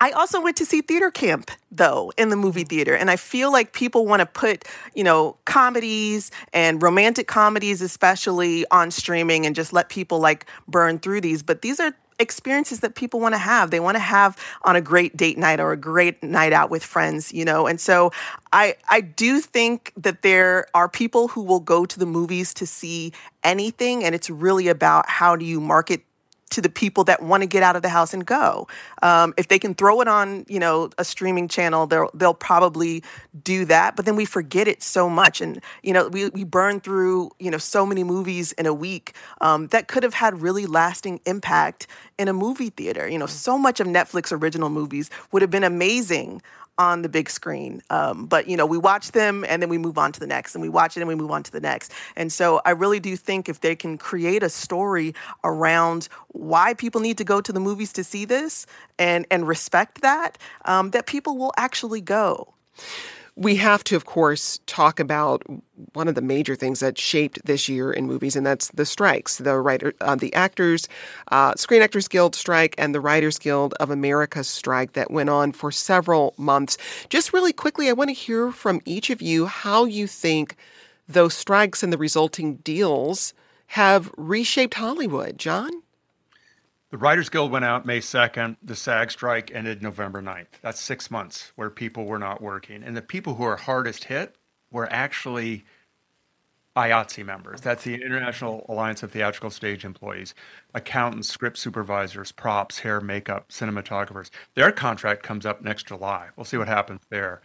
I 0.00 0.10
also 0.12 0.40
went 0.40 0.56
to 0.58 0.64
see 0.64 0.80
theater 0.80 1.10
camp 1.10 1.50
though 1.72 2.12
in 2.16 2.28
the 2.28 2.36
movie 2.36 2.64
theater 2.64 2.94
and 2.94 3.10
I 3.10 3.16
feel 3.16 3.50
like 3.50 3.72
people 3.72 4.06
want 4.06 4.20
to 4.20 4.26
put, 4.26 4.64
you 4.94 5.02
know, 5.04 5.36
comedies 5.44 6.30
and 6.52 6.80
romantic 6.82 7.26
comedies 7.26 7.82
especially 7.82 8.64
on 8.70 8.90
streaming 8.90 9.44
and 9.44 9.56
just 9.56 9.72
let 9.72 9.88
people 9.88 10.20
like 10.20 10.46
burn 10.68 10.98
through 10.98 11.20
these, 11.20 11.42
but 11.42 11.62
these 11.62 11.80
are 11.80 11.94
experiences 12.18 12.80
that 12.80 12.94
people 12.94 13.20
want 13.20 13.34
to 13.34 13.38
have. 13.38 13.70
They 13.70 13.80
want 13.80 13.96
to 13.96 14.00
have 14.00 14.36
on 14.62 14.76
a 14.76 14.80
great 14.80 15.16
date 15.16 15.38
night 15.38 15.60
or 15.60 15.72
a 15.72 15.76
great 15.76 16.22
night 16.22 16.52
out 16.52 16.70
with 16.70 16.84
friends, 16.84 17.32
you 17.32 17.44
know. 17.44 17.66
And 17.66 17.80
so 17.80 18.12
I 18.52 18.76
I 18.88 19.00
do 19.00 19.40
think 19.40 19.92
that 19.96 20.22
there 20.22 20.66
are 20.74 20.88
people 20.88 21.28
who 21.28 21.42
will 21.42 21.60
go 21.60 21.86
to 21.86 21.98
the 21.98 22.06
movies 22.06 22.52
to 22.54 22.66
see 22.66 23.12
anything 23.44 24.04
and 24.04 24.14
it's 24.14 24.28
really 24.28 24.68
about 24.68 25.08
how 25.08 25.36
do 25.36 25.44
you 25.44 25.60
market 25.60 26.02
to 26.50 26.60
the 26.60 26.68
people 26.68 27.04
that 27.04 27.22
want 27.22 27.42
to 27.42 27.46
get 27.46 27.62
out 27.62 27.76
of 27.76 27.82
the 27.82 27.88
house 27.88 28.14
and 28.14 28.24
go. 28.24 28.66
Um, 29.02 29.34
if 29.36 29.48
they 29.48 29.58
can 29.58 29.74
throw 29.74 30.00
it 30.00 30.08
on, 30.08 30.44
you 30.48 30.58
know, 30.58 30.90
a 30.98 31.04
streaming 31.04 31.48
channel, 31.48 31.86
they'll 31.86 32.10
they'll 32.14 32.34
probably 32.34 33.02
do 33.42 33.64
that. 33.66 33.96
But 33.96 34.06
then 34.06 34.16
we 34.16 34.24
forget 34.24 34.68
it 34.68 34.82
so 34.82 35.08
much, 35.08 35.40
and 35.40 35.62
you 35.82 35.92
know, 35.92 36.08
we 36.08 36.28
we 36.30 36.44
burn 36.44 36.80
through 36.80 37.30
you 37.38 37.50
know 37.50 37.58
so 37.58 37.84
many 37.84 38.04
movies 38.04 38.52
in 38.52 38.66
a 38.66 38.74
week 38.74 39.14
um, 39.40 39.68
that 39.68 39.88
could 39.88 40.02
have 40.02 40.14
had 40.14 40.40
really 40.40 40.66
lasting 40.66 41.20
impact 41.26 41.86
in 42.18 42.28
a 42.28 42.32
movie 42.32 42.70
theater. 42.70 43.08
You 43.08 43.18
know, 43.18 43.26
so 43.26 43.58
much 43.58 43.80
of 43.80 43.86
Netflix 43.86 44.32
original 44.32 44.70
movies 44.70 45.10
would 45.32 45.42
have 45.42 45.50
been 45.50 45.64
amazing 45.64 46.42
on 46.78 47.02
the 47.02 47.08
big 47.08 47.28
screen. 47.28 47.82
Um, 47.90 48.26
but 48.26 48.48
you 48.48 48.56
know, 48.56 48.66
we 48.66 48.78
watch 48.78 49.12
them 49.12 49.44
and 49.48 49.60
then 49.60 49.68
we 49.68 49.78
move 49.78 49.98
on 49.98 50.12
to 50.12 50.20
the 50.20 50.26
next, 50.26 50.54
and 50.54 50.62
we 50.62 50.68
watch 50.68 50.96
it 50.96 51.00
and 51.00 51.08
we 51.08 51.14
move 51.14 51.30
on 51.30 51.42
to 51.42 51.52
the 51.52 51.60
next. 51.60 51.92
And 52.16 52.32
so, 52.32 52.60
I 52.64 52.70
really 52.70 53.00
do 53.00 53.16
think 53.16 53.48
if 53.48 53.60
they 53.60 53.76
can 53.76 53.98
create 53.98 54.42
a 54.42 54.48
story 54.48 55.14
around 55.44 56.08
why 56.28 56.74
people 56.74 57.00
need 57.00 57.18
to 57.18 57.24
go 57.24 57.40
to 57.40 57.52
the 57.52 57.60
movies 57.60 57.92
to 57.94 58.04
see 58.04 58.24
this 58.24 58.66
and 58.98 59.26
and 59.30 59.46
respect 59.46 60.00
that, 60.02 60.38
um, 60.64 60.90
that 60.90 61.06
people 61.06 61.36
will 61.36 61.52
actually 61.56 62.00
go 62.00 62.54
we 63.38 63.54
have 63.54 63.84
to, 63.84 63.94
of 63.94 64.04
course, 64.04 64.58
talk 64.66 64.98
about 64.98 65.44
one 65.92 66.08
of 66.08 66.16
the 66.16 66.20
major 66.20 66.56
things 66.56 66.80
that 66.80 66.98
shaped 66.98 67.38
this 67.44 67.68
year 67.68 67.92
in 67.92 68.04
movies, 68.04 68.34
and 68.34 68.44
that's 68.44 68.68
the 68.72 68.84
strikes, 68.84 69.38
the 69.38 69.56
writer, 69.60 69.94
uh, 70.00 70.16
the 70.16 70.34
actors, 70.34 70.88
uh, 71.30 71.54
Screen 71.54 71.80
Actors 71.80 72.08
Guild 72.08 72.34
strike, 72.34 72.74
and 72.76 72.92
the 72.92 73.00
Writers 73.00 73.38
Guild 73.38 73.74
of 73.74 73.90
America 73.90 74.42
strike 74.42 74.94
that 74.94 75.12
went 75.12 75.30
on 75.30 75.52
for 75.52 75.70
several 75.70 76.34
months. 76.36 76.76
Just 77.10 77.32
really 77.32 77.52
quickly, 77.52 77.88
I 77.88 77.92
want 77.92 78.10
to 78.10 78.14
hear 78.14 78.50
from 78.50 78.80
each 78.84 79.08
of 79.08 79.22
you 79.22 79.46
how 79.46 79.84
you 79.84 80.08
think 80.08 80.56
those 81.08 81.32
strikes 81.32 81.84
and 81.84 81.92
the 81.92 81.98
resulting 81.98 82.56
deals 82.56 83.34
have 83.68 84.10
reshaped 84.16 84.74
Hollywood. 84.74 85.38
John. 85.38 85.70
The 86.90 86.96
Writers 86.96 87.28
Guild 87.28 87.52
went 87.52 87.66
out 87.66 87.84
May 87.84 87.98
2nd. 88.00 88.56
The 88.62 88.74
SAG 88.74 89.10
strike 89.10 89.50
ended 89.52 89.82
November 89.82 90.22
9th. 90.22 90.46
That's 90.62 90.80
six 90.80 91.10
months 91.10 91.52
where 91.54 91.68
people 91.68 92.06
were 92.06 92.18
not 92.18 92.40
working. 92.40 92.82
And 92.82 92.96
the 92.96 93.02
people 93.02 93.34
who 93.34 93.44
are 93.44 93.56
hardest 93.56 94.04
hit 94.04 94.36
were 94.70 94.90
actually 94.90 95.66
IATSE 96.74 97.26
members. 97.26 97.60
That's 97.60 97.84
the 97.84 97.96
International 97.96 98.64
Alliance 98.70 99.02
of 99.02 99.12
Theatrical 99.12 99.50
Stage 99.50 99.84
Employees, 99.84 100.34
accountants, 100.72 101.28
script 101.28 101.58
supervisors, 101.58 102.32
props, 102.32 102.78
hair, 102.78 103.02
makeup, 103.02 103.50
cinematographers. 103.50 104.30
Their 104.54 104.72
contract 104.72 105.22
comes 105.22 105.44
up 105.44 105.60
next 105.60 105.88
July. 105.88 106.28
We'll 106.36 106.44
see 106.46 106.56
what 106.56 106.68
happens 106.68 107.02
there. 107.10 107.42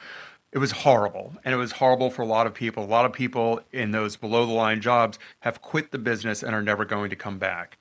It 0.53 0.59
was 0.59 0.71
horrible. 0.71 1.33
And 1.43 1.53
it 1.53 1.57
was 1.57 1.73
horrible 1.73 2.11
for 2.11 2.21
a 2.21 2.27
lot 2.27 2.47
of 2.47 2.53
people. 2.53 2.85
A 2.85 2.85
lot 2.85 3.05
of 3.05 3.11
people 3.11 3.59
in 3.73 3.91
those 3.91 4.15
below 4.15 4.45
the 4.45 4.53
line 4.53 4.79
jobs 4.79 5.19
have 5.41 5.61
quit 5.61 5.91
the 5.91 5.97
business 5.97 6.43
and 6.43 6.55
are 6.55 6.61
never 6.61 6.85
going 6.85 7.09
to 7.09 7.17
come 7.17 7.39
back. 7.39 7.77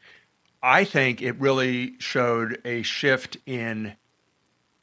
I 0.62 0.85
think 0.85 1.20
it 1.20 1.40
really 1.40 1.94
showed 1.98 2.61
a 2.64 2.83
shift 2.83 3.37
in 3.46 3.96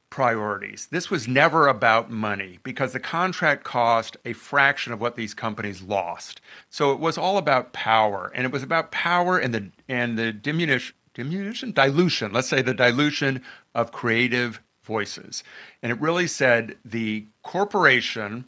priorities. 0.10 0.88
This 0.92 1.10
was 1.10 1.28
never 1.28 1.68
about 1.68 2.10
money 2.12 2.60
because 2.64 2.94
the 2.94 3.00
contract 3.00 3.64
cost 3.64 4.18
a 4.26 4.34
fraction 4.34 4.92
of 4.92 5.00
what 5.00 5.16
these 5.16 5.34
companies 5.34 5.82
lost. 5.82 6.42
So 6.70 6.92
it 6.92 7.00
was 7.00 7.18
all 7.18 7.38
about 7.38 7.74
power, 7.74 8.32
and 8.34 8.46
it 8.46 8.52
was 8.52 8.64
about 8.64 8.92
power 8.92 9.38
and 9.38 9.54
the 9.54 9.70
and 9.88 10.18
the 10.18 10.34
diminution 10.34 10.96
diminution 11.14 11.72
dilution. 11.72 12.34
Let's 12.34 12.50
say 12.50 12.62
the 12.62 12.74
dilution 12.74 13.42
of 13.76 13.92
creative 13.92 14.62
voices, 14.84 15.44
and 15.82 15.92
it 15.92 16.02
really 16.02 16.28
said 16.28 16.78
the 16.84 17.26
corporation. 17.44 18.46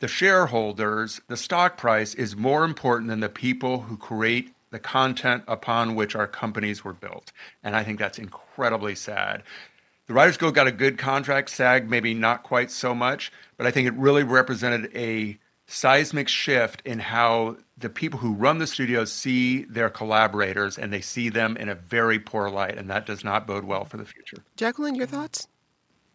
The 0.00 0.08
shareholders, 0.08 1.20
the 1.28 1.36
stock 1.36 1.76
price 1.76 2.14
is 2.14 2.34
more 2.34 2.64
important 2.64 3.10
than 3.10 3.20
the 3.20 3.28
people 3.28 3.82
who 3.82 3.98
create 3.98 4.54
the 4.70 4.78
content 4.78 5.44
upon 5.48 5.94
which 5.94 6.14
our 6.14 6.26
companies 6.26 6.84
were 6.84 6.92
built. 6.92 7.32
And 7.62 7.74
I 7.74 7.84
think 7.84 7.98
that's 7.98 8.18
incredibly 8.18 8.94
sad. 8.94 9.42
The 10.06 10.14
Writers 10.14 10.36
Guild 10.36 10.54
got 10.54 10.66
a 10.66 10.72
good 10.72 10.98
contract, 10.98 11.50
SAG 11.50 11.88
maybe 11.88 12.14
not 12.14 12.42
quite 12.42 12.70
so 12.70 12.94
much, 12.94 13.30
but 13.56 13.66
I 13.66 13.70
think 13.70 13.86
it 13.86 13.94
really 13.94 14.24
represented 14.24 14.90
a 14.94 15.38
seismic 15.66 16.26
shift 16.26 16.82
in 16.84 16.98
how 16.98 17.56
the 17.78 17.88
people 17.88 18.18
who 18.18 18.32
run 18.32 18.58
the 18.58 18.66
studios 18.66 19.12
see 19.12 19.62
their 19.64 19.88
collaborators 19.88 20.76
and 20.76 20.92
they 20.92 21.00
see 21.00 21.28
them 21.28 21.56
in 21.56 21.68
a 21.68 21.76
very 21.76 22.18
poor 22.18 22.50
light 22.50 22.76
and 22.76 22.90
that 22.90 23.06
does 23.06 23.22
not 23.22 23.46
bode 23.46 23.64
well 23.64 23.84
for 23.84 23.96
the 23.96 24.04
future. 24.04 24.38
Jacqueline, 24.56 24.96
your 24.96 25.06
thoughts? 25.06 25.46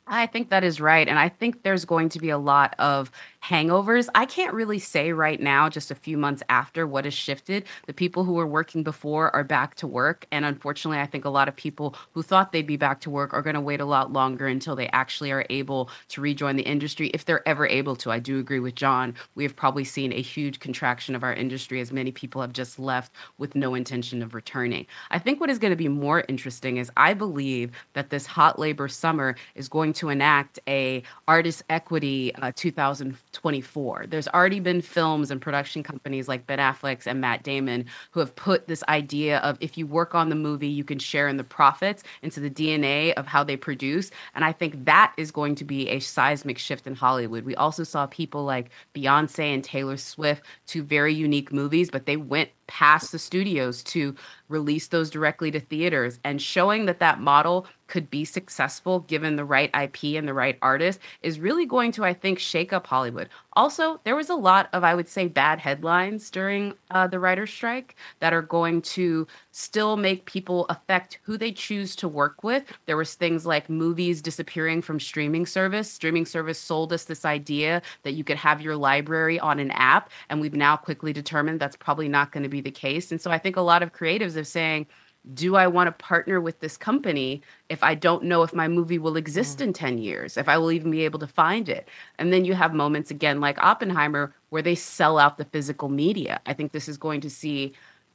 I 0.07 0.27
think 0.27 0.49
that 0.49 0.63
is 0.63 0.79
right. 0.79 1.07
And 1.07 1.17
I 1.17 1.29
think 1.29 1.63
there's 1.63 1.83
going 1.83 2.09
to 2.09 2.19
be 2.19 2.29
a 2.29 2.37
lot 2.37 2.75
of 2.77 3.11
hangovers. 3.43 4.07
I 4.13 4.25
can't 4.27 4.53
really 4.53 4.77
say 4.77 5.11
right 5.11 5.39
now, 5.39 5.67
just 5.67 5.89
a 5.89 5.95
few 5.95 6.15
months 6.15 6.43
after 6.47 6.85
what 6.85 7.05
has 7.05 7.13
shifted. 7.13 7.65
The 7.87 7.93
people 7.93 8.23
who 8.23 8.33
were 8.33 8.45
working 8.45 8.83
before 8.83 9.35
are 9.35 9.43
back 9.43 9.73
to 9.75 9.87
work. 9.87 10.27
And 10.31 10.45
unfortunately, 10.45 10.99
I 10.99 11.07
think 11.07 11.25
a 11.25 11.29
lot 11.29 11.47
of 11.47 11.55
people 11.55 11.95
who 12.13 12.21
thought 12.21 12.51
they'd 12.51 12.67
be 12.67 12.77
back 12.77 13.01
to 13.01 13.09
work 13.09 13.33
are 13.33 13.41
going 13.41 13.55
to 13.55 13.61
wait 13.61 13.81
a 13.81 13.85
lot 13.85 14.13
longer 14.13 14.45
until 14.45 14.75
they 14.75 14.87
actually 14.89 15.31
are 15.31 15.45
able 15.49 15.89
to 16.09 16.21
rejoin 16.21 16.55
the 16.55 16.63
industry, 16.63 17.07
if 17.09 17.25
they're 17.25 17.47
ever 17.47 17.67
able 17.67 17.95
to. 17.97 18.11
I 18.11 18.19
do 18.19 18.37
agree 18.39 18.59
with 18.59 18.75
John. 18.75 19.15
We 19.33 19.43
have 19.43 19.55
probably 19.55 19.83
seen 19.83 20.13
a 20.13 20.21
huge 20.21 20.59
contraction 20.59 21.15
of 21.15 21.23
our 21.23 21.33
industry 21.33 21.81
as 21.81 21.91
many 21.91 22.11
people 22.11 22.41
have 22.41 22.53
just 22.53 22.77
left 22.77 23.11
with 23.39 23.55
no 23.55 23.73
intention 23.73 24.21
of 24.21 24.35
returning. 24.35 24.85
I 25.09 25.17
think 25.17 25.39
what 25.39 25.49
is 25.49 25.57
going 25.57 25.71
to 25.71 25.75
be 25.75 25.87
more 25.87 26.23
interesting 26.27 26.77
is 26.77 26.91
I 26.95 27.15
believe 27.15 27.71
that 27.93 28.11
this 28.11 28.27
hot 28.27 28.59
labor 28.59 28.87
summer 28.87 29.35
is 29.55 29.67
going 29.67 29.94
to 29.95 30.09
enact 30.09 30.59
a 30.67 31.03
artist 31.27 31.63
equity 31.69 32.33
uh, 32.35 32.51
2024. 32.55 34.05
There's 34.07 34.27
already 34.27 34.59
been 34.59 34.81
films 34.81 35.31
and 35.31 35.41
production 35.41 35.83
companies 35.83 36.27
like 36.27 36.47
Ben 36.47 36.59
Affleck's 36.59 37.07
and 37.07 37.21
Matt 37.21 37.43
Damon 37.43 37.85
who 38.11 38.19
have 38.19 38.35
put 38.35 38.67
this 38.67 38.83
idea 38.87 39.39
of 39.39 39.57
if 39.59 39.77
you 39.77 39.87
work 39.87 40.15
on 40.15 40.29
the 40.29 40.35
movie, 40.35 40.67
you 40.67 40.83
can 40.83 40.99
share 40.99 41.27
in 41.27 41.37
the 41.37 41.43
profits 41.43 42.03
into 42.21 42.39
the 42.39 42.49
DNA 42.49 43.13
of 43.13 43.27
how 43.27 43.43
they 43.43 43.57
produce. 43.57 44.11
And 44.33 44.45
I 44.45 44.51
think 44.51 44.85
that 44.85 45.13
is 45.17 45.31
going 45.31 45.55
to 45.55 45.65
be 45.65 45.89
a 45.89 45.99
seismic 45.99 46.57
shift 46.57 46.87
in 46.87 46.95
Hollywood. 46.95 47.45
We 47.45 47.55
also 47.55 47.83
saw 47.83 48.05
people 48.07 48.43
like 48.43 48.69
Beyonce 48.93 49.53
and 49.53 49.63
Taylor 49.63 49.97
Swift, 49.97 50.43
two 50.67 50.83
very 50.83 51.13
unique 51.13 51.51
movies, 51.51 51.89
but 51.89 52.05
they 52.05 52.17
went 52.17 52.49
past 52.67 53.11
the 53.11 53.19
studios 53.19 53.83
to 53.83 54.15
release 54.49 54.87
those 54.87 55.09
directly 55.09 55.51
to 55.51 55.59
theaters 55.59 56.19
and 56.23 56.41
showing 56.41 56.85
that 56.85 56.99
that 56.99 57.19
model 57.19 57.67
could 57.95 58.09
be 58.11 58.25
successful 58.25 58.99
given 58.99 59.37
the 59.37 59.45
right 59.45 59.69
IP 59.73 60.17
and 60.17 60.27
the 60.27 60.33
right 60.33 60.57
artist 60.61 60.99
is 61.21 61.39
really 61.39 61.65
going 61.65 61.93
to, 61.93 62.03
I 62.03 62.13
think, 62.13 62.39
shake 62.39 62.73
up 62.73 62.87
Hollywood. 62.87 63.29
Also, 63.53 64.01
there 64.03 64.17
was 64.17 64.29
a 64.29 64.35
lot 64.35 64.67
of, 64.73 64.83
I 64.83 64.93
would 64.93 65.07
say, 65.07 65.29
bad 65.29 65.59
headlines 65.59 66.29
during 66.29 66.73
uh, 66.91 67.07
the 67.07 67.21
writer's 67.21 67.51
strike 67.51 67.95
that 68.19 68.33
are 68.33 68.41
going 68.41 68.81
to 68.81 69.25
still 69.51 69.95
make 69.95 70.25
people 70.25 70.65
affect 70.67 71.19
who 71.23 71.37
they 71.37 71.53
choose 71.53 71.95
to 71.95 72.09
work 72.09 72.43
with. 72.43 72.65
There 72.85 72.97
was 72.97 73.15
things 73.15 73.45
like 73.45 73.69
movies 73.69 74.21
disappearing 74.21 74.81
from 74.81 74.99
streaming 74.99 75.45
service. 75.45 75.89
Streaming 75.89 76.25
service 76.25 76.59
sold 76.59 76.91
us 76.91 77.05
this 77.05 77.23
idea 77.23 77.81
that 78.03 78.11
you 78.15 78.25
could 78.25 78.35
have 78.35 78.59
your 78.59 78.75
library 78.75 79.39
on 79.39 79.57
an 79.59 79.71
app, 79.71 80.09
and 80.29 80.41
we've 80.41 80.53
now 80.53 80.75
quickly 80.75 81.13
determined 81.13 81.61
that's 81.61 81.77
probably 81.77 82.09
not 82.09 82.33
going 82.33 82.43
to 82.43 82.49
be 82.49 82.59
the 82.59 82.71
case. 82.71 83.09
And 83.09 83.21
so 83.21 83.31
I 83.31 83.37
think 83.37 83.55
a 83.55 83.61
lot 83.61 83.83
of 83.83 83.93
creatives 83.93 84.35
are 84.35 84.43
saying, 84.43 84.87
do 85.33 85.55
I 85.55 85.67
want 85.67 85.87
to 85.87 85.91
partner 85.91 86.39
with 86.39 86.59
this 86.59 86.77
company 86.77 87.41
if 87.69 87.83
I 87.83 87.95
don't 87.95 88.25
know 88.25 88.43
if 88.43 88.53
my 88.53 88.67
movie 88.67 88.99
will 88.99 89.17
exist 89.17 89.59
mm. 89.59 89.63
in 89.63 89.73
10 89.73 89.97
years, 89.97 90.37
if 90.37 90.47
I 90.47 90.57
will 90.57 90.71
even 90.71 90.91
be 90.91 91.05
able 91.05 91.19
to 91.19 91.27
find 91.27 91.67
it? 91.67 91.87
And 92.19 92.31
then 92.31 92.45
you 92.45 92.53
have 92.53 92.73
moments 92.73 93.11
again 93.11 93.41
like 93.41 93.57
Oppenheimer 93.63 94.33
where 94.49 94.61
they 94.61 94.75
sell 94.75 95.17
out 95.17 95.37
the 95.37 95.45
physical 95.45 95.89
media. 95.89 96.39
I 96.45 96.53
think 96.53 96.71
this 96.71 96.87
is 96.87 96.97
going 96.97 97.21
to 97.21 97.29
see 97.29 97.73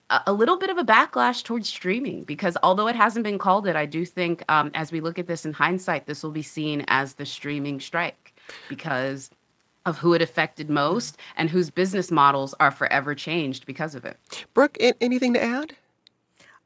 a, 0.08 0.20
a 0.28 0.32
little 0.32 0.56
bit 0.56 0.70
of 0.70 0.78
a 0.78 0.84
backlash 0.84 1.42
towards 1.42 1.68
streaming 1.68 2.24
because 2.24 2.56
although 2.62 2.86
it 2.86 2.96
hasn't 2.96 3.24
been 3.24 3.38
called 3.38 3.66
it, 3.66 3.76
I 3.76 3.86
do 3.86 4.04
think 4.04 4.44
um, 4.48 4.70
as 4.74 4.92
we 4.92 5.00
look 5.00 5.18
at 5.18 5.26
this 5.26 5.44
in 5.44 5.52
hindsight, 5.52 6.06
this 6.06 6.22
will 6.22 6.30
be 6.30 6.42
seen 6.42 6.84
as 6.88 7.14
the 7.14 7.26
streaming 7.26 7.80
strike 7.80 8.34
because 8.68 9.30
of 9.86 9.98
who 9.98 10.12
it 10.12 10.22
affected 10.22 10.68
most 10.68 11.16
and 11.36 11.50
whose 11.50 11.70
business 11.70 12.10
models 12.10 12.54
are 12.60 12.70
forever 12.70 13.14
changed 13.14 13.66
because 13.66 13.94
of 13.94 14.04
it. 14.04 14.18
Brooke, 14.52 14.76
anything 15.00 15.34
to 15.34 15.42
add? 15.42 15.74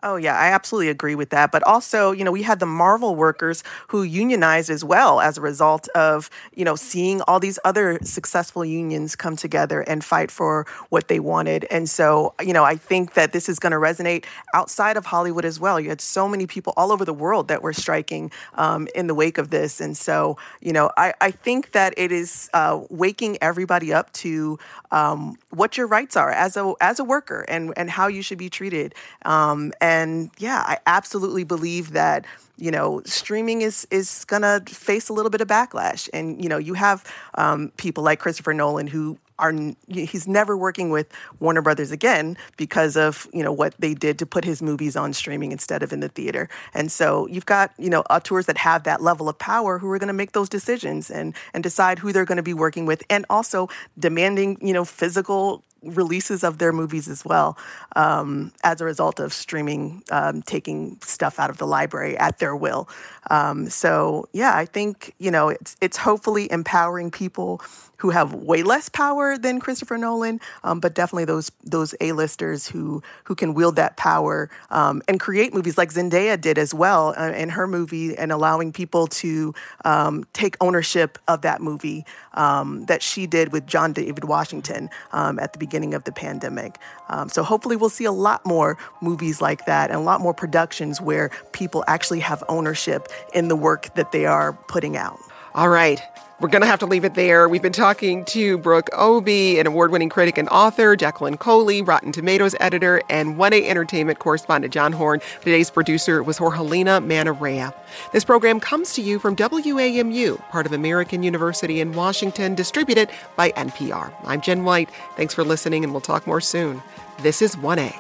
Oh, 0.06 0.16
yeah, 0.16 0.38
I 0.38 0.48
absolutely 0.48 0.90
agree 0.90 1.14
with 1.14 1.30
that. 1.30 1.50
But 1.50 1.62
also, 1.62 2.12
you 2.12 2.24
know, 2.24 2.30
we 2.30 2.42
had 2.42 2.60
the 2.60 2.66
Marvel 2.66 3.16
workers 3.16 3.64
who 3.88 4.02
unionized 4.02 4.68
as 4.68 4.84
well 4.84 5.18
as 5.18 5.38
a 5.38 5.40
result 5.40 5.88
of, 5.94 6.28
you 6.54 6.62
know, 6.62 6.76
seeing 6.76 7.22
all 7.22 7.40
these 7.40 7.58
other 7.64 7.98
successful 8.02 8.66
unions 8.66 9.16
come 9.16 9.34
together 9.34 9.80
and 9.80 10.04
fight 10.04 10.30
for 10.30 10.66
what 10.90 11.08
they 11.08 11.20
wanted. 11.20 11.64
And 11.70 11.88
so, 11.88 12.34
you 12.42 12.52
know, 12.52 12.64
I 12.64 12.76
think 12.76 13.14
that 13.14 13.32
this 13.32 13.48
is 13.48 13.58
going 13.58 13.72
to 13.72 13.78
resonate 13.78 14.26
outside 14.52 14.98
of 14.98 15.06
Hollywood 15.06 15.46
as 15.46 15.58
well. 15.58 15.80
You 15.80 15.88
had 15.88 16.02
so 16.02 16.28
many 16.28 16.46
people 16.46 16.74
all 16.76 16.92
over 16.92 17.06
the 17.06 17.14
world 17.14 17.48
that 17.48 17.62
were 17.62 17.72
striking 17.72 18.30
um, 18.56 18.86
in 18.94 19.06
the 19.06 19.14
wake 19.14 19.38
of 19.38 19.48
this. 19.48 19.80
And 19.80 19.96
so, 19.96 20.36
you 20.60 20.74
know, 20.74 20.90
I, 20.98 21.14
I 21.22 21.30
think 21.30 21.72
that 21.72 21.94
it 21.96 22.12
is 22.12 22.50
uh, 22.52 22.78
waking 22.90 23.38
everybody 23.40 23.90
up 23.94 24.12
to 24.24 24.58
um, 24.90 25.38
what 25.48 25.78
your 25.78 25.86
rights 25.86 26.14
are 26.14 26.30
as 26.30 26.58
a 26.58 26.74
as 26.82 26.98
a 27.00 27.04
worker 27.04 27.46
and, 27.48 27.72
and 27.78 27.88
how 27.88 28.06
you 28.06 28.20
should 28.20 28.38
be 28.38 28.50
treated. 28.50 28.94
Um, 29.24 29.72
and 29.80 29.93
and 29.94 30.30
yeah, 30.38 30.62
I 30.66 30.78
absolutely 30.86 31.44
believe 31.44 31.92
that 31.92 32.24
you 32.56 32.70
know 32.70 33.02
streaming 33.04 33.62
is 33.62 33.86
is 33.90 34.24
gonna 34.24 34.60
face 34.66 35.08
a 35.08 35.12
little 35.12 35.30
bit 35.30 35.40
of 35.40 35.48
backlash. 35.48 36.08
And 36.12 36.42
you 36.42 36.48
know 36.48 36.58
you 36.58 36.74
have 36.74 37.04
um, 37.34 37.72
people 37.76 38.02
like 38.04 38.18
christopher 38.20 38.54
nolan 38.54 38.86
who 38.86 39.18
are 39.38 39.52
he's 39.88 40.28
never 40.28 40.56
working 40.56 40.90
with 40.90 41.08
warner 41.40 41.62
brothers 41.62 41.90
again 41.90 42.36
because 42.56 42.96
of 42.96 43.26
you 43.32 43.42
know 43.42 43.52
what 43.52 43.74
they 43.78 43.94
did 43.94 44.18
to 44.18 44.26
put 44.26 44.44
his 44.44 44.62
movies 44.62 44.96
on 44.96 45.12
streaming 45.12 45.52
instead 45.52 45.82
of 45.82 45.92
in 45.92 46.00
the 46.00 46.08
theater. 46.08 46.48
And 46.72 46.90
so 46.90 47.26
you've 47.28 47.46
got 47.46 47.72
you 47.78 47.90
know 47.90 48.02
auteurs 48.10 48.46
that 48.46 48.58
have 48.58 48.84
that 48.84 49.00
level 49.00 49.28
of 49.28 49.38
power 49.38 49.78
who 49.78 49.90
are 49.90 49.98
going 49.98 50.14
to 50.14 50.20
make 50.22 50.32
those 50.32 50.48
decisions 50.48 51.10
and 51.10 51.34
and 51.52 51.62
decide 51.62 51.98
who 51.98 52.12
they're 52.12 52.24
going 52.24 52.36
to 52.36 52.42
be 52.42 52.54
working 52.54 52.86
with 52.86 53.02
and 53.10 53.26
also 53.28 53.68
demanding 53.98 54.58
you 54.60 54.72
know 54.72 54.84
physical 54.84 55.62
releases 55.84 56.42
of 56.44 56.58
their 56.58 56.72
movies 56.72 57.08
as 57.08 57.24
well 57.24 57.56
um, 57.96 58.52
as 58.62 58.80
a 58.80 58.84
result 58.84 59.20
of 59.20 59.32
streaming 59.32 60.02
um, 60.10 60.42
taking 60.42 60.98
stuff 61.02 61.38
out 61.38 61.50
of 61.50 61.58
the 61.58 61.66
library 61.66 62.16
at 62.18 62.38
their 62.38 62.56
will. 62.56 62.88
Um, 63.30 63.68
so 63.68 64.28
yeah, 64.32 64.56
I 64.56 64.64
think 64.64 65.14
you 65.18 65.30
know 65.30 65.48
it's 65.48 65.76
it's 65.80 65.96
hopefully 65.96 66.50
empowering 66.50 67.10
people 67.10 67.60
who 67.98 68.10
have 68.10 68.34
way 68.34 68.62
less 68.62 68.88
power 68.88 69.38
than 69.38 69.60
Christopher 69.60 69.98
Nolan, 69.98 70.40
um, 70.62 70.80
but 70.80 70.94
definitely 70.94 71.24
those 71.24 71.50
those 71.62 71.94
A-listers 72.00 72.68
who 72.68 73.02
who 73.24 73.34
can 73.34 73.54
wield 73.54 73.76
that 73.76 73.96
power 73.96 74.50
um, 74.70 75.02
and 75.08 75.20
create 75.20 75.54
movies 75.54 75.78
like 75.78 75.92
Zendaya 75.92 76.40
did 76.40 76.58
as 76.58 76.74
well 76.74 77.14
uh, 77.16 77.32
in 77.32 77.50
her 77.50 77.66
movie, 77.66 78.16
and 78.16 78.32
allowing 78.32 78.72
people 78.72 79.06
to 79.06 79.54
um, 79.84 80.24
take 80.32 80.56
ownership 80.60 81.18
of 81.28 81.42
that 81.42 81.60
movie 81.60 82.04
um, 82.34 82.84
that 82.86 83.02
she 83.02 83.26
did 83.26 83.52
with 83.52 83.66
John 83.66 83.92
David 83.92 84.24
Washington 84.24 84.90
um, 85.12 85.38
at 85.38 85.52
the 85.52 85.58
beginning 85.58 85.94
of 85.94 86.04
the 86.04 86.12
pandemic. 86.12 86.78
Um, 87.08 87.28
so 87.28 87.42
hopefully 87.42 87.76
we'll 87.76 87.90
see 87.90 88.04
a 88.04 88.12
lot 88.12 88.44
more 88.46 88.78
movies 89.00 89.40
like 89.40 89.66
that 89.66 89.90
and 89.90 89.98
a 89.98 90.02
lot 90.02 90.20
more 90.20 90.34
productions 90.34 91.00
where 91.00 91.30
people 91.52 91.84
actually 91.86 92.20
have 92.20 92.42
ownership 92.48 93.08
in 93.32 93.48
the 93.48 93.56
work 93.56 93.94
that 93.94 94.12
they 94.12 94.26
are 94.26 94.52
putting 94.68 94.96
out. 94.96 95.18
All 95.54 95.68
right. 95.68 96.02
We're 96.40 96.48
going 96.48 96.62
to 96.62 96.66
have 96.66 96.80
to 96.80 96.86
leave 96.86 97.04
it 97.04 97.14
there. 97.14 97.48
We've 97.48 97.62
been 97.62 97.72
talking 97.72 98.24
to 98.26 98.58
Brooke 98.58 98.90
Obie, 98.92 99.60
an 99.60 99.68
award 99.68 99.92
winning 99.92 100.08
critic 100.08 100.36
and 100.36 100.48
author, 100.48 100.96
Jacqueline 100.96 101.36
Coley, 101.36 101.80
Rotten 101.80 102.10
Tomatoes 102.10 102.56
editor, 102.58 103.00
and 103.08 103.36
1A 103.36 103.68
Entertainment 103.68 104.18
correspondent 104.18 104.74
John 104.74 104.92
Horn. 104.92 105.20
Today's 105.42 105.70
producer 105.70 106.24
was 106.24 106.38
Jorgelina 106.38 107.00
Manarea. 107.06 107.72
This 108.12 108.24
program 108.24 108.58
comes 108.58 108.94
to 108.94 109.00
you 109.00 109.20
from 109.20 109.36
WAMU, 109.36 110.40
part 110.50 110.66
of 110.66 110.72
American 110.72 111.22
University 111.22 111.80
in 111.80 111.92
Washington, 111.92 112.56
distributed 112.56 113.10
by 113.36 113.52
NPR. 113.52 114.12
I'm 114.24 114.40
Jen 114.40 114.64
White. 114.64 114.90
Thanks 115.16 115.34
for 115.34 115.44
listening, 115.44 115.84
and 115.84 115.92
we'll 115.92 116.00
talk 116.00 116.26
more 116.26 116.40
soon. 116.40 116.82
This 117.22 117.40
is 117.40 117.54
1A. 117.54 117.94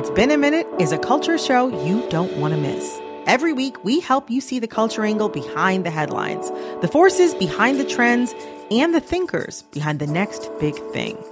It's 0.00 0.08
Been 0.08 0.30
a 0.30 0.38
Minute 0.38 0.66
is 0.78 0.92
a 0.92 0.98
culture 0.98 1.36
show 1.36 1.68
you 1.84 2.08
don't 2.08 2.34
want 2.38 2.54
to 2.54 2.58
miss. 2.58 2.98
Every 3.26 3.52
week, 3.52 3.84
we 3.84 4.00
help 4.00 4.30
you 4.30 4.40
see 4.40 4.58
the 4.58 4.66
culture 4.66 5.04
angle 5.04 5.28
behind 5.28 5.84
the 5.84 5.90
headlines, 5.90 6.50
the 6.80 6.88
forces 6.88 7.34
behind 7.34 7.78
the 7.78 7.84
trends, 7.84 8.34
and 8.70 8.94
the 8.94 9.00
thinkers 9.02 9.60
behind 9.72 9.98
the 9.98 10.06
next 10.06 10.50
big 10.58 10.74
thing. 10.94 11.22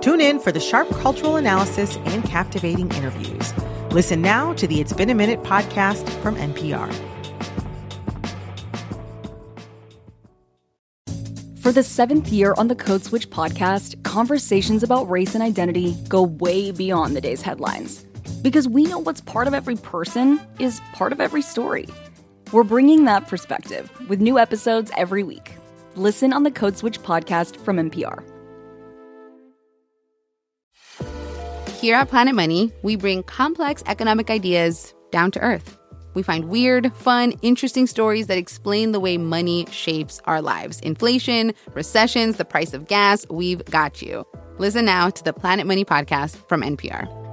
Tune 0.00 0.20
in 0.20 0.40
for 0.40 0.50
the 0.50 0.58
sharp 0.58 0.90
cultural 0.98 1.36
analysis 1.36 1.96
and 2.06 2.24
captivating 2.24 2.90
interviews. 2.90 3.54
Listen 3.92 4.20
now 4.20 4.52
to 4.54 4.66
the 4.66 4.80
It's 4.80 4.92
Been 4.92 5.10
a 5.10 5.14
Minute 5.14 5.44
podcast 5.44 6.08
from 6.20 6.34
NPR. 6.34 6.92
For 11.60 11.70
the 11.70 11.84
seventh 11.84 12.30
year 12.30 12.54
on 12.58 12.66
the 12.66 12.74
Code 12.74 13.04
Switch 13.04 13.30
podcast, 13.30 14.02
conversations 14.02 14.82
about 14.82 15.08
race 15.08 15.36
and 15.36 15.44
identity 15.44 15.96
go 16.08 16.22
way 16.22 16.72
beyond 16.72 17.14
the 17.14 17.20
day's 17.20 17.42
headlines. 17.42 18.04
Because 18.42 18.68
we 18.68 18.84
know 18.84 18.98
what's 18.98 19.20
part 19.20 19.48
of 19.48 19.54
every 19.54 19.76
person 19.76 20.40
is 20.58 20.80
part 20.92 21.12
of 21.12 21.20
every 21.20 21.42
story. 21.42 21.86
We're 22.52 22.64
bringing 22.64 23.04
that 23.04 23.26
perspective 23.26 23.90
with 24.08 24.20
new 24.20 24.38
episodes 24.38 24.90
every 24.96 25.22
week. 25.22 25.54
Listen 25.96 26.32
on 26.32 26.44
the 26.44 26.50
Code 26.50 26.76
Switch 26.76 27.00
podcast 27.00 27.56
from 27.56 27.76
NPR. 27.76 28.22
Here 31.80 31.96
at 31.96 32.08
Planet 32.08 32.34
Money, 32.34 32.72
we 32.82 32.96
bring 32.96 33.22
complex 33.22 33.82
economic 33.86 34.30
ideas 34.30 34.94
down 35.10 35.30
to 35.32 35.40
earth. 35.40 35.78
We 36.14 36.22
find 36.22 36.46
weird, 36.46 36.92
fun, 36.94 37.32
interesting 37.42 37.86
stories 37.86 38.26
that 38.28 38.38
explain 38.38 38.92
the 38.92 39.00
way 39.00 39.18
money 39.18 39.66
shapes 39.70 40.20
our 40.24 40.42
lives. 40.42 40.80
Inflation, 40.80 41.54
recessions, 41.74 42.36
the 42.36 42.44
price 42.44 42.72
of 42.72 42.88
gas, 42.88 43.26
we've 43.30 43.64
got 43.66 44.02
you. 44.02 44.24
Listen 44.58 44.84
now 44.84 45.10
to 45.10 45.22
the 45.22 45.32
Planet 45.32 45.66
Money 45.66 45.84
podcast 45.84 46.36
from 46.48 46.62
NPR. 46.62 47.27